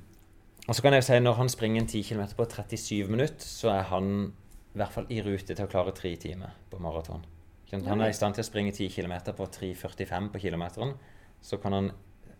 og 0.68 0.76
så 0.76 0.82
kan 0.84 0.94
jeg 0.96 1.04
jo 1.04 1.08
si 1.10 1.20
når 1.22 1.38
han 1.38 1.50
springer 1.52 1.82
en 1.84 1.88
10 1.88 2.04
km 2.08 2.24
på 2.38 2.48
37 2.50 3.08
minutter, 3.12 3.46
så 3.46 3.72
er 3.76 3.84
han 3.92 4.34
i 4.74 4.80
hvert 4.80 4.94
fall 4.96 5.08
i 5.12 5.20
rute 5.24 5.54
til 5.56 5.66
å 5.66 5.70
klare 5.72 5.94
tre 5.96 6.14
timer 6.20 6.54
på 6.72 6.80
maraton. 6.84 7.24
Han 7.72 8.02
er 8.04 8.12
i 8.12 8.16
stand 8.16 8.36
til 8.36 8.44
å 8.44 8.48
springe 8.48 8.74
10 8.76 8.92
km 8.92 9.14
på 9.38 9.48
3,45 9.48 10.32
på 10.34 10.42
kilometeren. 10.44 10.96
Så 11.42 11.58
kan 11.58 11.74
han 11.74 11.92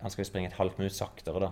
Han 0.02 0.10
skal 0.10 0.26
springe 0.26 0.48
et 0.50 0.58
halvt 0.58 0.80
minutt 0.80 0.96
saktere 0.98 1.40
da 1.40 1.52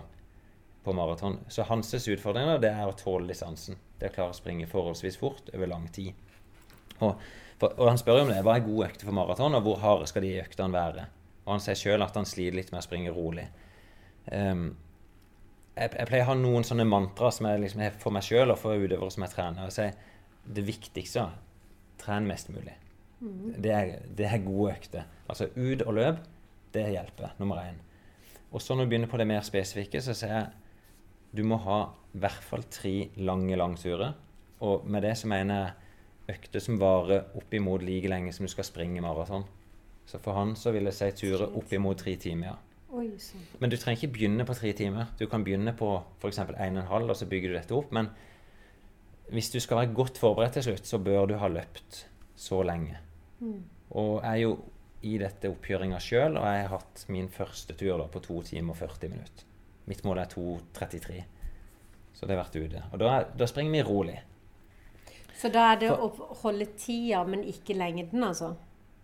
på 0.83 0.93
maraton. 0.93 1.37
Så 1.47 1.63
hans 1.69 1.93
utfordring 1.93 2.47
det 2.61 2.71
er 2.71 2.87
å 2.87 2.95
tåle 2.97 3.29
distansen. 3.29 3.77
Det 3.99 4.07
er 4.07 4.09
å 4.09 4.15
klare 4.15 4.33
å 4.33 4.37
springe 4.37 4.65
forholdsvis 4.65 5.19
fort 5.21 5.51
over 5.53 5.69
lang 5.69 5.85
tid. 5.93 6.17
Og, 6.99 7.21
for, 7.59 7.75
og 7.77 7.91
han 7.91 8.01
spør 8.01 8.17
jo 8.17 8.25
om 8.25 8.31
det. 8.33 8.41
Hva 8.41 8.55
er 8.57 8.65
gode 8.65 8.89
økter 8.89 9.05
for 9.05 9.13
maraton, 9.13 9.53
og 9.53 9.67
hvor 9.67 9.77
harde 9.83 10.09
skal 10.09 10.25
de 10.25 10.33
øktene 10.41 10.73
være? 10.73 11.05
Og 11.45 11.53
han 11.53 11.61
sier 11.61 11.77
sjøl 11.77 12.05
at 12.07 12.17
han 12.17 12.25
sliter 12.25 12.57
litt 12.57 12.73
med 12.73 12.81
å 12.81 12.87
springe 12.87 13.13
rolig. 13.13 13.45
Um, 14.33 14.71
jeg, 15.75 15.93
jeg 15.93 16.09
pleier 16.09 16.25
å 16.25 16.31
ha 16.31 16.39
noen 16.41 16.65
sånne 16.65 16.89
mantra 16.89 17.29
som 17.37 17.47
jeg 17.51 17.63
liksom 17.67 17.85
for 18.01 18.15
meg 18.15 18.25
sjøl 18.25 18.53
og 18.53 18.59
for 18.61 18.81
utøvere 18.81 19.13
som 19.13 19.25
jeg 19.27 19.35
trener. 19.35 19.69
Og 19.69 19.75
sier 19.77 19.93
det 20.49 20.65
viktigste 20.65 21.29
tren 22.01 22.25
mest 22.25 22.49
mulig. 22.49 22.73
Det, 23.19 23.71
er, 23.71 23.93
det 24.17 24.25
er 24.29 24.43
gode 24.45 24.73
økter. 24.77 25.07
Altså 25.29 25.49
ut 25.55 25.83
og 25.83 25.93
løp, 25.97 26.23
det 26.73 26.85
hjelper. 26.93 27.35
Nummer 27.39 27.61
én. 27.63 27.79
Og 28.51 28.61
så 28.61 28.75
når 28.75 28.87
du 28.87 28.93
begynner 28.93 29.11
på 29.11 29.19
det 29.19 29.27
mer 29.29 29.43
spesifikke, 29.45 30.01
så 30.01 30.15
ser 30.17 30.33
jeg 30.33 30.47
du 31.35 31.43
må 31.45 31.59
ha 31.61 31.81
i 32.15 32.21
hvert 32.23 32.45
fall 32.45 32.63
tre 32.73 33.09
lange 33.21 33.57
langturer. 33.59 34.15
Og 34.65 34.87
med 34.89 35.05
det 35.05 35.13
så 35.17 35.29
mener 35.29 35.59
jeg 35.59 36.37
økter 36.37 36.63
som 36.63 36.79
varer 36.81 37.35
oppimot 37.37 37.83
like 37.85 38.09
lenge 38.09 38.33
som 38.33 38.45
du 38.45 38.51
skal 38.51 38.65
springe 38.67 39.01
maraton. 39.01 39.45
Så 40.09 40.17
for 40.23 40.37
han 40.37 40.55
så 40.57 40.73
vil 40.73 40.89
jeg 40.89 40.97
si 40.97 41.11
turer 41.21 41.53
oppimot 41.57 42.01
tre 42.01 42.15
timer. 42.17 42.57
Oi 42.89 43.11
sånn. 43.21 43.43
Men 43.61 43.69
du 43.69 43.77
trenger 43.77 44.01
ikke 44.01 44.15
begynne 44.15 44.45
på 44.49 44.55
tre 44.57 44.71
timer. 44.73 45.11
Du 45.19 45.27
kan 45.29 45.45
begynne 45.45 45.75
på 45.77 45.91
f.eks. 46.17 46.39
1,5, 46.49 46.89
og 47.05 47.15
så 47.17 47.27
bygger 47.29 47.51
du 47.51 47.57
dette 47.59 47.77
opp. 47.77 47.91
Men 47.93 48.09
hvis 49.29 49.51
du 49.53 49.59
skal 49.61 49.83
være 49.83 49.93
godt 49.93 50.17
forberedt 50.17 50.57
til 50.57 50.71
slutt, 50.71 50.89
så 50.89 50.97
bør 50.97 51.29
du 51.29 51.35
ha 51.37 51.51
løpt 51.53 52.07
så 52.39 52.63
lenge. 52.65 52.97
Og 53.39 54.23
jeg 54.23 54.29
er 54.29 54.41
jo 54.43 54.53
i 55.01 55.17
dette 55.21 55.49
oppkjøringa 55.49 55.99
sjøl, 56.03 56.35
og 56.37 56.45
jeg 56.45 56.63
har 56.65 56.73
hatt 56.73 57.05
min 57.07 57.29
første 57.31 57.75
tur 57.79 58.01
da 58.01 58.07
på 58.11 58.21
2 58.23 58.41
timer 58.51 58.75
og 58.75 58.81
40 58.81 59.13
minutter. 59.13 59.45
Mitt 59.89 60.03
mål 60.05 60.19
er 60.21 60.31
2.33. 60.33 61.21
Så 62.13 62.27
det 62.27 62.35
har 62.35 62.43
vært 62.43 62.57
ute. 62.59 62.81
Og 62.91 62.99
da, 62.99 63.13
da 63.39 63.47
springer 63.47 63.77
vi 63.77 63.85
rolig. 63.87 64.17
Så 65.39 65.47
da 65.53 65.69
er 65.71 65.79
det 65.79 65.93
å 65.93 66.09
holde 66.41 66.67
tida, 66.75 67.23
men 67.23 67.45
ikke 67.47 67.77
lengden, 67.79 68.25
altså? 68.27 68.51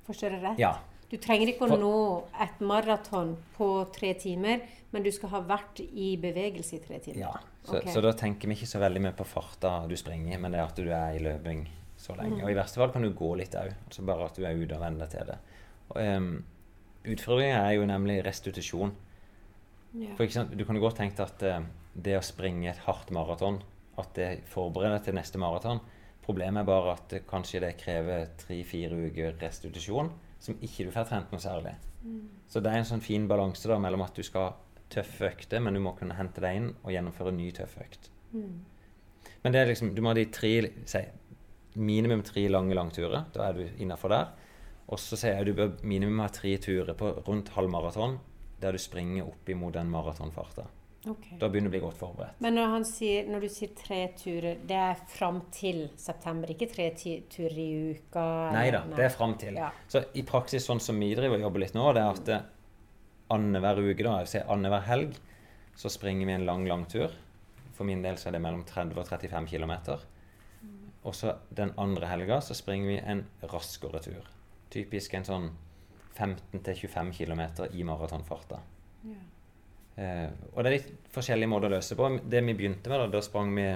Forstår 0.05 0.35
jeg 0.35 0.43
rett? 0.43 0.59
Ja. 0.59 0.73
Du 1.09 1.15
trenger 1.21 1.47
ikke 1.53 1.67
å 1.67 1.71
For- 1.71 1.79
nå 1.79 1.97
et 2.43 2.59
maraton 2.59 3.35
på 3.55 3.69
tre 3.95 4.11
timer, 4.19 4.65
men 4.91 5.05
du 5.05 5.11
skal 5.15 5.31
ha 5.31 5.41
vært 5.47 5.79
i 5.85 6.15
bevegelse 6.19 6.75
i 6.75 6.83
tre 6.83 6.99
timer? 6.99 7.21
ja. 7.23 7.35
Så, 7.65 7.79
okay. 7.79 7.93
så 7.95 8.01
da 8.03 8.11
tenker 8.13 8.45
vi 8.51 8.53
ikke 8.59 8.69
så 8.69 8.77
veldig 8.77 9.01
mye 9.01 9.15
på 9.17 9.25
farta 9.25 9.87
du 9.89 9.95
springer, 9.97 10.37
men 10.37 10.53
det 10.53 10.59
er 10.59 10.67
at 10.67 10.77
du 10.77 10.89
er 10.93 11.15
i 11.15 11.21
løping 11.23 11.63
så 12.05 12.15
lenge. 12.17 12.41
Og 12.43 12.51
i 12.51 12.57
verste 12.57 12.81
fall 12.81 12.93
kan 12.93 13.05
du 13.05 13.11
gå 13.17 13.31
litt 13.39 13.55
òg. 13.59 13.71
Altså 13.87 14.05
bare 14.07 14.27
at 14.29 14.37
du 14.37 14.45
er 14.45 14.59
ute 14.59 14.77
og 14.77 14.83
venner 14.83 15.09
til 15.11 15.31
det. 15.31 15.39
Um, 15.95 16.29
Utfordringa 17.05 17.59
er 17.61 17.75
jo 17.77 17.87
nemlig 17.89 18.19
restitusjon. 18.25 18.93
Ja. 19.95 20.13
For 20.17 20.25
eksempel, 20.25 20.57
Du 20.59 20.65
kan 20.65 20.79
godt 20.81 20.97
tenke 21.01 21.23
at 21.23 21.43
uh, 21.45 21.65
det 21.95 22.17
å 22.17 22.23
springe 22.25 22.69
et 22.71 22.83
hardt 22.87 23.11
maraton, 23.15 23.61
at 23.97 24.11
det 24.17 24.29
forbereder 24.51 25.03
til 25.05 25.15
neste 25.15 25.39
maraton. 25.41 25.79
Problemet 26.25 26.63
er 26.63 26.67
bare 26.67 26.95
at 26.97 27.13
kanskje 27.29 27.61
det 27.63 27.75
krever 27.77 28.31
tre-fire 28.41 28.97
uker 29.07 29.37
restitusjon 29.41 30.09
som 30.41 30.57
ikke 30.61 30.87
du 30.87 30.93
får 30.93 31.07
trent 31.09 31.31
noe 31.33 31.41
særlig. 31.41 31.75
Så 32.49 32.61
det 32.61 32.71
er 32.71 32.81
en 32.81 32.87
sånn 32.89 33.01
fin 33.01 33.27
balanse 33.29 33.69
da 33.69 33.77
mellom 33.81 34.03
at 34.05 34.17
du 34.17 34.23
skal 34.25 34.53
tøffe 34.93 35.29
økter, 35.31 35.61
men 35.63 35.73
du 35.73 35.81
må 35.81 35.95
kunne 35.97 36.17
hente 36.17 36.41
deg 36.43 36.59
inn 36.59 36.67
og 36.83 36.91
gjennomføre 36.93 37.31
en 37.33 37.39
ny 37.39 37.51
tøff 37.55 37.77
økt. 37.81 38.09
Men 39.43 39.53
det 39.53 39.61
er 39.61 39.69
liksom, 39.71 39.93
du 39.95 40.01
må 40.01 40.11
ha 40.11 40.17
de 40.17 40.25
tre 40.33 40.51
si, 40.89 41.01
minimum 41.75 42.23
tre 42.25 42.47
lange 42.49 42.75
langturer. 42.77 43.27
Da 43.33 43.49
er 43.49 43.59
du 43.59 43.83
innafor 43.83 44.13
der. 44.13 44.31
Og 44.85 45.01
så 45.01 45.17
sier 45.17 45.39
jeg 45.39 45.49
du 45.49 45.57
bør 45.57 45.75
minimum 45.83 46.21
ha 46.23 46.29
tre 46.33 46.55
turer 46.61 46.93
på 46.97 47.11
rundt 47.25 47.51
halvmaraton 47.55 48.19
der 48.61 48.75
du 48.75 48.81
springer 48.81 49.27
opp 49.27 49.49
imot 49.49 49.75
den 49.75 49.89
maratonfarta. 49.91 50.65
Okay. 51.05 51.37
Da 51.37 51.49
begynner 51.53 51.69
du 51.69 51.75
å 51.75 51.75
bli 51.75 51.81
godt 51.83 51.99
forberedt. 51.99 52.39
Men 52.41 52.55
når, 52.57 52.71
han 52.71 52.85
sier, 52.89 53.27
når 53.29 53.43
du 53.45 53.49
sier 53.53 53.73
tre 53.77 53.99
turer, 54.17 54.57
det 54.65 54.77
er 54.87 55.03
fram 55.11 55.43
til 55.53 55.83
september, 56.01 56.49
ikke 56.49 56.69
tre 56.71 56.87
turer 56.97 57.59
i 57.61 57.67
uka? 57.93 58.23
Nei 58.55 58.65
da, 58.73 58.81
det 58.89 59.05
er 59.05 59.13
fram 59.13 59.35
til. 59.41 59.59
Ja. 59.61 59.69
Så 59.91 60.01
i 60.17 60.23
praksis 60.25 60.65
sånn 60.65 60.81
som 60.81 60.97
vi 61.01 61.11
driver 61.17 61.37
og 61.37 61.45
jobber 61.45 61.61
litt 61.61 61.77
nå, 61.77 61.85
det 61.93 62.01
er 62.01 62.09
at 62.15 62.33
eh, 62.33 62.47
annenhver 63.35 63.83
uke, 63.83 64.01
da, 64.01 64.17
jeg 64.23 64.31
vil 64.31 64.51
annenhver 64.55 64.89
helg, 64.89 65.21
så 65.77 65.93
springer 65.93 66.31
vi 66.31 66.37
en 66.39 66.47
lang, 66.49 66.65
lang 66.71 66.89
tur. 66.89 67.13
For 67.77 67.85
min 67.85 68.01
del 68.01 68.17
så 68.17 68.31
er 68.31 68.37
det 68.37 68.45
mellom 68.47 68.65
30 68.65 68.97
og 68.97 69.05
35 69.05 69.51
km. 69.51 69.75
Og 71.05 71.15
så 71.15 71.35
den 71.53 71.73
andre 71.81 72.09
helga 72.09 72.39
så 72.41 72.57
springer 72.57 72.89
vi 72.89 72.97
en 72.97 73.23
raskere 73.51 74.01
tur. 74.01 74.25
Typisk 74.73 75.13
en 75.13 75.27
sånn 75.27 75.47
15-25 76.15 77.11
km 77.13 77.43
i 77.71 77.85
maratonfarta. 77.85 78.61
Ja. 79.05 79.21
Eh, 79.95 80.29
og 80.53 80.63
det 80.63 80.69
er 80.69 80.75
litt 80.75 81.11
forskjellige 81.13 81.51
måter 81.51 81.69
å 81.69 81.75
løse 81.77 81.97
på. 81.99 82.09
Det 82.23 82.41
vi 82.43 82.57
begynte 82.57 82.91
med, 82.91 83.03
da, 83.03 83.09
da 83.17 83.21
sprang 83.23 83.53
vi 83.55 83.67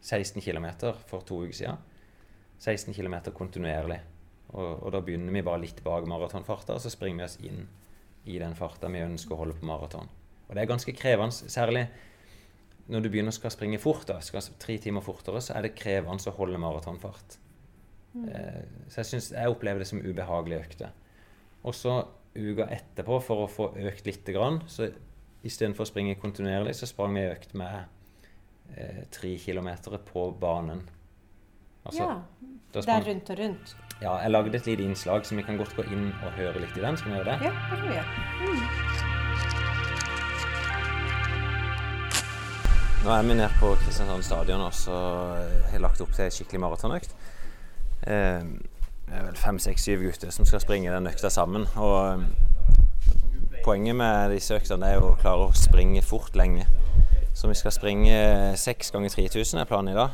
16 0.00 0.42
km 0.42 0.70
for 1.10 1.26
to 1.26 1.42
uker 1.44 1.58
siden. 1.60 1.82
16 2.62 2.94
km 2.96 3.18
kontinuerlig. 3.36 4.00
Og, 4.54 4.86
og 4.86 4.92
da 4.94 5.02
begynner 5.04 5.34
vi 5.34 5.44
bare 5.44 5.64
litt 5.64 5.82
bak 5.84 6.06
maratonfarta, 6.08 6.76
og 6.76 6.82
så 6.82 6.92
springer 6.92 7.24
vi 7.24 7.26
oss 7.26 7.40
inn 7.44 7.66
i 8.26 8.38
den 8.42 8.56
farta 8.58 8.90
vi 8.90 9.02
ønsker 9.04 9.34
å 9.34 9.42
holde 9.42 9.58
på 9.58 9.68
maraton. 9.68 10.08
Og 10.46 10.54
det 10.54 10.62
er 10.62 10.70
ganske 10.70 10.94
krevende, 10.96 11.50
særlig 11.50 11.86
når 12.92 13.02
du 13.02 13.08
begynner 13.10 13.34
skal 13.34 13.50
springe 13.50 13.80
fort, 13.82 14.06
da, 14.08 14.20
skal 14.22 14.44
tre 14.62 14.76
timer 14.82 15.02
fortere, 15.02 15.40
så 15.42 15.56
er 15.56 15.66
det 15.66 15.74
krevende 15.78 16.30
å 16.30 16.36
holde 16.36 16.60
maratonfart. 16.62 17.38
Eh, 18.24 18.62
så 18.88 19.02
jeg, 19.02 19.10
synes, 19.10 19.32
jeg 19.34 19.52
opplever 19.52 19.82
det 19.82 19.88
som 19.90 20.02
ubehagelige 20.02 20.62
økter. 20.62 20.94
Og 21.66 21.74
så 21.74 21.98
uka 22.36 22.68
etterpå, 22.72 23.18
for 23.24 23.44
å 23.44 23.50
få 23.50 23.70
økt 23.88 24.06
lite 24.08 24.34
grann, 24.36 24.60
så 24.70 24.90
istedenfor 25.46 25.86
å 25.86 25.90
springe 25.90 26.18
kontinuerlig, 26.20 26.76
så 26.76 26.88
sprang 26.88 27.16
vi 27.16 27.26
økt 27.30 27.56
med 27.58 27.86
eh, 28.76 29.02
tre 29.14 29.34
kilometer 29.40 29.98
på 30.06 30.28
banen. 30.40 30.84
Altså, 31.86 32.02
ja. 32.02 32.54
Det 32.74 32.82
er 32.92 33.04
rundt 33.06 33.30
og 33.30 33.38
rundt. 33.38 33.76
ja, 34.02 34.16
jeg 34.20 34.30
lagde 34.30 34.58
et 34.58 34.66
lite 34.66 34.84
innslag, 34.84 35.24
så 35.24 35.38
vi 35.38 35.46
kan 35.46 35.56
godt 35.56 35.76
gå 35.78 35.86
inn 35.86 36.10
og 36.12 36.30
høre 36.36 36.60
litt 36.60 36.76
i 36.76 36.84
den. 36.84 36.98
Skal 36.98 37.14
vi 37.14 37.20
gjøre 37.20 37.36
det? 37.36 37.50
Ja, 37.50 37.58
det 37.70 37.82
kan 37.82 37.90
vi 37.90 38.00
gjøre. 38.00 39.05
Nå 43.06 43.12
er 43.12 43.22
vi 43.22 43.34
nede 43.34 43.52
på 43.60 43.68
Kristiansand 43.78 44.22
stadion 44.22 44.60
og 44.60 44.72
så 44.74 44.94
har 45.70 45.78
lagt 45.78 46.00
opp 46.02 46.10
til 46.16 46.26
skikkelig 46.34 46.58
maratonøkt. 46.58 47.12
Eh, 48.02 48.42
det 49.06 49.14
er 49.14 49.28
vel 49.28 49.36
fem, 49.38 49.60
seks, 49.62 49.84
syv 49.86 50.02
gutter 50.02 50.32
som 50.34 50.48
skal 50.48 50.58
springe 50.64 50.90
den 50.90 51.06
økta 51.06 51.30
sammen. 51.30 51.68
Og 51.76 52.08
eh, 52.08 52.24
poenget 53.64 53.94
med 53.94 54.34
disse 54.34 54.58
øktene 54.58 54.90
er 54.90 54.98
å 54.98 55.12
klare 55.20 55.46
å 55.46 55.54
springe 55.54 56.02
fort 56.02 56.34
lenge. 56.34 56.66
Så 57.30 57.46
vi 57.46 57.54
skal 57.54 57.76
springe 57.76 58.18
seks 58.58 58.90
ganger 58.90 59.14
3000 59.14 59.62
er 59.62 59.70
planen 59.70 59.94
i 59.94 59.98
dag. 60.00 60.10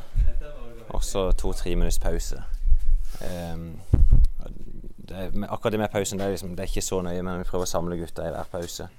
Og 0.92 1.00
så 1.00 1.30
to-tre 1.32 1.72
minutts 1.72 2.02
pause. 2.02 2.44
Eh, 3.24 3.56
det 5.08 5.30
akkurat 5.48 5.72
det 5.72 5.80
med 5.80 5.96
pausen 5.96 6.20
det 6.20 6.28
er, 6.28 6.36
liksom, 6.36 6.52
det 6.58 6.66
er 6.66 6.74
ikke 6.74 6.84
så 6.90 7.00
nøye, 7.00 7.24
men 7.24 7.40
vi 7.40 7.48
prøver 7.48 7.64
å 7.64 7.72
samle 7.72 7.96
gutta 8.04 8.28
i 8.28 8.36
hver 8.36 8.52
pause. 8.52 8.92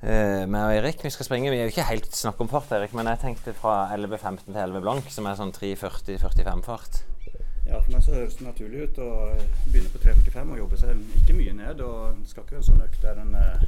Eh, 0.00 0.46
meg 0.48 0.62
og 0.64 0.74
Erik, 0.78 1.02
vi 1.04 1.12
skal 1.12 1.26
springe. 1.28 1.50
Vi 1.52 1.58
er 1.58 1.68
jo 1.68 1.74
ikke 1.74 1.90
helt 1.90 2.14
snakk 2.16 2.40
om 2.40 2.48
fart, 2.48 2.70
Erik, 2.72 2.94
men 2.96 3.08
jeg 3.10 3.20
tenkte 3.20 3.52
fra 3.52 3.84
11.15 3.92 4.46
til 4.46 4.56
11 4.56 4.80
blank, 4.80 5.10
som 5.12 5.26
er 5.28 5.36
sånn 5.36 5.52
3.40-45 5.52 6.62
fart. 6.64 7.02
Ja, 7.70 7.78
for 7.78 7.92
meg 7.92 8.00
så 8.02 8.14
høres 8.16 8.38
det 8.38 8.46
naturlig 8.46 8.86
ut 8.88 8.96
å 8.98 9.08
begynne 9.68 9.92
på 9.92 10.00
3.45 10.02 10.54
og 10.54 10.58
jobbe 10.58 10.78
seg 10.80 11.02
ikke 11.20 11.36
mye 11.36 11.52
ned. 11.54 11.82
og 11.84 12.16
Det 12.18 12.32
skal 12.32 12.46
ikke 12.46 12.56
være 12.56 12.62
en 12.62 12.68
sånn 12.70 12.82
økt 12.86 13.04
der 13.04 13.20
en 13.22 13.36
uh, 13.36 13.66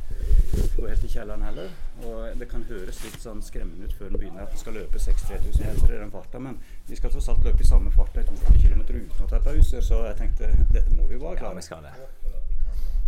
går 0.78 0.88
helt 0.88 1.04
i 1.04 1.10
kjelleren 1.12 1.44
heller. 1.46 1.68
Og 2.02 2.40
det 2.40 2.48
kan 2.50 2.64
høres 2.72 3.02
litt 3.04 3.20
sånn 3.22 3.44
skremmende 3.44 3.86
ut 3.86 3.94
før 3.98 4.08
en 4.08 4.18
begynner 4.18 4.46
at 4.46 4.56
en 4.56 4.62
skal 4.64 4.78
løpe 4.80 5.02
6-3000 5.04 5.68
meter 5.68 5.94
i 5.94 6.00
den 6.00 6.14
farta, 6.16 6.40
men 6.42 6.58
vi 6.88 6.98
skal 6.98 7.12
tross 7.14 7.28
alt 7.30 7.46
løpe 7.46 7.62
i 7.62 7.68
samme 7.68 7.92
fart 7.94 8.16
i 8.16 8.24
42 8.24 8.64
km 8.64 8.82
uten 8.88 9.26
å 9.28 9.30
ta 9.30 9.42
pauser, 9.44 9.84
så 9.84 10.00
jeg 10.08 10.18
tenkte 10.24 10.50
dette 10.72 10.96
må 10.96 11.06
vi 11.06 11.20
jo 11.20 11.26
bare 11.26 11.44
Ja, 11.44 11.52
vi 11.54 11.68
skal 11.68 11.84
det. 11.86 11.92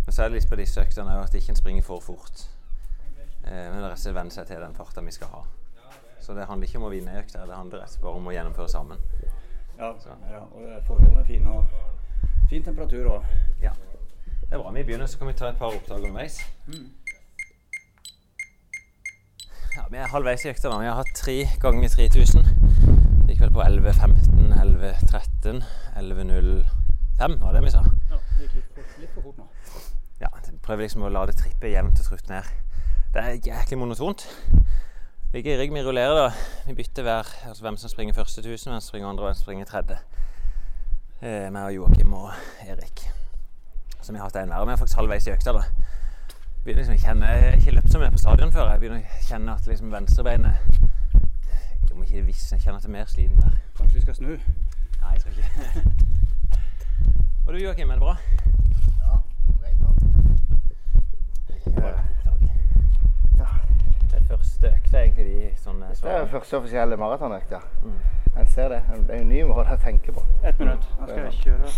Men 0.05 0.13
så 0.13 0.23
er 0.23 0.29
det 0.29 0.43
litt 0.43 0.53
på 0.53 0.61
disse 0.61 0.85
øktene 0.85 1.17
òg 1.17 1.25
at 1.25 1.41
ikke 1.41 1.57
en 1.57 1.59
springer 1.59 1.89
for 1.89 2.05
fort. 2.05 2.45
Eh, 3.47 3.67
men 3.71 3.83
det 3.83 3.91
resten 3.91 3.93
rett 3.93 3.97
og 3.97 4.05
slett 4.05 4.17
venne 4.17 4.35
seg 4.35 4.47
til 4.49 4.61
den 4.65 4.75
farta 4.77 5.05
vi 5.05 5.15
skal 5.15 5.29
ha. 5.35 5.43
Så 6.25 6.35
det 6.35 6.47
handler 6.49 6.69
ikke 6.69 6.81
om 6.81 6.87
å 6.89 6.93
vinne 6.93 7.13
ei 7.13 7.21
økt, 7.21 7.35
det 7.37 7.57
handler 7.57 7.83
rett 7.85 7.99
bare 8.01 8.21
om 8.21 8.29
å 8.31 8.33
gjennomføre 8.33 8.69
sammen. 8.73 9.03
Ja, 9.79 9.91
ja, 10.31 10.41
og 10.41 10.87
forholdene 10.87 11.21
er 11.21 11.27
fine. 11.29 11.51
og 11.51 12.49
Fin 12.49 12.63
temperatur 12.65 13.09
òg. 13.11 13.25
Ja. 13.63 13.73
Det 14.45 14.53
er 14.53 14.61
bra. 14.61 14.71
Vi 14.71 14.85
begynner, 14.85 15.07
så 15.07 15.19
kan 15.19 15.29
vi 15.29 15.35
ta 15.37 15.49
et 15.49 15.59
par 15.59 15.75
opptak 15.75 15.99
underveis. 15.99 16.39
Ja, 19.77 19.87
Vi 19.91 19.97
er 19.99 20.09
halvveis 20.13 20.45
i 20.45 20.51
økta 20.53 20.71
nå. 20.71 20.79
Vi 20.81 20.87
har 20.87 21.01
hatt 21.01 21.15
tre 21.19 21.37
ganger 21.61 21.89
3000. 21.89 22.45
Det 23.27 23.35
gikk 23.35 23.43
vel 23.47 23.55
på 23.57 23.65
11.15, 23.65 24.53
11.13, 24.61 25.65
11.05 25.99 27.39
var 27.43 27.57
det 27.57 27.65
vi 27.65 27.73
sa. 27.75 27.83
Ja, 28.11 28.21
det 28.39 28.47
gikk 28.47 28.55
litt 28.79 28.99
litt 29.03 29.17
for 29.17 29.27
fort 29.27 29.41
nå. 29.43 29.49
Ja, 30.23 30.31
Prøver 30.65 30.87
liksom 30.87 31.03
å 31.05 31.11
la 31.13 31.27
det 31.29 31.35
trippe 31.41 31.73
jevnt 31.73 31.99
og 32.01 32.07
trutt 32.07 32.31
ned. 32.31 32.47
Det 33.15 33.23
er 33.23 33.39
jæklig 33.47 33.79
monotont. 33.79 34.29
Ligger 35.33 35.55
i 35.55 35.59
rygg, 35.63 35.75
vi 35.75 35.83
rullerer 35.83 36.15
da. 36.15 36.33
Vi 36.67 36.75
bytter 36.75 37.03
hver, 37.03 37.47
altså 37.49 37.63
hvem 37.63 37.77
som 37.77 37.89
springer 37.89 38.15
første 38.15 38.41
1000, 38.41 38.71
hvem 38.71 38.81
som 38.81 38.89
springer 38.89 39.09
andre, 39.09 39.25
hvem 39.25 39.35
som 39.35 39.43
springer 39.43 39.65
tredje. 39.65 39.99
Eh, 41.23 41.53
meg 41.53 41.63
og 41.63 41.75
Joakim 41.75 42.13
og 42.13 42.31
Erik. 42.67 43.11
Så 44.03 44.13
vi 44.13 44.19
har 44.19 44.25
hatt 44.25 44.37
en 44.37 44.49
hver. 44.49 44.65
med, 44.65 44.73
er 44.73 44.77
faktisk 44.77 44.97
halvveis 44.97 45.27
i 45.27 45.31
økta 45.31 45.53
da. 45.53 45.63
Begynner 46.65 46.83
liksom 46.83 46.95
å 46.95 47.05
kjenne, 47.07 47.27
Jeg 47.27 47.43
har 47.45 47.57
ikke 47.59 47.71
løpt 47.71 47.93
så 47.93 47.99
mye 47.99 48.11
på 48.11 48.19
stadion 48.19 48.53
før. 48.53 48.71
Jeg 48.71 48.81
begynner 48.81 49.01
å 49.01 49.27
kjenne 49.29 49.55
at 49.55 49.67
liksom 49.67 49.93
venstrebeinet 49.93 50.57
Om 51.93 52.03
ikke 52.03 52.17
det 52.17 52.27
visner, 52.27 52.59
jeg 52.59 52.65
kjenner 52.65 52.77
at 52.77 52.83
det 52.83 52.91
er 52.91 52.99
mer 52.99 53.07
sliten 53.15 53.41
der. 53.41 53.55
Kanskje 53.77 53.95
vi 53.95 54.03
skal 54.03 54.15
snu? 54.15 54.33
Nei, 55.03 55.13
jeg 55.13 55.21
tror 55.23 55.31
ikke. 55.31 55.83
Og 57.47 57.55
du 57.55 57.59
Joakim, 57.63 57.91
er 57.91 57.95
det 57.95 58.03
bra? 58.03 58.17
Bare 61.75 61.89
et 61.91 62.27
opptak. 62.29 62.41
Ja. 63.39 63.47
Det 64.11 64.17
er 64.31 64.34
første 64.45 64.67
økta 64.69 65.01
egentlig 65.01 65.25
de 65.25 65.53
sånne 65.63 65.89
Det 66.03 66.11
er 66.11 66.27
første 66.27 66.57
offisielle 66.57 66.97
maratonøkt, 66.97 67.51
ja. 67.51 67.61
En 68.37 68.47
ser 68.51 68.69
det. 68.69 68.83
Det 69.07 69.11
er 69.11 69.23
jo 69.23 69.23
en 69.23 69.29
ny 69.29 69.43
måte 69.49 69.75
å 69.77 69.81
tenke 69.85 70.13
på. 70.13 70.23
Ett 70.45 70.59
minutt. 70.59 70.85
Da 70.99 71.07
skal 71.07 71.25
jeg 71.25 71.41
kjøre. 71.45 71.73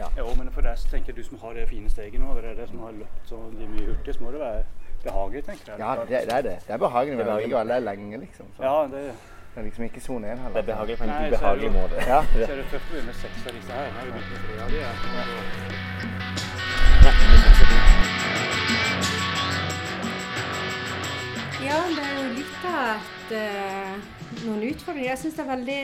Ja. 0.00 0.08
Jo, 0.18 0.26
men 0.36 0.50
for 0.52 0.60
deg 0.64 0.76
så 0.78 0.88
tenker 0.90 1.12
jeg 1.12 1.16
du 1.16 1.28
som 1.28 1.38
har 1.40 1.54
det 1.56 1.68
fine 1.68 1.88
steget 1.90 2.20
nå, 2.20 2.34
det 2.36 2.50
er 2.50 2.58
det 2.58 2.66
som 2.68 2.82
har 2.84 2.92
løpt 2.92 3.30
så 3.30 3.38
de 3.52 3.68
mye 3.70 3.86
hurtig, 3.86 4.14
så 4.14 4.24
må 4.24 4.32
det 4.34 4.40
være 4.40 4.64
behagelig, 5.04 5.44
tenker 5.46 5.72
jeg. 5.72 5.80
Ja, 5.80 5.94
det, 6.02 6.20
det 6.28 6.36
er 6.36 6.42
det. 6.48 6.58
Det 6.66 6.74
er 6.76 6.82
behagelig, 6.82 7.16
men 7.16 7.26
Det 7.26 7.32
er 7.34 7.46
likevel 7.46 7.72
det 7.72 7.76
er 7.76 7.86
lenge, 7.86 8.20
liksom. 8.26 8.50
Så 8.56 8.62
Ja, 8.62 8.76
det, 8.92 9.06
Det 9.54 9.62
er 9.62 9.64
liksom 9.70 9.84
ikke 9.84 10.00
sone 10.00 10.32
1 10.32 10.38
heller. 10.38 10.52
Det 10.60 10.62
er 10.62 10.72
behagelig 10.72 10.98
på 10.98 11.04
en 11.04 11.10
ubehagelig 11.10 11.72
måte. 11.72 12.04
Ja. 12.12 12.20
så 12.34 12.52
er 12.52 12.56
det 12.60 12.68
tøft 12.74 12.84
å 12.84 12.92
begynne 12.92 13.06
med 13.06 13.20
seks 13.24 13.46
av 13.46 13.56
disse 13.56 13.72
her. 13.72 13.88
Nå 13.88 13.98
er 14.00 14.04
vi 14.04 14.12
begynt 14.12 14.30
med 14.36 14.44
tre 14.44 14.62
av 14.62 14.70
de. 14.70 14.84
Ja. 14.84 15.75
Ja, 21.66 21.78
det 21.90 22.02
er 22.04 22.18
jo 22.20 22.26
litt 22.36 22.66
av 22.70 22.90
et, 22.94 23.32
eh, 23.34 23.94
noen 24.46 24.60
utfordringer. 24.68 25.08
Jeg 25.08 25.18
syns 25.18 25.34
det 25.34 25.42
er 25.42 25.48
veldig 25.50 25.78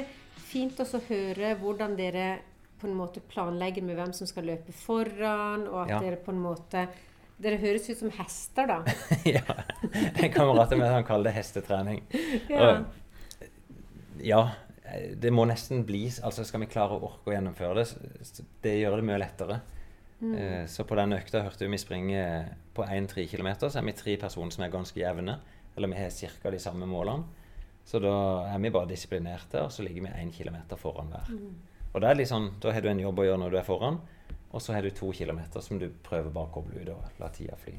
fint 0.46 0.82
også 0.84 1.00
å 1.00 1.06
høre 1.08 1.54
hvordan 1.58 1.96
dere 1.98 2.26
på 2.78 2.86
en 2.86 2.94
måte 2.98 3.22
planlegger 3.32 3.82
med 3.82 3.98
hvem 3.98 4.12
som 4.14 4.28
skal 4.30 4.46
løpe 4.46 4.74
foran, 4.74 5.66
og 5.66 5.80
at 5.84 5.88
Ja. 5.88 5.98
dere 6.00 6.16
på 6.16 6.30
en 6.34 6.42
måte 6.42 6.88
Dere 7.42 7.56
høres 7.58 7.88
ut 7.90 7.98
som 7.98 8.10
hester, 8.10 8.66
da. 8.68 8.84
ja. 9.24 9.42
En 10.14 10.30
kamerat 10.30 10.72
av 10.72 10.78
meg 10.78 10.92
han 10.92 11.02
kaller 11.02 11.32
det 11.32 11.40
hestetrening. 11.40 12.02
Ja. 12.48 12.68
Og, 12.68 12.84
ja, 14.22 14.42
det 15.18 15.32
må 15.32 15.44
nesten 15.48 15.82
bli 15.84 16.04
Altså 16.22 16.44
skal 16.46 16.60
vi 16.60 16.66
klare 16.70 16.94
å 16.94 17.02
orke 17.02 17.32
å 17.32 17.34
gjennomføre 17.34 17.82
det, 17.82 18.44
det 18.62 18.76
gjør 18.78 19.00
det 19.00 19.08
mye 19.08 19.18
lettere. 19.18 19.60
Mm. 20.20 20.68
Så 20.68 20.86
på 20.86 20.94
den 20.94 21.16
økta 21.16 21.42
hørte 21.42 21.66
vi 21.66 21.72
vi 21.72 21.82
springer 21.82 22.54
på 22.76 22.86
1-3 22.86 23.26
km, 23.26 23.48
så 23.66 23.80
er 23.80 23.88
vi 23.90 23.96
tre 23.98 24.16
personer 24.16 24.54
som 24.54 24.62
er 24.62 24.70
ganske 24.70 25.00
jevne. 25.02 25.40
Eller 25.76 25.88
vi 25.88 26.00
har 26.02 26.10
ca. 26.42 26.50
de 26.50 26.58
samme 26.58 26.86
målene. 26.86 27.24
Så 27.84 27.98
da 27.98 28.14
er 28.46 28.58
vi 28.62 28.70
bare 28.70 28.86
disiplinerte, 28.86 29.62
og 29.62 29.72
så 29.72 29.82
ligger 29.82 30.02
vi 30.02 30.08
én 30.22 30.30
kilometer 30.32 30.76
foran 30.76 31.10
hver. 31.10 31.32
Og 31.92 32.00
da 32.00 32.10
er 32.10 32.20
litt 32.20 32.30
sånn, 32.30 32.52
da 32.60 32.72
har 32.72 32.80
du 32.80 32.88
en 32.88 33.00
jobb 33.00 33.18
å 33.18 33.24
gjøre 33.26 33.40
når 33.42 33.50
du 33.50 33.58
er 33.58 33.66
foran, 33.66 33.98
og 34.52 34.62
så 34.62 34.76
har 34.76 34.84
du 34.84 34.90
to 34.94 35.10
kilometer 35.12 35.64
som 35.64 35.80
du 35.80 35.88
prøver 36.04 36.30
bare 36.30 36.48
å 36.50 36.54
koble 36.54 36.84
ut 36.84 36.92
og 36.94 37.18
la 37.20 37.28
tida 37.34 37.56
fly. 37.56 37.74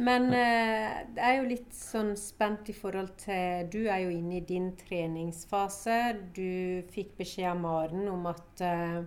Men 0.00 0.30
eh, 0.32 1.00
det 1.12 1.22
er 1.22 1.34
jo 1.36 1.48
litt 1.50 1.74
sånn 1.76 2.14
spent 2.16 2.70
i 2.72 2.74
forhold 2.76 3.18
til 3.20 3.66
Du 3.68 3.82
er 3.84 4.06
jo 4.06 4.12
inne 4.14 4.38
i 4.38 4.46
din 4.48 4.70
treningsfase. 4.80 5.98
Du 6.32 6.80
fikk 6.92 7.18
beskjed 7.18 7.50
av 7.52 7.60
Maren 7.60 8.08
om 8.08 8.24
at 8.30 8.62
eh, 8.64 9.02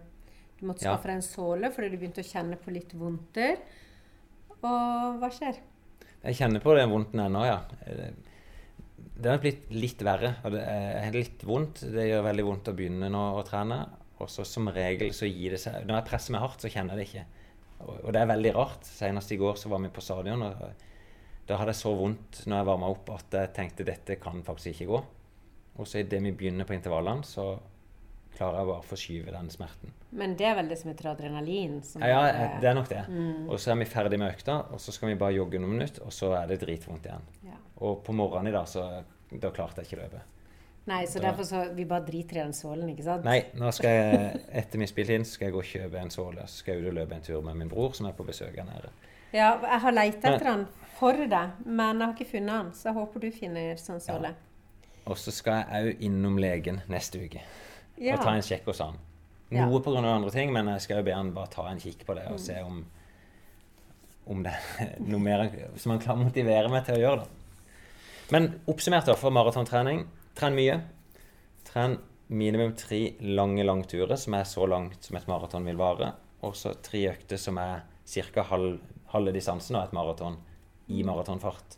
du 0.59 0.67
måtte 0.69 0.85
skaffe 0.85 1.09
deg 1.09 1.17
en 1.17 1.25
såle 1.25 1.71
fordi 1.73 1.89
du 1.89 1.97
begynte 1.97 2.21
å 2.21 2.29
kjenne 2.29 2.59
på 2.61 2.75
litt 2.75 2.93
vondter. 2.93 3.57
Og 4.61 5.17
hva 5.17 5.31
skjer? 5.33 5.57
Jeg 6.23 6.39
kjenner 6.39 6.63
på 6.63 6.75
den 6.77 6.91
vondten 6.91 7.19
ennå, 7.25 7.41
ja. 7.43 7.57
Det 9.13 9.29
har 9.29 9.41
blitt 9.43 9.67
litt 9.75 10.01
verre. 10.05 10.37
og 10.43 10.55
det 10.55 10.63
er 10.63 11.15
litt 11.15 11.43
vondt. 11.47 11.83
Det 11.93 12.07
gjør 12.07 12.23
veldig 12.29 12.45
vondt 12.47 12.71
å 12.71 12.75
begynne 12.77 13.09
nå 13.11 13.23
å 13.37 13.43
trene. 13.47 13.81
Og 14.23 14.29
så 14.31 14.45
som 14.47 14.69
regel 14.71 15.11
så 15.15 15.27
gir 15.27 15.55
det 15.55 15.59
seg 15.59 15.83
Når 15.87 15.97
jeg 15.97 16.07
presser 16.07 16.35
meg 16.35 16.45
hardt, 16.45 16.63
så 16.63 16.71
kjenner 16.71 16.95
jeg 16.95 17.01
det 17.01 17.09
ikke. 17.09 17.49
Og, 17.83 17.97
og 17.97 18.13
det 18.15 18.21
er 18.21 18.31
veldig 18.31 18.53
rart. 18.55 18.87
Senest 18.87 19.35
i 19.35 19.39
går 19.41 19.59
så 19.59 19.71
var 19.73 19.83
vi 19.83 19.91
på 19.91 20.03
stadion, 20.03 20.45
og 20.47 20.63
da 21.49 21.59
hadde 21.59 21.73
jeg 21.73 21.81
så 21.81 21.91
vondt 21.97 22.45
når 22.47 22.61
jeg 22.61 22.69
varma 22.69 22.91
opp 22.93 23.09
at 23.17 23.35
jeg 23.35 23.51
tenkte 23.57 23.87
dette 23.87 24.19
kan 24.21 24.39
faktisk 24.47 24.71
ikke 24.71 24.91
gå. 24.93 25.01
Og 25.73 25.89
så 25.89 25.99
idet 25.99 26.21
vi 26.23 26.31
begynner 26.37 26.67
på 26.69 26.75
intervallene, 26.77 27.27
så 27.27 27.57
klarer 28.37 28.57
jeg 28.59 28.67
bare 28.67 28.81
å 28.81 28.87
forskyve 28.87 29.31
den 29.31 29.49
smerten. 29.53 29.91
Men 30.11 30.35
det 30.35 30.45
er 30.45 30.55
vel 30.55 30.67
det 30.69 30.77
som 30.79 30.89
heter 30.91 31.09
adrenalin? 31.11 31.81
Som 31.85 32.01
Ja, 32.01 32.07
ja, 32.07 32.21
er- 32.27 32.59
det 32.61 32.69
er 32.69 32.73
nok 32.73 32.89
det. 32.89 33.05
Mm. 33.09 33.49
Og 33.49 33.57
så 33.59 33.71
er 33.71 33.75
vi 33.75 33.85
ferdig 33.85 34.19
med 34.19 34.33
økta, 34.35 34.71
og 34.73 34.79
så 34.79 34.91
skal 34.91 35.09
vi 35.09 35.15
bare 35.15 35.33
jogge 35.35 35.59
noen 35.59 35.77
minutter, 35.77 36.03
og 36.05 36.11
så 36.11 36.33
er 36.41 36.47
det 36.47 36.59
dritvondt 36.61 37.05
igjen. 37.05 37.21
Ja. 37.45 37.57
Og 37.81 38.03
på 38.03 38.13
morgenen 38.13 38.47
i 38.47 38.51
dag, 38.51 38.65
så 38.67 39.03
da 39.39 39.49
klarte 39.51 39.81
jeg 39.81 39.85
ikke 39.91 40.03
løpe. 40.03 40.21
Nei, 40.85 41.05
så 41.05 41.21
Da- 41.21 41.31
derfor 41.31 41.43
så 41.45 41.73
vi 41.73 41.85
bare 41.85 42.05
driter 42.05 42.35
i 42.37 42.43
den 42.43 42.51
sålen, 42.53 42.89
ikke 42.89 43.03
sant? 43.03 43.23
Nei, 43.23 43.45
nå 43.55 43.71
skal 43.71 43.89
jeg, 43.89 44.41
etter 44.51 44.77
min 44.77 44.87
spilletid 44.87 45.25
skal 45.25 45.45
jeg 45.45 45.53
gå 45.53 45.59
og 45.59 45.63
kjøpe 45.63 46.01
en 46.01 46.09
såle. 46.09 46.41
Så 46.43 46.57
skal 46.59 46.73
jeg 46.75 46.83
ut 46.83 46.89
og 46.89 46.93
løpe 46.95 47.13
en 47.15 47.21
tur 47.21 47.41
med 47.41 47.55
min 47.55 47.69
bror, 47.69 47.93
som 47.95 48.05
er 48.07 48.11
på 48.11 48.25
besøk 48.25 48.55
her 48.55 48.65
nede. 48.65 48.89
Ja, 49.31 49.57
jeg 49.61 49.79
har 49.79 49.91
leita 49.91 50.33
etter 50.35 50.43
den 50.43 50.67
for 50.99 51.13
deg, 51.13 51.49
men 51.65 51.99
jeg 51.99 52.07
har 52.07 52.13
ikke 52.13 52.27
funnet 52.31 52.63
den. 52.63 52.71
Så 52.73 52.83
jeg 52.83 52.93
håper 52.95 53.19
du 53.21 53.31
finner 53.31 53.75
sånn 53.75 54.01
såle. 54.01 54.35
Og 55.07 55.15
så 55.17 55.31
skal 55.31 55.63
jeg 55.65 55.95
òg 55.95 56.01
innom 56.01 56.37
legen 56.39 56.81
neste 56.89 57.15
uke 57.25 57.41
Ja. 57.97 58.15
og 58.17 58.23
ta 58.25 58.33
en 58.33 58.45
sjekk 58.45 58.65
hos 58.71 58.81
han. 58.83 58.97
Ja. 59.53 59.67
Noe 59.67 59.81
pga. 59.85 60.01
andre 60.01 60.31
ting, 60.33 60.53
men 60.53 60.67
jeg 60.71 60.81
skal 60.81 61.01
jo 61.01 61.07
be 61.07 61.13
han 61.13 61.33
bare 61.35 61.51
ta 61.53 61.67
en 61.69 61.81
kikk 61.81 62.05
på 62.07 62.15
det 62.17 62.25
og 62.31 62.39
se 62.41 62.55
om, 62.65 62.81
om 64.25 64.41
det 64.43 64.53
er 64.81 64.95
noe 65.05 65.21
mer 65.21 65.45
som 65.77 65.93
han 65.93 66.01
klarer 66.01 66.23
å 66.23 66.29
motivere 66.31 66.71
meg 66.73 66.87
til 66.87 66.97
å 66.97 67.03
gjøre. 67.03 67.27
det. 67.27 67.39
Men 68.33 68.49
oppsummert 68.71 69.05
da, 69.05 69.15
for 69.19 69.35
maratontrening. 69.35 70.07
Tren 70.33 70.55
mye. 70.57 70.79
Tren 71.67 71.99
minimum 72.33 72.73
tre 72.79 73.13
lange 73.19 73.65
langturer, 73.67 74.15
som 74.17 74.33
er 74.33 74.47
så 74.49 74.65
langt 74.65 75.05
som 75.05 75.19
et 75.19 75.27
maraton 75.29 75.67
vil 75.67 75.77
vare. 75.77 76.13
Og 76.43 76.55
så 76.57 76.73
tre 76.81 77.05
økter 77.11 77.37
som 77.37 77.59
er 77.61 77.83
ca. 78.09 78.47
Halv, 78.49 78.79
halve 79.13 79.35
distansen 79.35 79.77
av 79.77 79.87
et 79.87 79.95
maraton 79.95 80.39
i 80.89 81.03
maratonfart. 81.05 81.77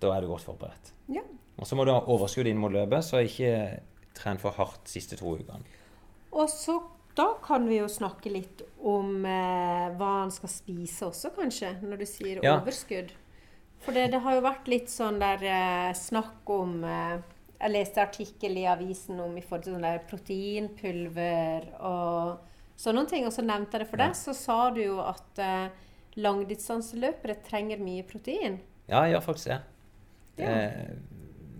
Da 0.00 0.10
er 0.16 0.24
du 0.24 0.30
godt 0.32 0.48
forberedt. 0.48 0.92
Ja. 1.12 1.22
Og 1.60 1.68
så 1.68 1.76
må 1.76 1.84
du 1.84 1.92
ha 1.92 2.00
overskudd 2.00 2.48
inn 2.48 2.60
mot 2.60 2.72
løpet, 2.72 3.04
så 3.04 3.20
ikke 3.24 3.80
tren 4.20 4.38
for 4.38 4.52
hardt 4.56 4.88
siste 4.90 5.16
to 5.20 5.34
ukene. 5.40 5.64
Og 6.32 6.46
så 6.52 6.78
da 7.18 7.32
kan 7.42 7.64
vi 7.66 7.80
jo 7.80 7.88
snakke 7.90 8.30
litt 8.30 8.60
om 8.86 9.24
eh, 9.26 9.88
hva 9.98 10.10
han 10.20 10.30
skal 10.30 10.48
spise 10.52 11.08
også, 11.08 11.32
kanskje, 11.34 11.72
når 11.82 11.98
du 11.98 12.06
sier 12.06 12.38
Ja. 12.44 12.54
overskudd. 12.60 13.10
For 13.80 13.96
det, 13.96 14.10
det 14.12 14.20
har 14.22 14.34
jo 14.36 14.44
vært 14.44 14.68
litt 14.68 14.88
sånn 14.92 15.18
der 15.18 15.42
eh, 15.42 15.92
snakk 15.96 16.48
om 16.52 16.84
eh, 16.84 17.18
Jeg 17.60 17.72
leste 17.74 18.00
artikkel 18.00 18.56
i 18.56 18.64
avisen 18.70 19.18
om 19.20 19.34
i 19.36 19.42
forhold 19.44 19.64
til 19.66 19.74
sånn 19.74 19.84
der 19.84 19.98
proteinpulver 20.08 21.66
og 21.84 22.38
sånne 22.80 23.02
ting, 23.10 23.26
og 23.28 23.32
så 23.36 23.42
nevnte 23.44 23.76
jeg 23.76 23.84
det 23.84 23.90
for 23.90 24.00
Ja. 24.00 24.06
deg. 24.06 24.16
Så 24.16 24.32
sa 24.34 24.70
du 24.70 24.80
jo 24.80 25.00
at 25.04 25.38
eh, 25.38 25.68
langdistanseløpere 26.16 27.36
trenger 27.44 27.78
mye 27.82 28.02
protein. 28.08 28.60
Ja, 28.88 29.02
jeg 29.04 29.14
gjør 29.14 29.26
faktisk 29.26 29.48
det. 29.52 29.60
Det, 30.36 30.44
Ja. 30.46 30.94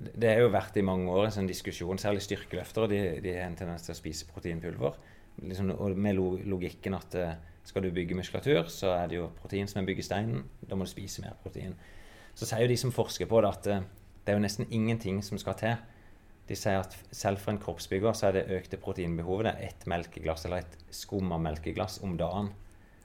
Det 0.00 0.30
er 0.30 0.40
jo 0.40 0.52
vært 0.52 0.78
i 0.80 0.84
mange 0.86 1.12
år 1.12 1.26
en 1.26 1.34
sånn 1.34 1.48
diskusjon, 1.50 2.00
særlig 2.00 2.22
styrkeløftere. 2.24 2.88
De, 2.90 3.00
de 3.24 3.34
har 3.36 3.48
en 3.48 3.56
tendens 3.58 3.84
til 3.84 3.94
å 3.94 3.98
spise 3.98 4.28
proteinpulver. 4.30 4.96
Liksom, 5.40 5.72
og 5.76 5.96
med 5.96 6.18
logikken 6.48 6.96
at 6.96 7.16
eh, 7.18 7.38
skal 7.66 7.84
du 7.84 7.92
bygge 7.94 8.16
muskulatur, 8.16 8.64
så 8.72 8.94
er 8.96 9.10
det 9.10 9.18
jo 9.18 9.30
protein 9.40 9.68
som 9.68 9.82
er 9.82 9.88
byggesteinen. 9.88 10.44
Da 10.64 10.76
må 10.78 10.86
du 10.86 10.92
spise 10.92 11.24
mer 11.24 11.36
protein. 11.42 11.76
Så 12.34 12.48
sier 12.48 12.64
jo 12.64 12.70
de 12.70 12.78
som 12.80 12.94
forsker 12.94 13.28
på 13.28 13.42
det, 13.44 13.50
at 13.52 13.70
eh, 13.70 13.88
det 14.24 14.32
er 14.32 14.38
jo 14.38 14.44
nesten 14.44 14.68
ingenting 14.70 15.20
som 15.26 15.40
skal 15.40 15.58
til. 15.60 15.76
De 16.48 16.56
sier 16.58 16.80
at 16.80 16.96
selv 17.14 17.42
for 17.42 17.54
en 17.54 17.60
kroppsbygger 17.62 18.16
så 18.16 18.28
er 18.28 18.38
det 18.38 18.56
økte 18.56 18.80
proteinbehovet 18.80 19.46
det 19.46 19.52
er 19.52 19.68
ett 19.68 19.84
melkeglass 19.90 20.48
eller 20.48 20.64
et 20.64 20.78
skumma 20.94 21.38
melkeglass 21.38 22.00
om 22.06 22.16
dagen. 22.18 22.50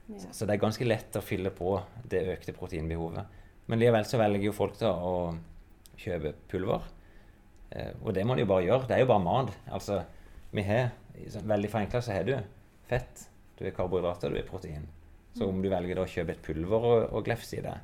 Ja. 0.06 0.30
Så 0.32 0.46
det 0.46 0.56
er 0.56 0.64
ganske 0.64 0.86
lett 0.86 1.18
å 1.18 1.22
fylle 1.22 1.52
på 1.54 1.76
det 2.08 2.24
økte 2.32 2.54
proteinbehovet. 2.56 3.42
Men 3.66 3.80
likevel 3.82 4.06
så 4.06 4.18
velger 4.18 4.48
jo 4.48 4.54
folk 4.54 4.78
da 4.80 4.92
å 4.94 5.14
kjøpe 6.00 6.34
pulver. 6.50 6.84
Eh, 7.70 7.92
og 8.02 8.14
det 8.16 8.26
må 8.26 8.36
de 8.36 8.44
jo 8.44 8.50
bare 8.50 8.66
gjøre. 8.66 8.88
Det 8.88 8.96
er 8.96 9.04
jo 9.04 9.10
bare 9.12 9.24
mat. 9.24 9.54
Altså, 9.78 10.02
vi 10.54 10.64
har, 10.66 10.92
sånn 11.32 11.48
veldig 11.50 11.72
forenkla 11.72 12.02
så 12.04 12.16
har 12.16 12.28
du 12.28 12.36
fett, 12.90 13.26
du 13.58 13.64
har 13.66 13.74
karbohydrater, 13.76 14.32
du 14.32 14.40
har 14.40 14.48
protein. 14.48 14.86
Så 15.36 15.48
om 15.50 15.58
du 15.60 15.68
velger 15.68 15.98
da 15.98 16.06
å 16.06 16.10
kjøpe 16.10 16.32
et 16.32 16.44
pulver 16.44 16.86
og, 16.92 17.00
og 17.12 17.26
glefse 17.26 17.58
i 17.58 17.64
det, 17.64 17.74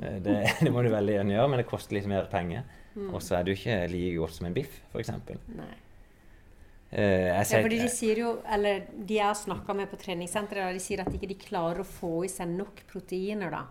eh, 0.00 0.20
det, 0.24 0.38
det 0.64 0.72
må 0.74 0.82
du 0.82 0.92
veldig 0.94 1.18
gjerne 1.18 1.36
gjøre, 1.36 1.52
men 1.52 1.62
det 1.62 1.68
koster 1.70 1.98
litt 1.98 2.08
mer 2.10 2.30
penger. 2.32 2.66
Og 2.98 3.20
så 3.22 3.36
er 3.38 3.44
du 3.46 3.52
ikke 3.52 3.84
like 3.92 4.16
godt 4.18 4.34
som 4.34 4.48
en 4.48 4.56
biff, 4.56 4.80
f.eks. 4.90 5.12
Uh, 5.14 5.68
Eh, 6.90 7.26
Ja, 7.28 7.42
fordi 7.44 7.78
de 7.82 7.88
sier 7.92 8.22
jo, 8.22 8.28
eller 8.48 8.86
de 8.96 9.18
jeg 9.18 9.26
har 9.26 9.36
snakka 9.36 9.74
med 9.76 9.90
på 9.90 9.98
treningssenteret, 10.00 10.72
de 10.72 10.80
sier 10.80 11.02
at 11.02 11.12
ikke 11.12 11.28
de 11.28 11.36
klarer 11.36 11.82
å 11.82 11.88
få 11.88 12.24
i 12.24 12.30
seg 12.32 12.48
nok 12.48 12.80
proteiner, 12.88 13.52
da. 13.52 13.66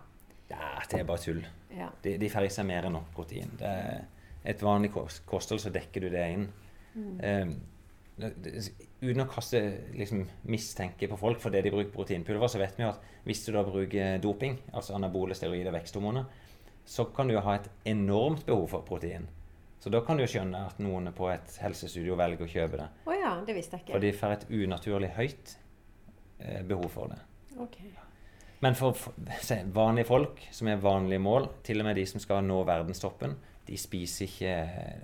Ja, 0.50 0.68
det 0.90 1.00
er 1.00 1.08
bare 1.08 1.22
tull. 1.22 1.42
Ja. 1.74 1.88
De, 2.02 2.16
de 2.20 2.30
får 2.32 2.48
i 2.48 2.52
seg 2.52 2.68
mer 2.68 2.88
enn 2.88 2.96
nok 2.96 3.10
protein. 3.14 3.50
Det 3.60 3.68
er 3.68 4.06
et 4.48 4.62
vanlig 4.64 4.92
kost, 4.94 5.24
kosthold, 5.28 5.60
så 5.62 5.72
dekker 5.74 6.06
du 6.06 6.12
det 6.14 6.28
inn. 6.34 6.46
Det, 8.18 8.32
det, 8.42 8.52
uten 9.00 9.22
å 9.22 9.28
kaste 9.30 9.60
liksom, 9.94 10.24
mistenke 10.50 11.06
på 11.10 11.18
folk 11.20 11.38
for 11.42 11.54
det 11.54 11.62
de 11.66 11.72
bruker 11.74 11.92
proteinpulver, 11.94 12.50
så 12.50 12.58
vet 12.58 12.78
vi 12.78 12.82
jo 12.82 12.90
at 12.90 13.04
hvis 13.28 13.44
du 13.46 13.52
da 13.54 13.62
bruker 13.66 14.18
doping, 14.24 14.56
altså 14.72 14.96
anabole 14.96 15.36
steroider, 15.38 15.70
veksthormoner, 15.76 16.26
så 16.88 17.04
kan 17.14 17.28
du 17.28 17.36
jo 17.36 17.44
ha 17.44 17.58
et 17.58 17.68
enormt 17.92 18.46
behov 18.48 18.66
for 18.72 18.86
protein. 18.88 19.28
Så 19.78 19.92
da 19.94 20.00
kan 20.02 20.18
du 20.18 20.24
jo 20.24 20.30
skjønne 20.32 20.64
at 20.66 20.80
noen 20.82 21.12
på 21.14 21.28
et 21.30 21.58
helsestudio 21.62 22.16
velger 22.18 22.48
å 22.48 22.50
kjøpe 22.50 22.80
det. 22.80 22.88
Oh 23.06 23.14
ja, 23.14 23.36
det 23.46 23.54
visste 23.54 23.78
jeg 23.78 23.86
ikke. 23.86 23.94
For 23.94 24.02
de 24.02 24.12
får 24.16 24.34
et 24.34 24.46
unaturlig 24.64 25.12
høyt 25.14 25.54
eh, 26.40 26.62
behov 26.66 26.88
for 26.96 27.14
det. 27.14 27.20
Ok. 27.62 27.78
Men 28.60 28.74
for 28.74 28.96
se, 29.40 29.60
vanlige 29.74 30.08
folk 30.08 30.40
som 30.54 30.70
er 30.70 30.82
vanlige 30.82 31.22
mål, 31.22 31.46
til 31.64 31.80
og 31.80 31.86
med 31.86 31.98
de 31.98 32.06
som 32.10 32.22
skal 32.22 32.42
nå 32.46 32.58
verdenstoppen, 32.66 33.36
de 33.68 33.78
spiser 33.78 34.26
ikke 34.26 34.54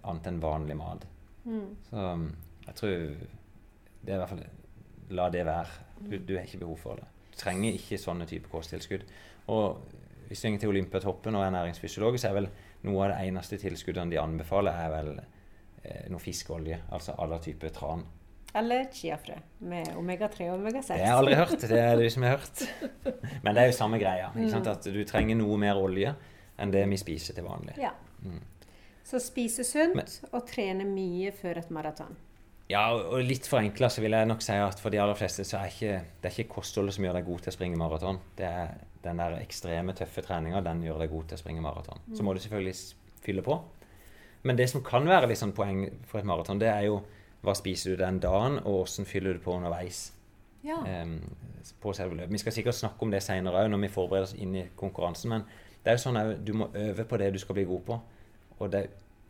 annet 0.08 0.30
enn 0.30 0.40
vanlig 0.42 0.76
mat. 0.78 1.04
Mm. 1.44 1.68
Så 1.90 2.04
um, 2.16 2.28
jeg 2.66 2.78
tror 2.80 2.94
det 4.04 4.12
er 4.12 4.16
i 4.16 4.20
hvert 4.22 4.32
fall 4.32 4.46
La 5.14 5.28
det 5.28 5.42
være. 5.44 5.82
Du, 6.00 6.16
du 6.16 6.32
har 6.34 6.46
ikke 6.46 6.62
behov 6.62 6.78
for 6.80 6.96
det. 6.98 7.04
Du 7.34 7.36
trenger 7.38 7.76
ikke 7.76 8.00
sånne 8.00 8.24
type 8.26 8.48
kosttilskudd. 8.50 9.04
Og 9.52 9.82
hvis 10.30 10.40
du 10.40 10.48
går 10.48 10.62
til 10.62 10.72
Olympiatoppen 10.72 11.36
og 11.36 11.44
er 11.44 11.52
næringsfysiolog, 11.52 12.16
så 12.18 12.30
er 12.30 12.38
vel 12.38 12.48
noe 12.88 13.04
av 13.04 13.12
det 13.12 13.28
eneste 13.28 13.58
tilskuddene 13.60 14.14
de 14.14 14.20
anbefaler, 14.20 14.80
er 14.80 14.92
vel 14.94 15.10
eh, 15.20 16.06
noe 16.08 16.24
fiskeolje. 16.24 16.80
Altså 16.96 17.14
alle 17.20 17.38
typer 17.44 17.74
tran. 17.76 18.06
Eller 18.54 18.84
chiafrø 18.94 19.34
med 19.66 19.88
omega-3 19.98 20.48
og 20.52 20.60
omega-6. 20.60 20.92
Det 20.92 21.00
har 21.00 21.08
jeg 21.08 21.18
aldri 21.18 21.38
hørt. 21.40 21.54
Det 21.60 21.80
er 21.80 21.96
det 21.98 22.10
som 22.14 22.26
har 22.26 22.36
hørt. 22.36 22.60
Men 23.42 23.56
det 23.56 23.64
er 23.64 23.70
jo 23.70 23.76
samme 23.76 23.98
greia. 23.98 24.28
At 24.30 24.86
du 24.94 25.00
trenger 25.08 25.38
noe 25.40 25.58
mer 25.58 25.80
olje 25.80 26.14
enn 26.62 26.70
det 26.70 26.84
vi 26.90 26.98
spiser 27.00 27.34
til 27.34 27.48
vanlig. 27.48 27.74
Ja. 27.82 27.90
Mm. 28.22 28.38
Så 29.04 29.18
spise 29.20 29.66
sunt 29.66 30.20
og 30.30 30.46
trene 30.48 30.86
mye 30.86 31.34
før 31.34 31.60
et 31.60 31.74
maraton. 31.74 32.14
Ja, 32.70 32.86
og 32.94 33.20
litt 33.26 33.44
forenkla 33.44 33.90
så 33.92 34.00
vil 34.00 34.14
jeg 34.16 34.28
nok 34.30 34.40
si 34.40 34.54
at 34.56 34.78
for 34.80 34.94
de 34.94 35.00
aller 35.02 35.18
fleste 35.18 35.44
så 35.44 35.58
er 35.58 35.72
ikke, 35.74 35.96
det 36.22 36.30
er 36.30 36.38
ikke 36.38 36.54
kostholdet 36.54 36.96
som 36.96 37.04
gjør 37.04 37.18
deg 37.18 37.26
god 37.26 37.42
til 37.44 37.52
å 37.52 37.56
springe 37.58 37.80
maraton. 37.80 38.20
Det 38.38 38.46
er 38.48 38.70
den 39.04 39.20
der 39.20 39.36
ekstreme, 39.42 39.92
tøffe 39.98 40.24
treninga, 40.24 40.62
den 40.64 40.80
gjør 40.86 41.02
deg 41.04 41.12
god 41.12 41.26
til 41.28 41.36
å 41.36 41.42
springe 41.42 41.64
maraton. 41.64 42.00
Så 42.16 42.24
må 42.24 42.32
du 42.32 42.40
selvfølgelig 42.40 42.78
fylle 43.26 43.44
på. 43.44 43.58
Men 44.48 44.56
det 44.56 44.70
som 44.72 44.80
kan 44.84 45.04
være 45.08 45.28
litt 45.28 45.40
sånn 45.40 45.52
poeng 45.56 45.84
for 46.08 46.22
et 46.22 46.28
maraton, 46.28 46.60
det 46.60 46.70
er 46.72 46.86
jo 46.88 47.02
hva 47.44 47.54
spiser 47.56 47.94
du 47.94 48.02
den 48.02 48.18
dagen, 48.22 48.58
og 48.64 48.84
hvordan 48.84 49.06
fyller 49.08 49.36
du 49.36 49.42
på 49.44 49.54
underveis. 49.56 50.12
Ja. 50.64 50.78
Um, 51.02 51.18
på 51.80 51.92
selve 51.96 52.16
løpet. 52.16 52.32
Vi 52.32 52.38
skal 52.40 52.52
sikkert 52.56 52.74
snakke 52.78 53.04
om 53.04 53.10
det 53.12 53.22
seinere 53.22 53.62
òg, 53.64 53.70
når 53.72 53.82
vi 53.84 53.92
forbereder 53.92 54.28
oss 54.30 54.34
inn 54.40 54.54
i 54.56 54.66
konkurransen. 54.76 55.30
Men 55.34 55.44
det 55.84 55.92
er 55.92 55.98
jo 55.98 56.04
sånn 56.06 56.20
at 56.20 56.44
du 56.44 56.52
må 56.56 56.70
øve 56.74 57.04
på 57.08 57.18
det 57.20 57.32
du 57.34 57.38
skal 57.42 57.58
bli 57.58 57.66
god 57.68 57.84
på. 57.88 58.00
Og 58.58 58.70
det, 58.72 58.82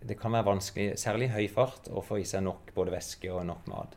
det 0.04 0.16
kan 0.20 0.32
være 0.32 0.46
vanskelig, 0.52 0.94
særlig 1.00 1.28
i 1.30 1.34
høy 1.34 1.46
fart, 1.50 1.90
å 1.90 2.02
få 2.04 2.20
i 2.22 2.26
seg 2.28 2.44
nok 2.46 2.70
både 2.76 2.94
væske 2.94 3.30
og 3.34 3.46
nok 3.50 3.66
mat. 3.72 3.94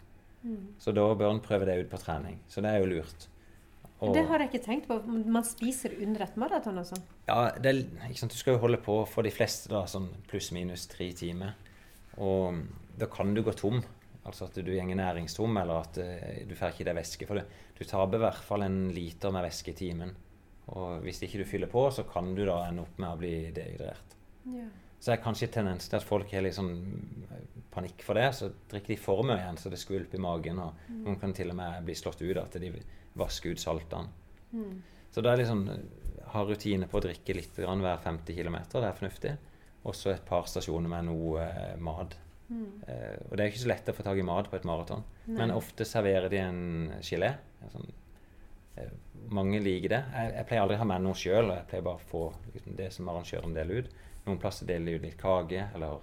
Så 0.79 0.93
da 0.95 1.03
bør 1.17 1.33
en 1.33 1.41
prøve 1.43 1.65
det 1.67 1.75
ut 1.81 1.89
på 1.91 1.99
trening. 1.99 2.37
Så 2.47 2.61
det 2.63 2.71
er 2.71 2.79
jo 2.79 2.91
lurt. 2.93 3.27
Og- 3.99 4.13
Det 4.13 4.25
har 4.27 4.39
jeg 4.39 4.49
ikke 4.51 4.65
tenkt 4.65 4.87
på. 4.87 4.99
Man 5.07 5.43
spiser 5.43 5.95
under 6.01 6.23
et 6.23 6.37
maraton 6.37 6.77
sånn. 6.85 7.03
ja, 7.27 7.51
det 7.51 7.89
sant? 8.15 8.31
Du 8.31 8.37
skal 8.37 8.53
jo 8.53 8.59
holde 8.59 8.77
på 8.77 9.05
for 9.07 9.23
de 9.23 9.31
fleste 9.31 9.69
da, 9.69 9.85
sånn 9.85 10.09
pluss-minus 10.27 10.87
tre 10.87 11.11
timer. 11.11 11.53
Og 12.17 12.63
da 12.97 13.05
kan 13.07 13.33
du 13.33 13.41
gå 13.43 13.51
tom. 13.55 13.83
Altså 14.27 14.47
at 14.47 14.57
du 14.59 14.71
går 14.73 14.89
næringstom, 14.91 15.57
eller 15.61 15.85
at 15.85 15.99
eh, 16.03 16.41
du 16.47 16.55
får 16.55 16.73
ikke 16.73 16.83
i 16.83 16.87
deg 16.89 16.97
væske. 16.97 17.27
For 17.29 17.39
du, 17.39 17.59
du 17.77 17.83
taper 17.87 18.19
i 18.19 18.23
hvert 18.25 18.43
fall 18.49 18.65
en 18.65 18.81
liter 18.95 19.33
med 19.33 19.47
væske 19.47 19.71
i 19.71 19.77
timen. 19.77 20.11
Og 20.75 21.05
hvis 21.05 21.21
ikke 21.23 21.41
du 21.41 21.47
fyller 21.47 21.71
på, 21.71 21.85
så 21.95 22.03
kan 22.09 22.33
du 22.35 22.43
da 22.45 22.59
ende 22.67 22.83
opp 22.83 22.99
med 22.99 23.09
å 23.09 23.19
bli 23.21 23.35
dehydrert. 23.55 24.17
Ja. 24.51 24.67
Så 24.97 25.11
det 25.11 25.15
er 25.15 25.23
kanskje 25.23 25.51
tendens 25.53 25.87
til 25.87 25.99
at 25.99 26.07
folk 26.07 26.31
har 26.33 26.43
litt 26.43 26.57
sånn 26.57 26.73
panikk 27.71 28.03
for 28.03 28.19
det. 28.19 28.27
Så 28.35 28.49
drikker 28.69 28.95
de 28.95 28.99
for 28.99 29.23
mye 29.27 29.39
igjen, 29.39 29.59
så 29.61 29.71
det 29.71 29.79
skvulper 29.79 30.19
i 30.19 30.23
magen. 30.25 30.59
Og 30.63 30.91
noen 30.91 31.19
kan 31.21 31.35
til 31.37 31.53
og 31.53 31.59
med 31.59 31.85
bli 31.87 31.95
slått 31.95 32.23
ut 32.25 32.41
at 32.41 32.59
de 32.59 32.73
vasker 33.17 33.55
ut 33.55 33.61
saltene. 33.61 34.11
Mm. 34.51 34.75
Så 35.13 35.23
da 35.23 35.31
er 35.31 35.41
liksom 35.41 35.63
ha 36.33 36.43
rutine 36.43 36.87
på 36.89 36.99
å 36.99 37.05
drikke 37.07 37.35
litt 37.37 37.55
grann 37.55 37.83
hver 37.83 38.01
50 38.03 38.35
km. 38.35 38.57
Det 38.73 38.83
er 38.83 38.97
fornuftig. 38.97 39.35
Og 39.87 39.95
så 39.95 40.11
et 40.11 40.25
par 40.27 40.47
stasjoner 40.49 40.91
med 40.91 41.07
noe 41.07 41.45
eh, 41.45 41.75
mat. 41.79 42.17
Mm. 42.47 42.67
Eh, 42.87 43.15
og 43.27 43.35
det 43.35 43.43
er 43.43 43.51
ikke 43.51 43.63
så 43.65 43.71
lett 43.73 43.89
å 43.91 43.95
få 43.97 44.05
tak 44.07 44.19
i 44.19 44.25
mat 44.25 44.49
på 44.51 44.59
et 44.59 44.67
maraton. 44.67 45.03
Men 45.27 45.51
ofte 45.55 45.87
serverer 45.87 46.29
de 46.31 46.41
en 46.41 46.61
gelé. 47.03 47.33
Sånn 47.73 47.89
Eh, 48.77 48.89
mange 49.29 49.59
liker 49.59 49.89
det. 49.89 50.01
Jeg, 50.13 50.33
jeg 50.37 50.47
pleier 50.49 50.63
aldri 50.63 50.77
å 50.77 50.81
ha 50.81 50.87
med 50.87 51.05
noe 51.05 51.17
sjøl. 51.17 51.51
Jeg 51.55 51.67
pleier 51.71 51.85
bare 51.85 51.99
å 51.99 52.09
få 52.11 52.23
liksom, 52.53 52.75
det 52.77 52.89
som 52.95 53.09
arrangøren 53.11 53.55
deler 53.55 53.83
ut. 53.83 53.93
Noen 54.27 54.41
plasser 54.41 54.69
deler 54.69 54.91
de 54.91 54.97
ut 54.97 55.07
litt 55.07 55.17
kake 55.19 55.69
eller 55.75 56.01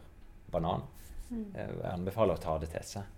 banan. 0.53 0.86
Mm. 1.30 1.45
Uh, 1.55 1.61
Jeg 1.61 1.92
anbefaler 1.95 2.38
å 2.38 2.42
ta 2.42 2.57
det 2.62 2.70
til 2.74 2.88
seg. 2.88 3.12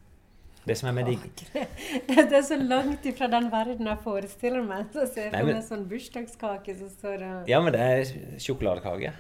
Det 0.67 0.75
som 0.75 0.89
er 0.91 0.97
med 0.97 1.07
de 1.07 1.15
det, 2.11 2.25
er 2.27 2.43
så 2.43 2.57
langt 2.59 3.05
ifra 3.07 3.29
den 3.31 3.47
verden 3.53 3.87
jeg 3.87 4.03
forestiller 4.03 4.65
meg. 4.67 4.89
Så 4.95 5.07
ser 5.07 5.29
jeg 5.29 5.37
for 5.37 5.53
meg 5.53 5.63
sånn 5.67 5.85
bursdagskake 5.91 6.75
som 6.81 6.91
står 6.91 7.23
og 7.29 7.51
Ja, 7.51 7.61
men 7.63 7.75
det 7.77 7.85
er 7.87 8.41
sjokoladekake. 8.43 9.15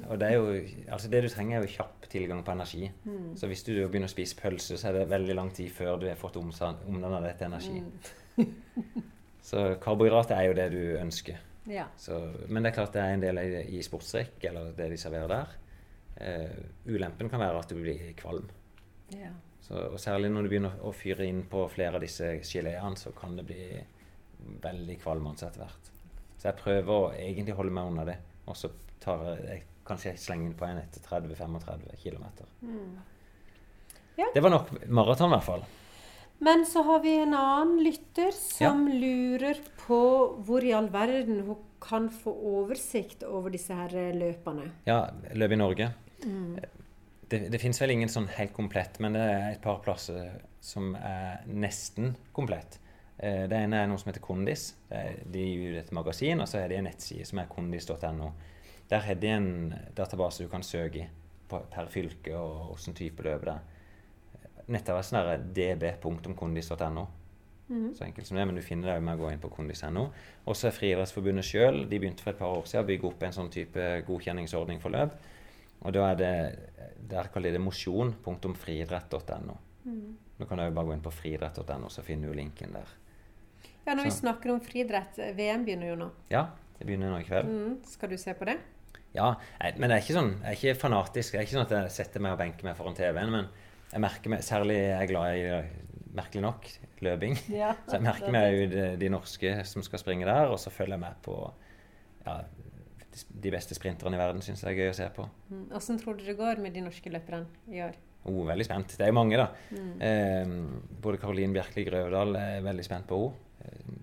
Og 0.00 0.18
det 0.20 0.28
er 0.28 0.34
jo 0.38 0.50
Altså, 0.88 1.08
det 1.12 1.22
du 1.24 1.28
trenger, 1.28 1.58
er 1.58 1.66
jo 1.66 1.76
kjapp 1.76 2.08
tilgang 2.12 2.42
på 2.44 2.52
energi. 2.52 2.90
Mm. 3.04 3.32
Så 3.38 3.48
hvis 3.50 3.64
du 3.66 3.72
begynner 3.74 4.10
å 4.10 4.12
spise 4.12 4.36
pølse, 4.38 4.78
så 4.80 4.90
er 4.90 4.98
det 4.98 5.10
veldig 5.12 5.36
lang 5.38 5.52
tid 5.54 5.72
før 5.72 6.00
du 6.00 6.08
har 6.08 6.20
fått 6.20 6.38
omdanna 6.40 7.22
det 7.24 7.36
til 7.38 7.48
energi. 7.48 7.82
Mm. 8.36 9.08
Så 9.42 9.64
karbohydrater 9.82 10.38
er 10.38 10.48
jo 10.48 10.58
det 10.58 10.68
du 10.74 10.82
ønsker. 11.00 11.40
Ja. 11.70 11.86
Så, 11.98 12.18
men 12.48 12.62
det 12.62 12.72
er 12.72 12.76
klart 12.76 12.94
det 12.94 13.02
er 13.02 13.16
en 13.16 13.24
del 13.24 13.40
i, 13.42 13.62
i 13.78 13.82
sportsdrikk, 13.82 14.36
eller 14.50 14.74
det 14.76 14.90
de 14.92 14.98
serverer 15.00 15.30
der. 15.32 15.56
Uh, 16.22 16.92
ulempen 16.92 17.30
kan 17.32 17.40
være 17.42 17.62
at 17.62 17.72
du 17.72 17.80
blir 17.80 18.12
kvalm. 18.18 18.50
ja. 19.16 19.32
Så, 19.62 19.78
og 19.78 20.00
særlig 20.02 20.26
når 20.32 20.42
du 20.42 20.50
begynner 20.50 20.80
å 20.82 20.90
fyre 20.90 21.26
inn 21.30 21.44
på 21.46 21.60
flere 21.70 21.94
av 21.94 22.02
disse 22.02 22.32
geleene, 22.42 22.98
så 22.98 23.12
kan 23.14 23.36
det 23.38 23.44
bli 23.46 23.66
veldig 24.62 24.96
kvalmende 24.98 25.46
etter 25.46 25.62
hvert. 25.62 25.90
Så 26.34 26.48
jeg 26.48 26.58
prøver 26.58 26.90
å 26.90 27.12
egentlig 27.14 27.54
holde 27.54 27.74
meg 27.76 27.92
unna 27.92 28.06
det. 28.08 28.16
Og 28.50 28.58
så 28.58 28.72
tar 29.02 29.22
jeg, 29.38 29.60
jeg 29.88 30.18
slenge 30.18 30.46
inn 30.46 30.54
på 30.58 30.64
en 30.66 30.78
etter 30.78 31.00
30-35 31.00 31.96
km. 32.02 32.24
Mm. 32.60 32.98
Ja. 34.16 34.26
Det 34.34 34.42
var 34.44 34.50
nok 34.50 34.70
maraton, 34.88 35.30
i 35.30 35.36
hvert 35.36 35.46
fall. 35.46 35.64
Men 36.42 36.64
så 36.66 36.82
har 36.82 37.00
vi 37.04 37.12
en 37.22 37.34
annen 37.38 37.84
lytter 37.84 38.32
som 38.34 38.88
lurer 38.88 39.60
på 39.84 39.98
hvor 40.42 40.64
i 40.66 40.72
all 40.74 40.88
verden 40.90 41.44
hun 41.46 41.60
kan 41.82 42.08
få 42.10 42.32
oversikt 42.32 43.22
over 43.26 43.50
disse 43.54 43.74
her 43.74 43.94
eh, 43.98 44.10
løpene. 44.14 44.68
Ja, 44.86 45.04
løp 45.34 45.54
i 45.54 45.58
Norge. 45.58 45.90
Det, 46.22 47.40
det 47.50 47.60
fins 47.62 47.80
vel 47.82 47.94
ingen 47.94 48.10
sånn 48.12 48.28
helt 48.36 48.52
komplett, 48.54 48.98
men 49.02 49.14
det 49.16 49.22
er 49.22 49.46
et 49.52 49.62
par 49.64 49.80
plasser 49.82 50.34
som 50.62 50.92
er 50.98 51.42
nesten 51.46 52.12
komplett. 52.36 52.78
Eh, 53.18 53.46
Det 53.50 53.58
ene 53.64 53.82
er 53.82 53.90
noe 53.90 53.98
som 54.02 54.10
heter 54.12 54.22
Kondis. 54.22 54.72
De 54.90 55.46
gir 55.46 55.72
ut 55.76 55.80
et 55.82 55.94
magasin, 55.94 56.42
og 56.42 56.50
så 56.50 56.60
er 56.60 56.68
det 56.70 56.78
en 56.82 56.90
nettside 56.90 57.26
som 57.26 57.38
er 57.42 57.50
kondis.no. 57.50 58.32
Der 58.92 59.00
har 59.06 59.16
de 59.16 59.28
en 59.32 59.74
database 59.96 60.44
du 60.44 60.50
kan 60.52 60.62
søke 60.62 61.00
i 61.00 61.08
per 61.48 61.88
fylke 61.88 62.36
og 62.36 62.74
hvilken 62.74 62.96
type 62.96 63.24
løp 63.24 63.46
det 63.48 63.54
er. 63.54 63.62
Nettavisen 64.72 65.18
er 65.18 65.42
db.kondis.no. 65.56 67.06
Så 67.96 68.04
enkelt 68.04 68.26
som 68.28 68.36
det, 68.36 68.44
men 68.46 68.56
du 68.58 68.62
finner 68.64 68.90
det 68.92 69.02
med 69.04 69.16
å 69.16 69.22
gå 69.22 69.30
inn 69.32 69.40
på 69.40 69.48
kondis.no. 69.52 70.02
Og 70.44 70.56
så 70.58 70.68
er 70.68 70.74
Friidrettsforbundet 70.76 71.46
sjøl 71.46 71.86
De 71.88 72.00
begynte 72.00 72.24
for 72.24 72.34
et 72.34 72.40
par 72.40 72.52
år 72.52 72.66
siden 72.68 72.84
å 72.84 72.88
bygge 72.90 73.08
opp 73.08 73.22
en 73.24 73.36
sånn 73.36 73.52
type 73.52 73.86
godkjenningsordning 74.08 74.82
for 74.82 74.92
løp. 74.92 75.14
Og 75.82 75.94
da 75.96 76.10
er 76.10 76.18
det 76.20 76.34
Der 77.10 77.30
kaller 77.32 77.50
de 77.50 77.58
det 77.58 77.64
mosjon.friidrett.no. 77.64 79.56
Kan 80.42 80.58
du 80.58 80.64
jo 80.64 80.74
bare 80.74 80.88
gå 80.88 80.94
inn 80.96 81.04
på 81.04 81.14
friidrett.no, 81.14 81.88
så 81.88 82.04
finner 82.04 82.28
du 82.28 82.36
linken 82.36 82.74
der. 82.74 82.92
Ja, 83.86 83.94
når 83.94 84.04
vi 84.04 84.12
snakker 84.14 84.52
om 84.52 84.60
friidrett, 84.62 85.18
eh, 85.18 85.32
VM 85.34 85.64
begynner 85.66 85.90
jo 85.90 85.96
nå. 85.98 86.08
Ja, 86.30 86.46
det 86.78 86.86
begynner 86.86 87.10
nå 87.10 87.18
i 87.22 87.26
kveld. 87.26 87.48
Mm. 87.50 87.74
Skal 87.86 88.12
du 88.12 88.18
se 88.18 88.34
på 88.38 88.46
det? 88.46 88.58
Ja, 89.12 89.34
jeg, 89.60 89.76
men 89.76 89.90
det 89.90 89.96
er 89.98 90.04
ikke 90.04 90.16
sånn, 90.16 90.34
jeg 90.40 90.48
er 90.48 90.58
ikke 90.58 90.80
fanatisk. 90.80 91.34
Det 91.34 91.40
er 91.40 91.46
ikke 91.46 91.56
sånn 91.58 91.66
at 91.66 91.74
jeg 91.76 91.94
setter 91.98 92.24
meg 92.24 92.36
og 92.36 92.40
benker 92.40 92.68
meg 92.68 92.78
foran 92.78 92.96
TV-en. 92.96 93.32
Men 93.34 93.48
jeg 93.92 94.04
merker 94.04 94.32
meg, 94.32 94.44
særlig 94.46 94.78
jeg 94.78 94.98
er 94.98 95.10
glad 95.10 95.36
i, 95.36 95.88
merkelig 96.16 96.44
nok, 96.46 96.68
løping. 97.04 97.36
Ja. 97.62 97.74
Så 97.86 97.98
jeg 97.98 98.06
merker 98.06 98.34
meg 98.34 98.48
jo 98.56 98.68
de, 98.72 98.86
de 99.00 99.10
norske 99.12 99.54
som 99.68 99.84
skal 99.84 100.00
springe 100.02 100.28
der, 100.28 100.52
og 100.52 100.60
så 100.62 100.72
følger 100.72 100.96
jeg 100.96 101.04
med 101.04 101.20
på 101.24 101.36
ja, 102.24 102.38
de 103.44 103.52
beste 103.52 103.76
sprinterne 103.76 104.16
i 104.16 104.22
verden, 104.22 104.44
syns 104.44 104.64
jeg 104.64 104.72
er 104.72 104.80
gøy 104.80 104.92
å 104.92 104.96
se 104.96 105.10
på. 105.12 105.28
Åssen 105.76 106.00
Hvordan 106.00 106.02
tror 106.04 106.18
du 106.18 106.24
det 106.30 106.38
går 106.38 106.64
med 106.64 106.76
de 106.76 106.84
norske 106.86 107.12
løperne 107.12 107.72
i 107.72 107.84
år? 107.84 107.98
Oh, 108.30 108.44
veldig 108.46 108.64
spent. 108.64 108.94
Det 108.94 109.02
er 109.02 109.10
jo 109.10 109.18
mange, 109.18 109.38
da. 109.40 109.48
Eh, 110.06 110.52
både 111.02 111.18
Caroline 111.18 111.56
Bjerkeli 111.56 111.82
Grøvdal 111.88 112.36
er 112.38 112.60
veldig 112.64 112.84
spent 112.86 113.08
på 113.10 113.24
henne. 113.24 113.48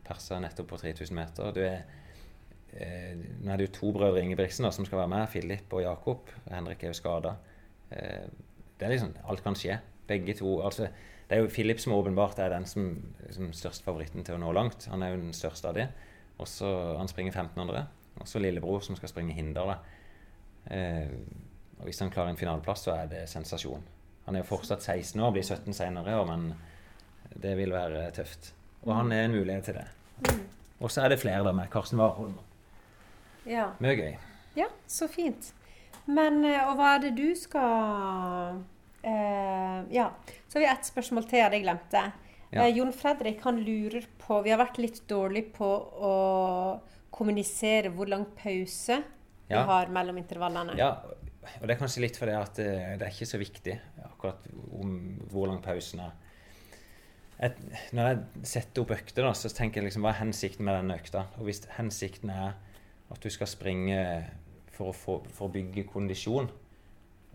Persa 0.06 0.38
nettopp 0.40 0.70
på 0.72 0.78
3000 0.80 1.14
meter. 1.14 1.50
Du 1.54 1.60
er, 1.62 1.82
nå 2.74 3.52
er 3.52 3.60
det 3.60 3.70
jo 3.70 3.76
to 3.80 3.92
brødre 3.96 4.22
Ingebrigtsen 4.22 4.66
da, 4.66 4.72
som 4.72 4.86
skal 4.86 5.02
være 5.02 5.12
med. 5.12 5.28
Filip 5.32 5.74
og 5.74 5.84
Jakob. 5.84 6.30
Henrik 6.52 6.84
er 6.84 6.94
jo 6.94 6.98
skada. 6.98 7.36
Eh, 7.92 8.28
det 8.80 8.88
er 8.88 8.94
liksom 8.94 9.16
Alt 9.28 9.44
kan 9.44 9.58
skje. 9.58 9.80
Begge 10.08 10.34
to. 10.38 10.62
altså 10.62 10.90
det 11.30 11.38
er 11.38 11.44
jo 11.44 11.50
Filip 11.54 11.80
som 11.80 11.94
åpenbart 11.94 12.40
er 12.40 12.50
den 12.50 12.66
som, 12.66 12.88
som 13.30 13.52
størst 13.54 13.84
favoritten 13.86 14.24
til 14.26 14.34
å 14.34 14.42
nå 14.42 14.52
langt. 14.52 14.88
Han 14.90 15.04
er 15.06 15.14
jo 15.14 15.22
den 15.22 15.34
største 15.34 15.70
av 15.70 15.78
de. 15.78 15.86
Også, 16.42 16.98
Han 16.98 17.08
springer 17.08 17.36
1500. 17.36 17.86
Og 18.20 18.28
så 18.28 18.42
lillebror 18.42 18.82
som 18.82 18.98
skal 18.98 19.12
springe 19.12 19.34
hinder. 19.38 19.70
da. 19.70 19.78
Eh, 20.76 21.12
og 21.80 21.86
Hvis 21.86 22.00
han 22.00 22.10
klarer 22.10 22.34
en 22.34 22.38
finaleplass, 22.38 22.88
så 22.88 22.96
er 22.98 23.08
det 23.12 23.30
sensasjon. 23.30 23.86
Han 24.26 24.36
er 24.36 24.44
jo 24.44 24.50
fortsatt 24.50 24.82
16 24.82 25.22
år, 25.22 25.32
blir 25.32 25.44
17 25.44 25.74
senere 25.74 26.26
men 26.26 26.54
det 27.42 27.56
vil 27.58 27.72
være 27.74 28.12
tøft. 28.12 28.54
Og 28.84 28.96
han 28.96 29.12
er 29.12 29.26
en 29.26 29.32
mulighet 29.32 29.64
til 29.64 29.74
det. 29.80 29.88
Og 30.80 30.92
så 30.92 31.02
er 31.02 31.10
det 31.10 31.20
flere 31.20 31.44
der 31.44 31.54
med. 31.54 31.70
Karsten 31.70 32.00
Warholm. 32.00 32.38
Ja. 33.50 33.72
Mye 33.82 33.96
gøy. 33.98 34.12
ja, 34.60 34.68
så 34.88 35.08
fint. 35.10 35.52
Men 36.10 36.44
eh, 36.46 36.62
Og 36.70 36.76
hva 36.80 36.96
er 36.96 37.04
det 37.08 37.16
du 37.18 37.28
skal 37.38 38.60
eh, 39.04 39.80
Ja. 39.94 40.12
Så 40.48 40.58
har 40.60 40.66
vi 40.66 40.70
ett 40.72 40.86
spørsmål 40.90 41.28
til 41.30 41.40
jeg 41.40 41.48
hadde 41.50 41.62
glemt 41.64 41.90
det. 41.94 42.06
Ja. 42.52 42.64
Eh, 42.66 42.76
Jon 42.78 42.94
Fredrik 42.94 43.42
han 43.46 43.60
lurer 43.66 44.06
på 44.22 44.42
Vi 44.46 44.50
har 44.54 44.62
vært 44.62 44.80
litt 44.82 45.02
dårlige 45.10 45.52
på 45.58 45.70
å 46.10 46.14
kommunisere 47.14 47.92
hvor 47.94 48.08
lang 48.10 48.26
pause 48.38 49.00
vi 49.50 49.56
Ja. 49.56 49.64
har 49.66 49.88
mellom 49.90 50.18
intervallene. 50.22 50.76
Ja, 50.78 50.92
og 51.60 51.66
det 51.68 51.74
er 51.76 51.80
kanskje 51.80 52.02
litt 52.06 52.18
fordi 52.22 52.36
at 52.38 52.60
eh, 52.62 52.98
det 52.98 53.06
er 53.08 53.14
ikke 53.14 53.26
så 53.30 53.40
viktig 53.42 53.80
akkurat 54.06 54.46
om 54.78 54.92
hvor 55.32 55.48
lang 55.50 55.62
pausen 55.66 56.00
er. 56.06 56.12
Et, 57.42 57.56
når 57.96 58.10
jeg 58.10 58.46
setter 58.52 58.82
opp 58.84 58.92
økter, 58.92 59.24
da, 59.24 59.32
så 59.34 59.48
tenker 59.50 59.80
jeg 59.80 59.88
liksom 59.90 60.04
hva 60.04 60.12
er 60.12 60.20
hensikten 60.20 60.66
med 60.68 60.76
denne 60.76 60.98
økta? 61.00 61.22
Og 61.40 61.46
hvis 61.48 61.62
hensikten 61.78 62.30
er 62.34 62.58
at 63.10 63.22
du 63.24 63.30
skal 63.34 63.50
springe 63.50 64.00
for 64.74 64.92
å, 64.92 64.96
få, 64.96 65.18
for 65.34 65.50
å 65.50 65.54
bygge 65.54 65.88
kondisjon, 65.90 66.50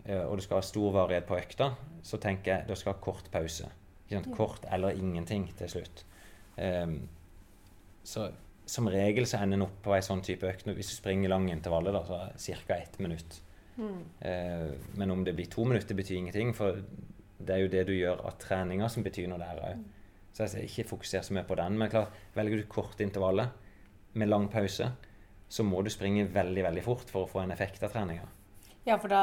eh, 0.05 0.23
og 0.23 0.37
du 0.39 0.45
skal 0.45 0.61
ha 0.61 0.65
stor 0.65 0.95
varighet 0.95 1.27
på 1.29 1.37
økta, 1.37 1.71
så 2.05 2.19
tenker 2.21 2.51
jeg 2.51 2.69
du 2.69 2.75
skal 2.79 2.95
ha 2.95 3.03
kort 3.03 3.29
pause. 3.33 3.69
Ikke 4.05 4.19
sant? 4.19 4.31
Kort 4.37 4.67
eller 4.73 4.97
ingenting 4.97 5.47
til 5.57 5.71
slutt. 5.77 6.05
Um, 6.55 6.99
så 8.05 8.29
som 8.65 8.87
regel 8.89 9.27
så 9.29 9.41
ender 9.41 9.59
en 9.59 9.65
opp 9.67 9.81
på 9.85 9.93
ei 9.93 10.03
sånn 10.05 10.23
type 10.25 10.47
økt 10.49 10.69
hvis 10.71 10.89
du 10.89 10.95
springer 10.95 11.29
lange 11.29 11.53
intervaller, 11.53 11.93
da, 11.93 12.01
så 12.37 12.55
ca. 12.65 12.77
ett 12.77 12.97
minutt. 13.03 13.41
Eh, 14.19 14.71
men 14.95 15.11
om 15.11 15.23
det 15.23 15.35
blir 15.37 15.49
to 15.51 15.65
minutter, 15.67 15.97
betyr 15.97 16.17
ingenting, 16.17 16.53
for 16.57 16.79
det 17.37 17.55
er 17.55 17.61
jo 17.61 17.71
det 17.71 17.83
du 17.89 17.93
gjør 17.93 18.23
av 18.25 18.39
treninga 18.41 18.89
som 18.89 19.05
betyr 19.05 19.29
noe 19.29 19.41
der 19.41 19.61
òg. 19.61 19.83
Så 20.35 20.43
jeg 20.43 20.51
sier 20.51 20.67
ikke 20.67 20.89
fokusere 20.95 21.23
så 21.23 21.35
mye 21.35 21.45
på 21.47 21.57
den. 21.59 21.77
Men 21.79 21.91
klart, 21.91 22.15
velger 22.35 22.59
du 22.59 22.67
korte 22.71 23.05
intervaller 23.05 23.53
med 24.15 24.31
lang 24.31 24.49
pause, 24.51 24.89
så 25.55 25.63
må 25.63 25.81
du 25.85 25.89
springe 25.93 26.25
veldig 26.33 26.63
veldig 26.65 26.83
fort 26.83 27.11
for 27.11 27.25
å 27.25 27.29
få 27.31 27.43
en 27.45 27.53
effekt 27.55 27.83
av 27.85 27.93
treninga. 27.93 28.25
Ja, 28.85 28.97
for 29.01 29.09
da 29.09 29.21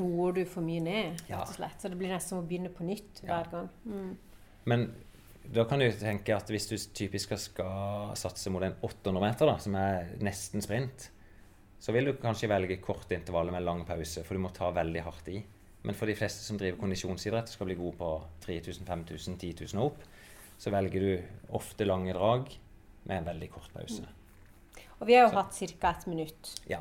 roer 0.00 0.32
du 0.40 0.44
for 0.50 0.64
mye 0.66 0.82
ned, 0.82 1.20
rett 1.28 1.42
og 1.44 1.54
slett. 1.54 1.76
Så 1.82 1.90
det 1.92 1.98
blir 2.00 2.10
nesten 2.10 2.32
som 2.34 2.40
å 2.40 2.46
begynne 2.48 2.72
på 2.74 2.86
nytt 2.86 3.20
hver 3.26 3.50
gang. 3.52 3.68
Mm. 3.86 4.16
Men 4.66 4.86
da 5.54 5.62
kan 5.68 5.78
du 5.78 5.86
tenke 5.94 6.34
at 6.34 6.48
hvis 6.50 6.66
du 6.66 6.74
typisk 6.76 7.28
skal- 7.28 7.38
skal 7.44 8.16
satse 8.18 8.50
mot 8.50 8.64
en 8.66 8.74
800 8.82 9.20
meter, 9.22 9.46
da, 9.46 9.56
som 9.62 9.76
er 9.78 10.16
nesten 10.18 10.60
sprint, 10.64 11.10
så 11.78 11.92
vil 11.94 12.06
du 12.08 12.12
kanskje 12.14 12.48
velge 12.50 12.80
korte 12.82 13.14
intervaller 13.14 13.52
med 13.52 13.62
lang 13.62 13.84
pause, 13.84 14.24
for 14.24 14.34
du 14.34 14.40
må 14.40 14.52
ta 14.52 14.72
veldig 14.72 15.02
hardt 15.04 15.28
i. 15.28 15.44
Men 15.84 15.94
for 15.94 16.06
de 16.06 16.16
fleste 16.18 16.42
som 16.42 16.58
driver 16.58 16.80
kondisjonsidrett 16.80 17.46
og 17.46 17.54
skal 17.54 17.66
bli 17.68 17.76
gode 17.76 17.96
på 18.00 18.10
3000, 18.40 18.86
5000, 18.86 19.38
10 19.38 19.52
000 19.74 19.82
og 19.84 19.92
opp, 19.92 20.02
så 20.58 20.72
velger 20.72 21.00
du 21.00 21.22
ofte 21.52 21.86
lange 21.86 22.12
drag 22.16 22.48
med 23.04 23.18
en 23.18 23.28
veldig 23.30 23.50
kort 23.52 23.70
pause. 23.72 24.02
Og 25.00 25.06
vi 25.06 25.14
har 25.14 25.26
jo 25.26 25.28
Så- 25.30 25.36
hatt 25.42 25.80
ca. 25.80 25.90
ett 25.90 26.06
minutt. 26.06 26.60
Ja. 26.68 26.80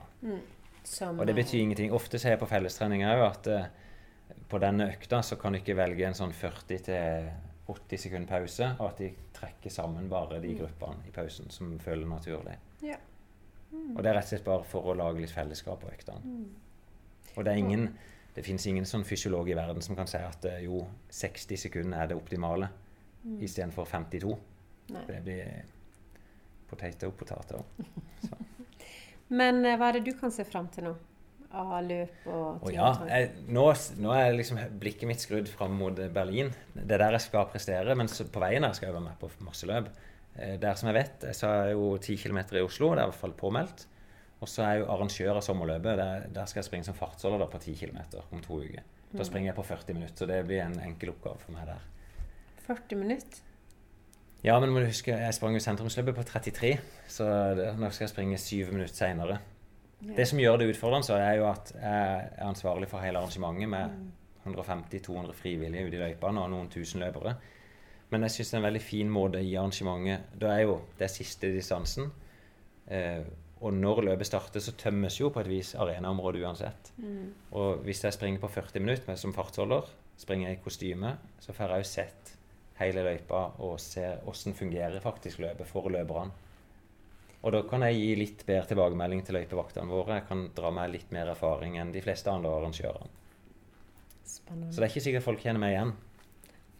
Som, 0.84 1.20
Og 1.20 1.26
det 1.28 1.36
betyr 1.36 1.59
ingenting. 1.61 1.91
Ofte 1.91 2.20
ser 2.20 2.30
jeg 2.30 2.39
på 2.39 2.47
fellestrening 2.47 3.01
òg 3.03 3.24
at 3.30 3.47
uh, 3.47 3.66
på 4.49 4.59
denne 4.59 4.88
økta 4.93 5.22
så 5.24 5.36
kan 5.39 5.51
du 5.53 5.59
ikke 5.59 5.76
velge 5.76 6.05
en 6.05 6.13
sånn 6.13 6.32
40-80 6.32 7.97
sekund 7.97 8.28
pause, 8.30 8.76
og 8.80 8.89
at 8.91 8.97
de 9.01 9.09
trekker 9.34 9.70
sammen 9.74 10.07
bare 10.09 10.39
de 10.41 10.53
gruppene 10.55 11.01
i 11.07 11.11
pausen 11.11 11.49
som 11.51 11.78
føler 11.80 12.05
naturlig. 12.07 12.55
Ja. 12.86 12.97
Og 13.74 14.03
det 14.03 14.11
er 14.11 14.13
rett 14.20 14.24
og 14.24 14.30
slett 14.30 14.45
bare 14.45 14.63
for 14.63 14.84
å 14.84 14.95
lage 14.95 15.20
litt 15.20 15.34
fellesskap 15.34 15.82
på 15.82 15.89
øktene. 15.91 16.45
Og 17.36 17.43
det 17.43 17.51
er 17.53 17.57
ingen 17.57 17.89
det 18.36 18.43
fins 18.43 18.66
ingen 18.68 18.84
sånn 18.84 19.05
fysiolog 19.07 19.47
i 19.49 19.55
verden 19.55 19.82
som 19.82 19.95
kan 19.95 20.07
si 20.11 20.18
at 20.20 20.43
eh, 20.45 20.57
jo, 20.66 20.82
60 21.09 21.55
sekunder 21.57 22.01
er 22.03 22.07
det 22.11 22.18
optimale 22.18 22.70
Mm. 23.26 23.39
istedenfor 23.41 23.86
52. 23.88 24.38
Nei. 24.93 25.05
Det 25.07 25.24
blir 25.24 25.63
potato, 26.70 27.11
poteter. 27.11 27.61
Men 29.39 29.63
eh, 29.66 29.78
hva 29.80 29.89
er 29.89 29.99
det 29.99 30.05
du 30.11 30.16
kan 30.20 30.34
se 30.34 30.45
fram 30.47 30.68
til 30.74 30.89
nå? 30.89 30.95
Av 31.55 31.78
løp 31.86 32.26
og 32.28 32.66
Og 32.68 32.72
ja, 32.74 32.89
jeg, 33.07 33.30
nå, 33.47 33.63
nå 34.03 34.11
er 34.11 34.34
liksom 34.36 34.57
blikket 34.82 35.07
mitt 35.07 35.24
skrudd 35.24 35.47
fram 35.47 35.78
mot 35.80 35.95
Berlin. 36.11 36.49
Det 36.76 36.97
er 36.97 37.05
der 37.05 37.16
jeg 37.16 37.24
skal 37.30 37.47
prestere. 37.51 37.95
Men 37.95 38.09
på 38.11 38.43
veien 38.43 38.68
her 38.68 38.76
skal 38.76 38.89
jeg 38.89 38.97
være 38.97 39.05
med 39.05 39.20
på 39.22 39.30
masse 39.45 39.70
løp. 39.70 39.88
Eh, 40.36 40.57
Der 40.59 40.76
som 40.76 40.91
jeg 40.91 40.97
vet, 40.99 41.28
så 41.38 41.51
er 41.61 41.72
jo 41.78 41.93
10 41.97 42.18
km 42.26 42.41
i 42.59 42.66
Oslo, 42.66 42.91
det 42.91 43.05
er 43.05 43.07
i 43.07 43.13
hvert 43.13 43.22
fall 43.22 43.38
påmeldt. 43.39 43.86
Og 44.43 44.51
så 44.51 44.66
er 44.66 44.74
jeg 44.76 44.84
jo 44.84 44.91
arrangør 44.91 45.39
av 45.39 45.45
sommerløpet. 45.47 45.95
Der, 46.01 46.28
der 46.36 46.51
skal 46.51 46.59
jeg 46.59 46.68
springe 46.68 46.89
som 46.89 46.97
fartsholder 46.97 47.47
på 47.47 47.61
10 47.63 47.78
km 47.80 48.01
om 48.34 48.43
to 48.43 48.59
uker. 48.59 48.84
Da 49.16 49.24
springer 49.24 49.53
jeg 49.53 49.55
på 49.55 49.63
40 49.63 49.95
minutter, 49.95 50.18
så 50.20 50.28
det 50.28 50.41
blir 50.43 50.59
en 50.66 50.76
enkel 50.84 51.13
oppgave 51.13 51.39
for 51.39 51.55
meg 51.55 51.70
der. 51.70 51.86
40 52.66 52.99
minutter. 52.99 53.45
Ja, 54.45 54.59
men 54.61 54.69
må 54.69 54.83
du 54.83 54.85
huske, 54.85 55.15
jeg 55.17 55.33
sprang 55.33 55.55
jo 55.57 55.63
sentrumsløpet 55.63 56.13
på 56.19 56.23
33, 56.29 56.75
så 57.09 57.25
det, 57.57 57.71
nå 57.81 57.89
skal 57.89 58.05
jeg 58.05 58.11
springe 58.11 58.37
syv 58.37 58.67
minutter 58.75 58.93
seinere. 58.93 59.39
Det 60.05 60.27
som 60.29 60.37
gjør 60.37 60.59
det 60.61 60.67
utfordrende, 60.69 61.07
så 61.07 61.15
er 61.17 61.39
jo 61.39 61.47
at 61.49 61.71
jeg 61.73 62.19
er 62.19 62.45
ansvarlig 62.45 62.89
for 62.91 63.01
hele 63.01 63.17
arrangementet 63.17 63.71
med 63.71 63.95
150-200 64.45 65.33
frivillige 65.33 65.87
ute 65.87 65.97
i 65.97 66.01
løypene 66.03 66.43
og 66.43 66.51
noen 66.53 66.69
tusen 66.69 67.01
løpere. 67.01 67.33
Men 68.13 68.27
jeg 68.27 68.35
syns 68.35 68.51
det 68.51 68.57
er 68.57 68.61
en 68.61 68.67
veldig 68.67 68.83
fin 68.85 69.09
måte 69.09 69.41
i 69.41 69.55
arrangementet 69.57 70.37
Da 70.41 70.51
er 70.53 70.67
jo 70.67 70.77
det 70.99 71.09
siste 71.09 71.49
distansen. 71.55 72.11
Eh, 72.85 73.25
og 73.65 73.73
når 73.73 74.03
løpet 74.11 74.29
starter, 74.29 74.61
så 74.61 74.75
tømmes 74.77 75.17
jo 75.19 75.31
på 75.33 75.41
et 75.41 75.49
vis 75.49 75.73
arenaområdet 75.73 76.45
uansett. 76.45 76.93
Og 77.51 77.81
hvis 77.87 78.03
jeg 78.03 78.13
springer 78.13 78.39
på 78.43 78.51
40 78.59 78.79
minutter 78.79 79.09
med, 79.09 79.17
som 79.17 79.33
fartsholder, 79.33 79.89
springer 80.21 80.49
jeg 80.51 80.59
i 80.59 80.63
kostyme, 80.63 81.17
så 81.39 81.55
får 81.55 81.73
jeg 81.73 81.85
jo 81.85 81.93
sett 81.95 82.24
hele 82.80 83.03
løypa 83.05 83.43
og 83.63 83.78
ser 83.80 84.17
hvordan 84.26 84.55
fungerer 84.57 84.99
faktisk 85.03 85.39
løpet 85.43 85.67
for 85.69 85.88
løperne. 85.93 86.32
Og 87.45 87.53
da 87.53 87.61
kan 87.69 87.84
jeg 87.86 87.99
gi 87.99 88.15
litt 88.17 88.41
bedre 88.47 88.65
tilbakemelding 88.71 89.21
til 89.28 89.36
løypevaktene 89.38 89.86
våre. 89.91 90.15
Jeg 90.17 90.28
kan 90.32 90.47
dra 90.57 90.71
med 90.73 90.89
litt 90.95 91.11
mer 91.13 91.30
erfaring 91.36 91.76
enn 91.78 91.91
de 91.93 92.01
fleste 92.01 92.32
andre 92.32 92.49
arrangørene. 92.57 93.11
Spennende. 94.26 94.71
Så 94.73 94.82
det 94.82 94.88
er 94.88 94.93
ikke 94.95 95.03
sikkert 95.05 95.26
folk 95.28 95.43
kjenner 95.43 95.61
meg 95.61 95.76
igjen. 95.76 95.91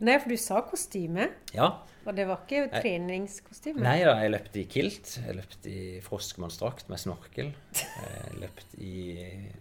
Nei, 0.06 0.16
for 0.20 0.34
du 0.34 0.36
sa 0.42 0.60
kostyme, 0.68 1.30
Ja. 1.56 1.68
og 2.04 2.16
det 2.18 2.26
var 2.28 2.42
ikke 2.44 2.66
treningskostyme. 2.82 3.80
Nei 3.86 4.00
da, 4.04 4.18
jeg 4.26 4.34
løpte 4.34 4.60
i 4.60 4.66
kilt. 4.68 5.14
Jeg 5.26 5.38
løpte 5.38 5.70
i 5.72 6.02
froskmannsdrakt 6.04 6.90
med 6.92 7.00
snorkel. 7.00 7.54
Jeg 7.78 8.40
løpte 8.42 8.82
i 8.82 9.06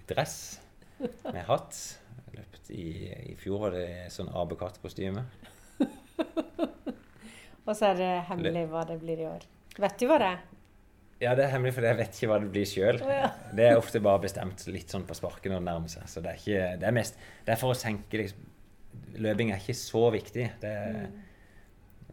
dress 0.08 0.58
med 0.98 1.44
hatt. 1.46 1.78
Jeg 2.32 2.40
løpte 2.40 2.74
i, 2.74 2.88
I 3.30 3.36
fjor 3.38 3.60
var 3.66 3.76
det 3.76 3.86
sånn 4.10 4.32
apekattkostyme. 4.32 5.22
Og 7.66 7.72
så 7.76 7.90
er 7.90 8.00
det 8.00 8.10
hemmelig 8.28 8.66
hva 8.72 8.82
det 8.88 8.98
blir 9.00 9.22
i 9.24 9.28
år. 9.28 9.46
Vet 9.80 9.96
du 10.00 10.06
hva 10.10 10.18
det 10.20 10.32
er? 10.34 10.42
Ja, 11.22 11.32
det 11.38 11.46
er 11.46 11.52
hemmelig, 11.54 11.74
for 11.76 11.86
jeg 11.86 11.96
vet 11.98 12.16
ikke 12.16 12.28
hva 12.30 12.40
det 12.42 12.50
blir 12.52 12.66
sjøl. 12.68 12.98
Ja. 13.08 13.28
Det 13.56 13.68
er 13.68 13.78
ofte 13.78 14.02
bare 14.04 14.22
bestemt 14.26 14.64
litt 14.68 14.92
sånn 14.92 15.06
på 15.08 15.16
sparket 15.16 15.48
når 15.52 15.62
det 15.62 15.68
nærmer 15.68 15.92
seg. 15.92 16.08
Så 16.10 16.22
det 16.24 16.32
er 16.32 16.42
ikke 16.42 16.64
Det 16.82 16.88
er 16.88 16.96
mest 16.96 17.20
Det 17.46 17.54
er 17.54 17.60
for 17.60 17.74
å 17.74 17.78
senke 17.78 18.20
liksom 18.20 18.50
Løping 19.24 19.50
er 19.50 19.62
ikke 19.62 19.76
så 19.78 20.04
viktig. 20.14 20.44
Det, 20.62 20.74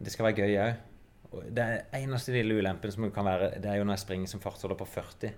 det 0.02 0.12
skal 0.12 0.28
være 0.28 0.44
gøy 0.46 0.56
òg. 0.62 1.44
Det 1.54 1.66
eneste 1.96 2.34
lille 2.34 2.58
ulempen 2.58 2.92
som 2.94 3.06
kan 3.14 3.26
være, 3.26 3.52
det 3.62 3.70
er 3.70 3.78
jo 3.78 3.86
når 3.86 3.96
jeg 3.96 4.02
springer 4.04 4.30
som 4.30 4.42
fartsholder 4.42 4.78
på 4.78 4.86
40. 4.90 5.32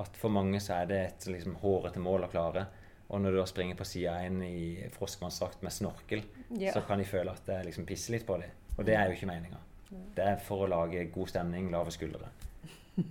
At 0.00 0.16
for 0.20 0.32
mange 0.32 0.60
så 0.64 0.78
er 0.78 0.90
det 0.90 1.00
et 1.06 1.26
liksom 1.32 1.56
hårete 1.60 2.02
mål 2.02 2.24
å 2.26 2.30
klare. 2.32 2.66
Og 3.10 3.20
når 3.20 3.34
du 3.34 3.38
da 3.40 3.46
springer 3.50 3.74
på 3.78 3.84
sida 3.88 4.12
en 4.24 4.42
i 4.46 4.84
frostmannsdrakt 4.94 5.62
med 5.66 5.72
snorkel, 5.74 6.22
Ja. 6.58 6.72
så 6.72 6.80
kan 6.86 6.98
de 6.98 7.04
føle 7.04 7.30
at 7.30 7.42
det 7.46 7.64
liksom 7.66 7.86
pisser 7.86 8.12
litt 8.14 8.26
på 8.26 8.36
dem. 8.40 8.50
Og 8.78 8.84
det 8.86 8.94
er 8.94 9.06
jo 9.10 9.16
ikke 9.18 9.26
meninga. 9.26 9.58
Det 10.14 10.22
er 10.24 10.36
for 10.36 10.62
å 10.64 10.68
lage 10.70 11.04
god 11.10 11.28
stemning, 11.28 11.70
lave 11.70 11.90
skuldre. 11.90 12.28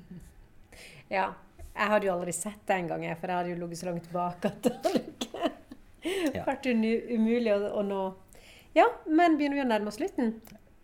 Ja. 1.09 1.33
Jeg 1.73 1.87
hadde 1.89 2.05
jo 2.05 2.13
aldri 2.13 2.33
sett 2.35 2.59
det 2.67 2.75
engang, 2.75 3.03
for 3.17 3.31
jeg 3.31 3.37
hadde 3.39 3.49
jo 3.53 3.59
ligget 3.61 3.79
så 3.79 3.87
langt 3.89 4.09
bak 4.13 4.45
at 4.45 4.57
det 4.65 4.73
hadde 4.83 4.99
ikke 4.99 5.51
Ja. 6.35 6.43
vært 6.49 6.67
umulig 6.69 7.53
å, 7.53 7.59
å 7.79 7.83
nå. 7.83 8.01
Ja, 8.75 8.85
men 9.07 9.37
begynner 9.39 9.57
vi 9.57 9.63
å 9.63 9.69
nærme 9.69 9.89
oss 9.91 9.97
slutten? 9.97 10.35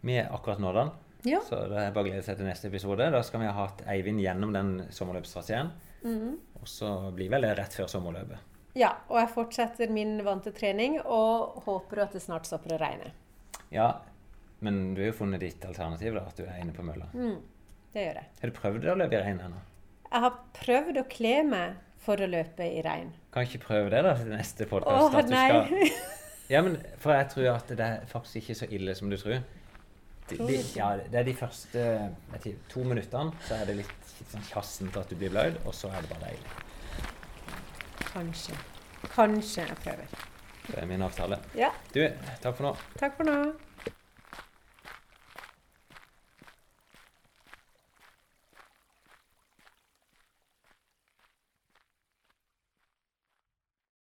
Vi 0.05 0.15
er 0.17 0.31
akkurat 0.33 0.59
nå, 0.63 0.71
den. 0.75 0.89
Ja. 1.29 1.41
Så 1.45 1.59
det 1.69 1.77
er 1.81 1.93
bare 1.93 2.05
å 2.05 2.09
glede 2.09 2.23
seg 2.25 2.37
til 2.39 2.47
neste 2.49 2.69
episode. 2.71 3.07
Da 3.13 3.21
skal 3.25 3.41
vi 3.43 3.49
ha 3.49 3.53
hatt 3.57 3.83
Eivind 3.91 4.21
gjennom 4.23 4.53
den 4.53 4.73
sommerløpstraseen. 4.93 5.71
-hmm. 6.03 6.35
Og 6.61 6.67
så 6.69 7.11
blir 7.15 7.29
vel 7.29 7.41
det 7.41 7.57
rett 7.57 7.73
før 7.73 7.87
sommerløpet. 7.91 8.37
Ja, 8.75 8.91
og 9.07 9.21
jeg 9.21 9.31
fortsetter 9.31 9.91
min 9.93 10.17
vante 10.25 10.51
trening 10.55 10.97
og 10.99 11.61
håper 11.63 12.03
at 12.03 12.15
det 12.15 12.21
snart 12.25 12.47
stopper 12.49 12.75
å 12.75 12.79
regne. 12.81 13.13
Ja, 13.71 14.01
men 14.65 14.93
du 14.95 15.01
har 15.01 15.13
jo 15.13 15.19
funnet 15.21 15.43
ditt 15.45 15.63
alternativ, 15.67 16.17
da, 16.17 16.25
at 16.27 16.39
du 16.39 16.43
er 16.43 16.59
inne 16.59 16.75
på 16.75 16.83
mølla. 16.83 17.07
Mm, 17.15 17.39
det 17.95 18.03
gjør 18.03 18.19
jeg. 18.19 18.29
Har 18.41 18.51
du 18.51 18.57
prøvd 18.59 18.89
å 18.91 18.97
løpe 18.99 19.15
i 19.15 19.23
regn 19.23 19.39
ennå? 19.47 19.61
Jeg 20.09 20.23
har 20.25 20.35
prøvd 20.59 20.99
å 20.99 21.05
kle 21.11 21.33
meg 21.47 21.79
for 22.05 22.21
å 22.21 22.27
løpe 22.29 22.67
i 22.67 22.83
regn. 22.85 23.13
Kan 23.33 23.47
ikke 23.47 23.63
prøve 23.63 23.93
det 23.95 24.03
da 24.05 24.13
til 24.19 24.35
neste 24.35 24.67
Åh, 24.69 25.15
du 25.15 25.31
nei. 25.33 25.89
Ja, 26.51 26.59
men 26.61 26.75
for 27.01 27.15
jeg 27.15 27.31
tror 27.31 27.47
at 27.55 27.71
det 27.73 27.81
er 27.81 28.03
faktisk 28.11 28.43
ikke 28.43 28.57
så 28.59 28.67
ille 28.75 28.93
som 28.93 29.09
du 29.09 29.17
tror. 29.17 29.39
De, 30.29 30.37
de, 30.37 30.59
ja, 30.75 30.91
det 30.99 31.19
er 31.21 31.25
de 31.25 31.33
første 31.37 31.81
jeg 31.81 32.55
to 32.69 32.83
minuttene 32.85 33.33
så 33.47 33.57
er 33.57 33.69
det 33.69 33.79
litt 33.79 34.13
sånn 34.29 34.45
kjassent 34.51 34.97
at 34.97 35.09
du 35.09 35.17
blir 35.17 35.33
blaut, 35.33 35.57
og 35.65 35.73
så 35.73 35.89
er 35.93 36.05
det 36.05 36.11
bare 36.11 36.29
deilig. 36.29 36.64
Kanskje. 38.13 38.55
Kanskje 39.15 39.61
jeg 39.67 39.77
prøver. 39.83 40.07
Det 40.67 40.77
er 40.81 40.85
min 40.89 41.01
avtale. 41.05 41.37
Ja, 41.55 41.69
Du, 41.93 42.01
takk 42.41 42.55
for 42.57 42.63
nå. 42.63 42.75
takk 42.99 43.17
for 43.17 43.23
nå. 43.27 43.35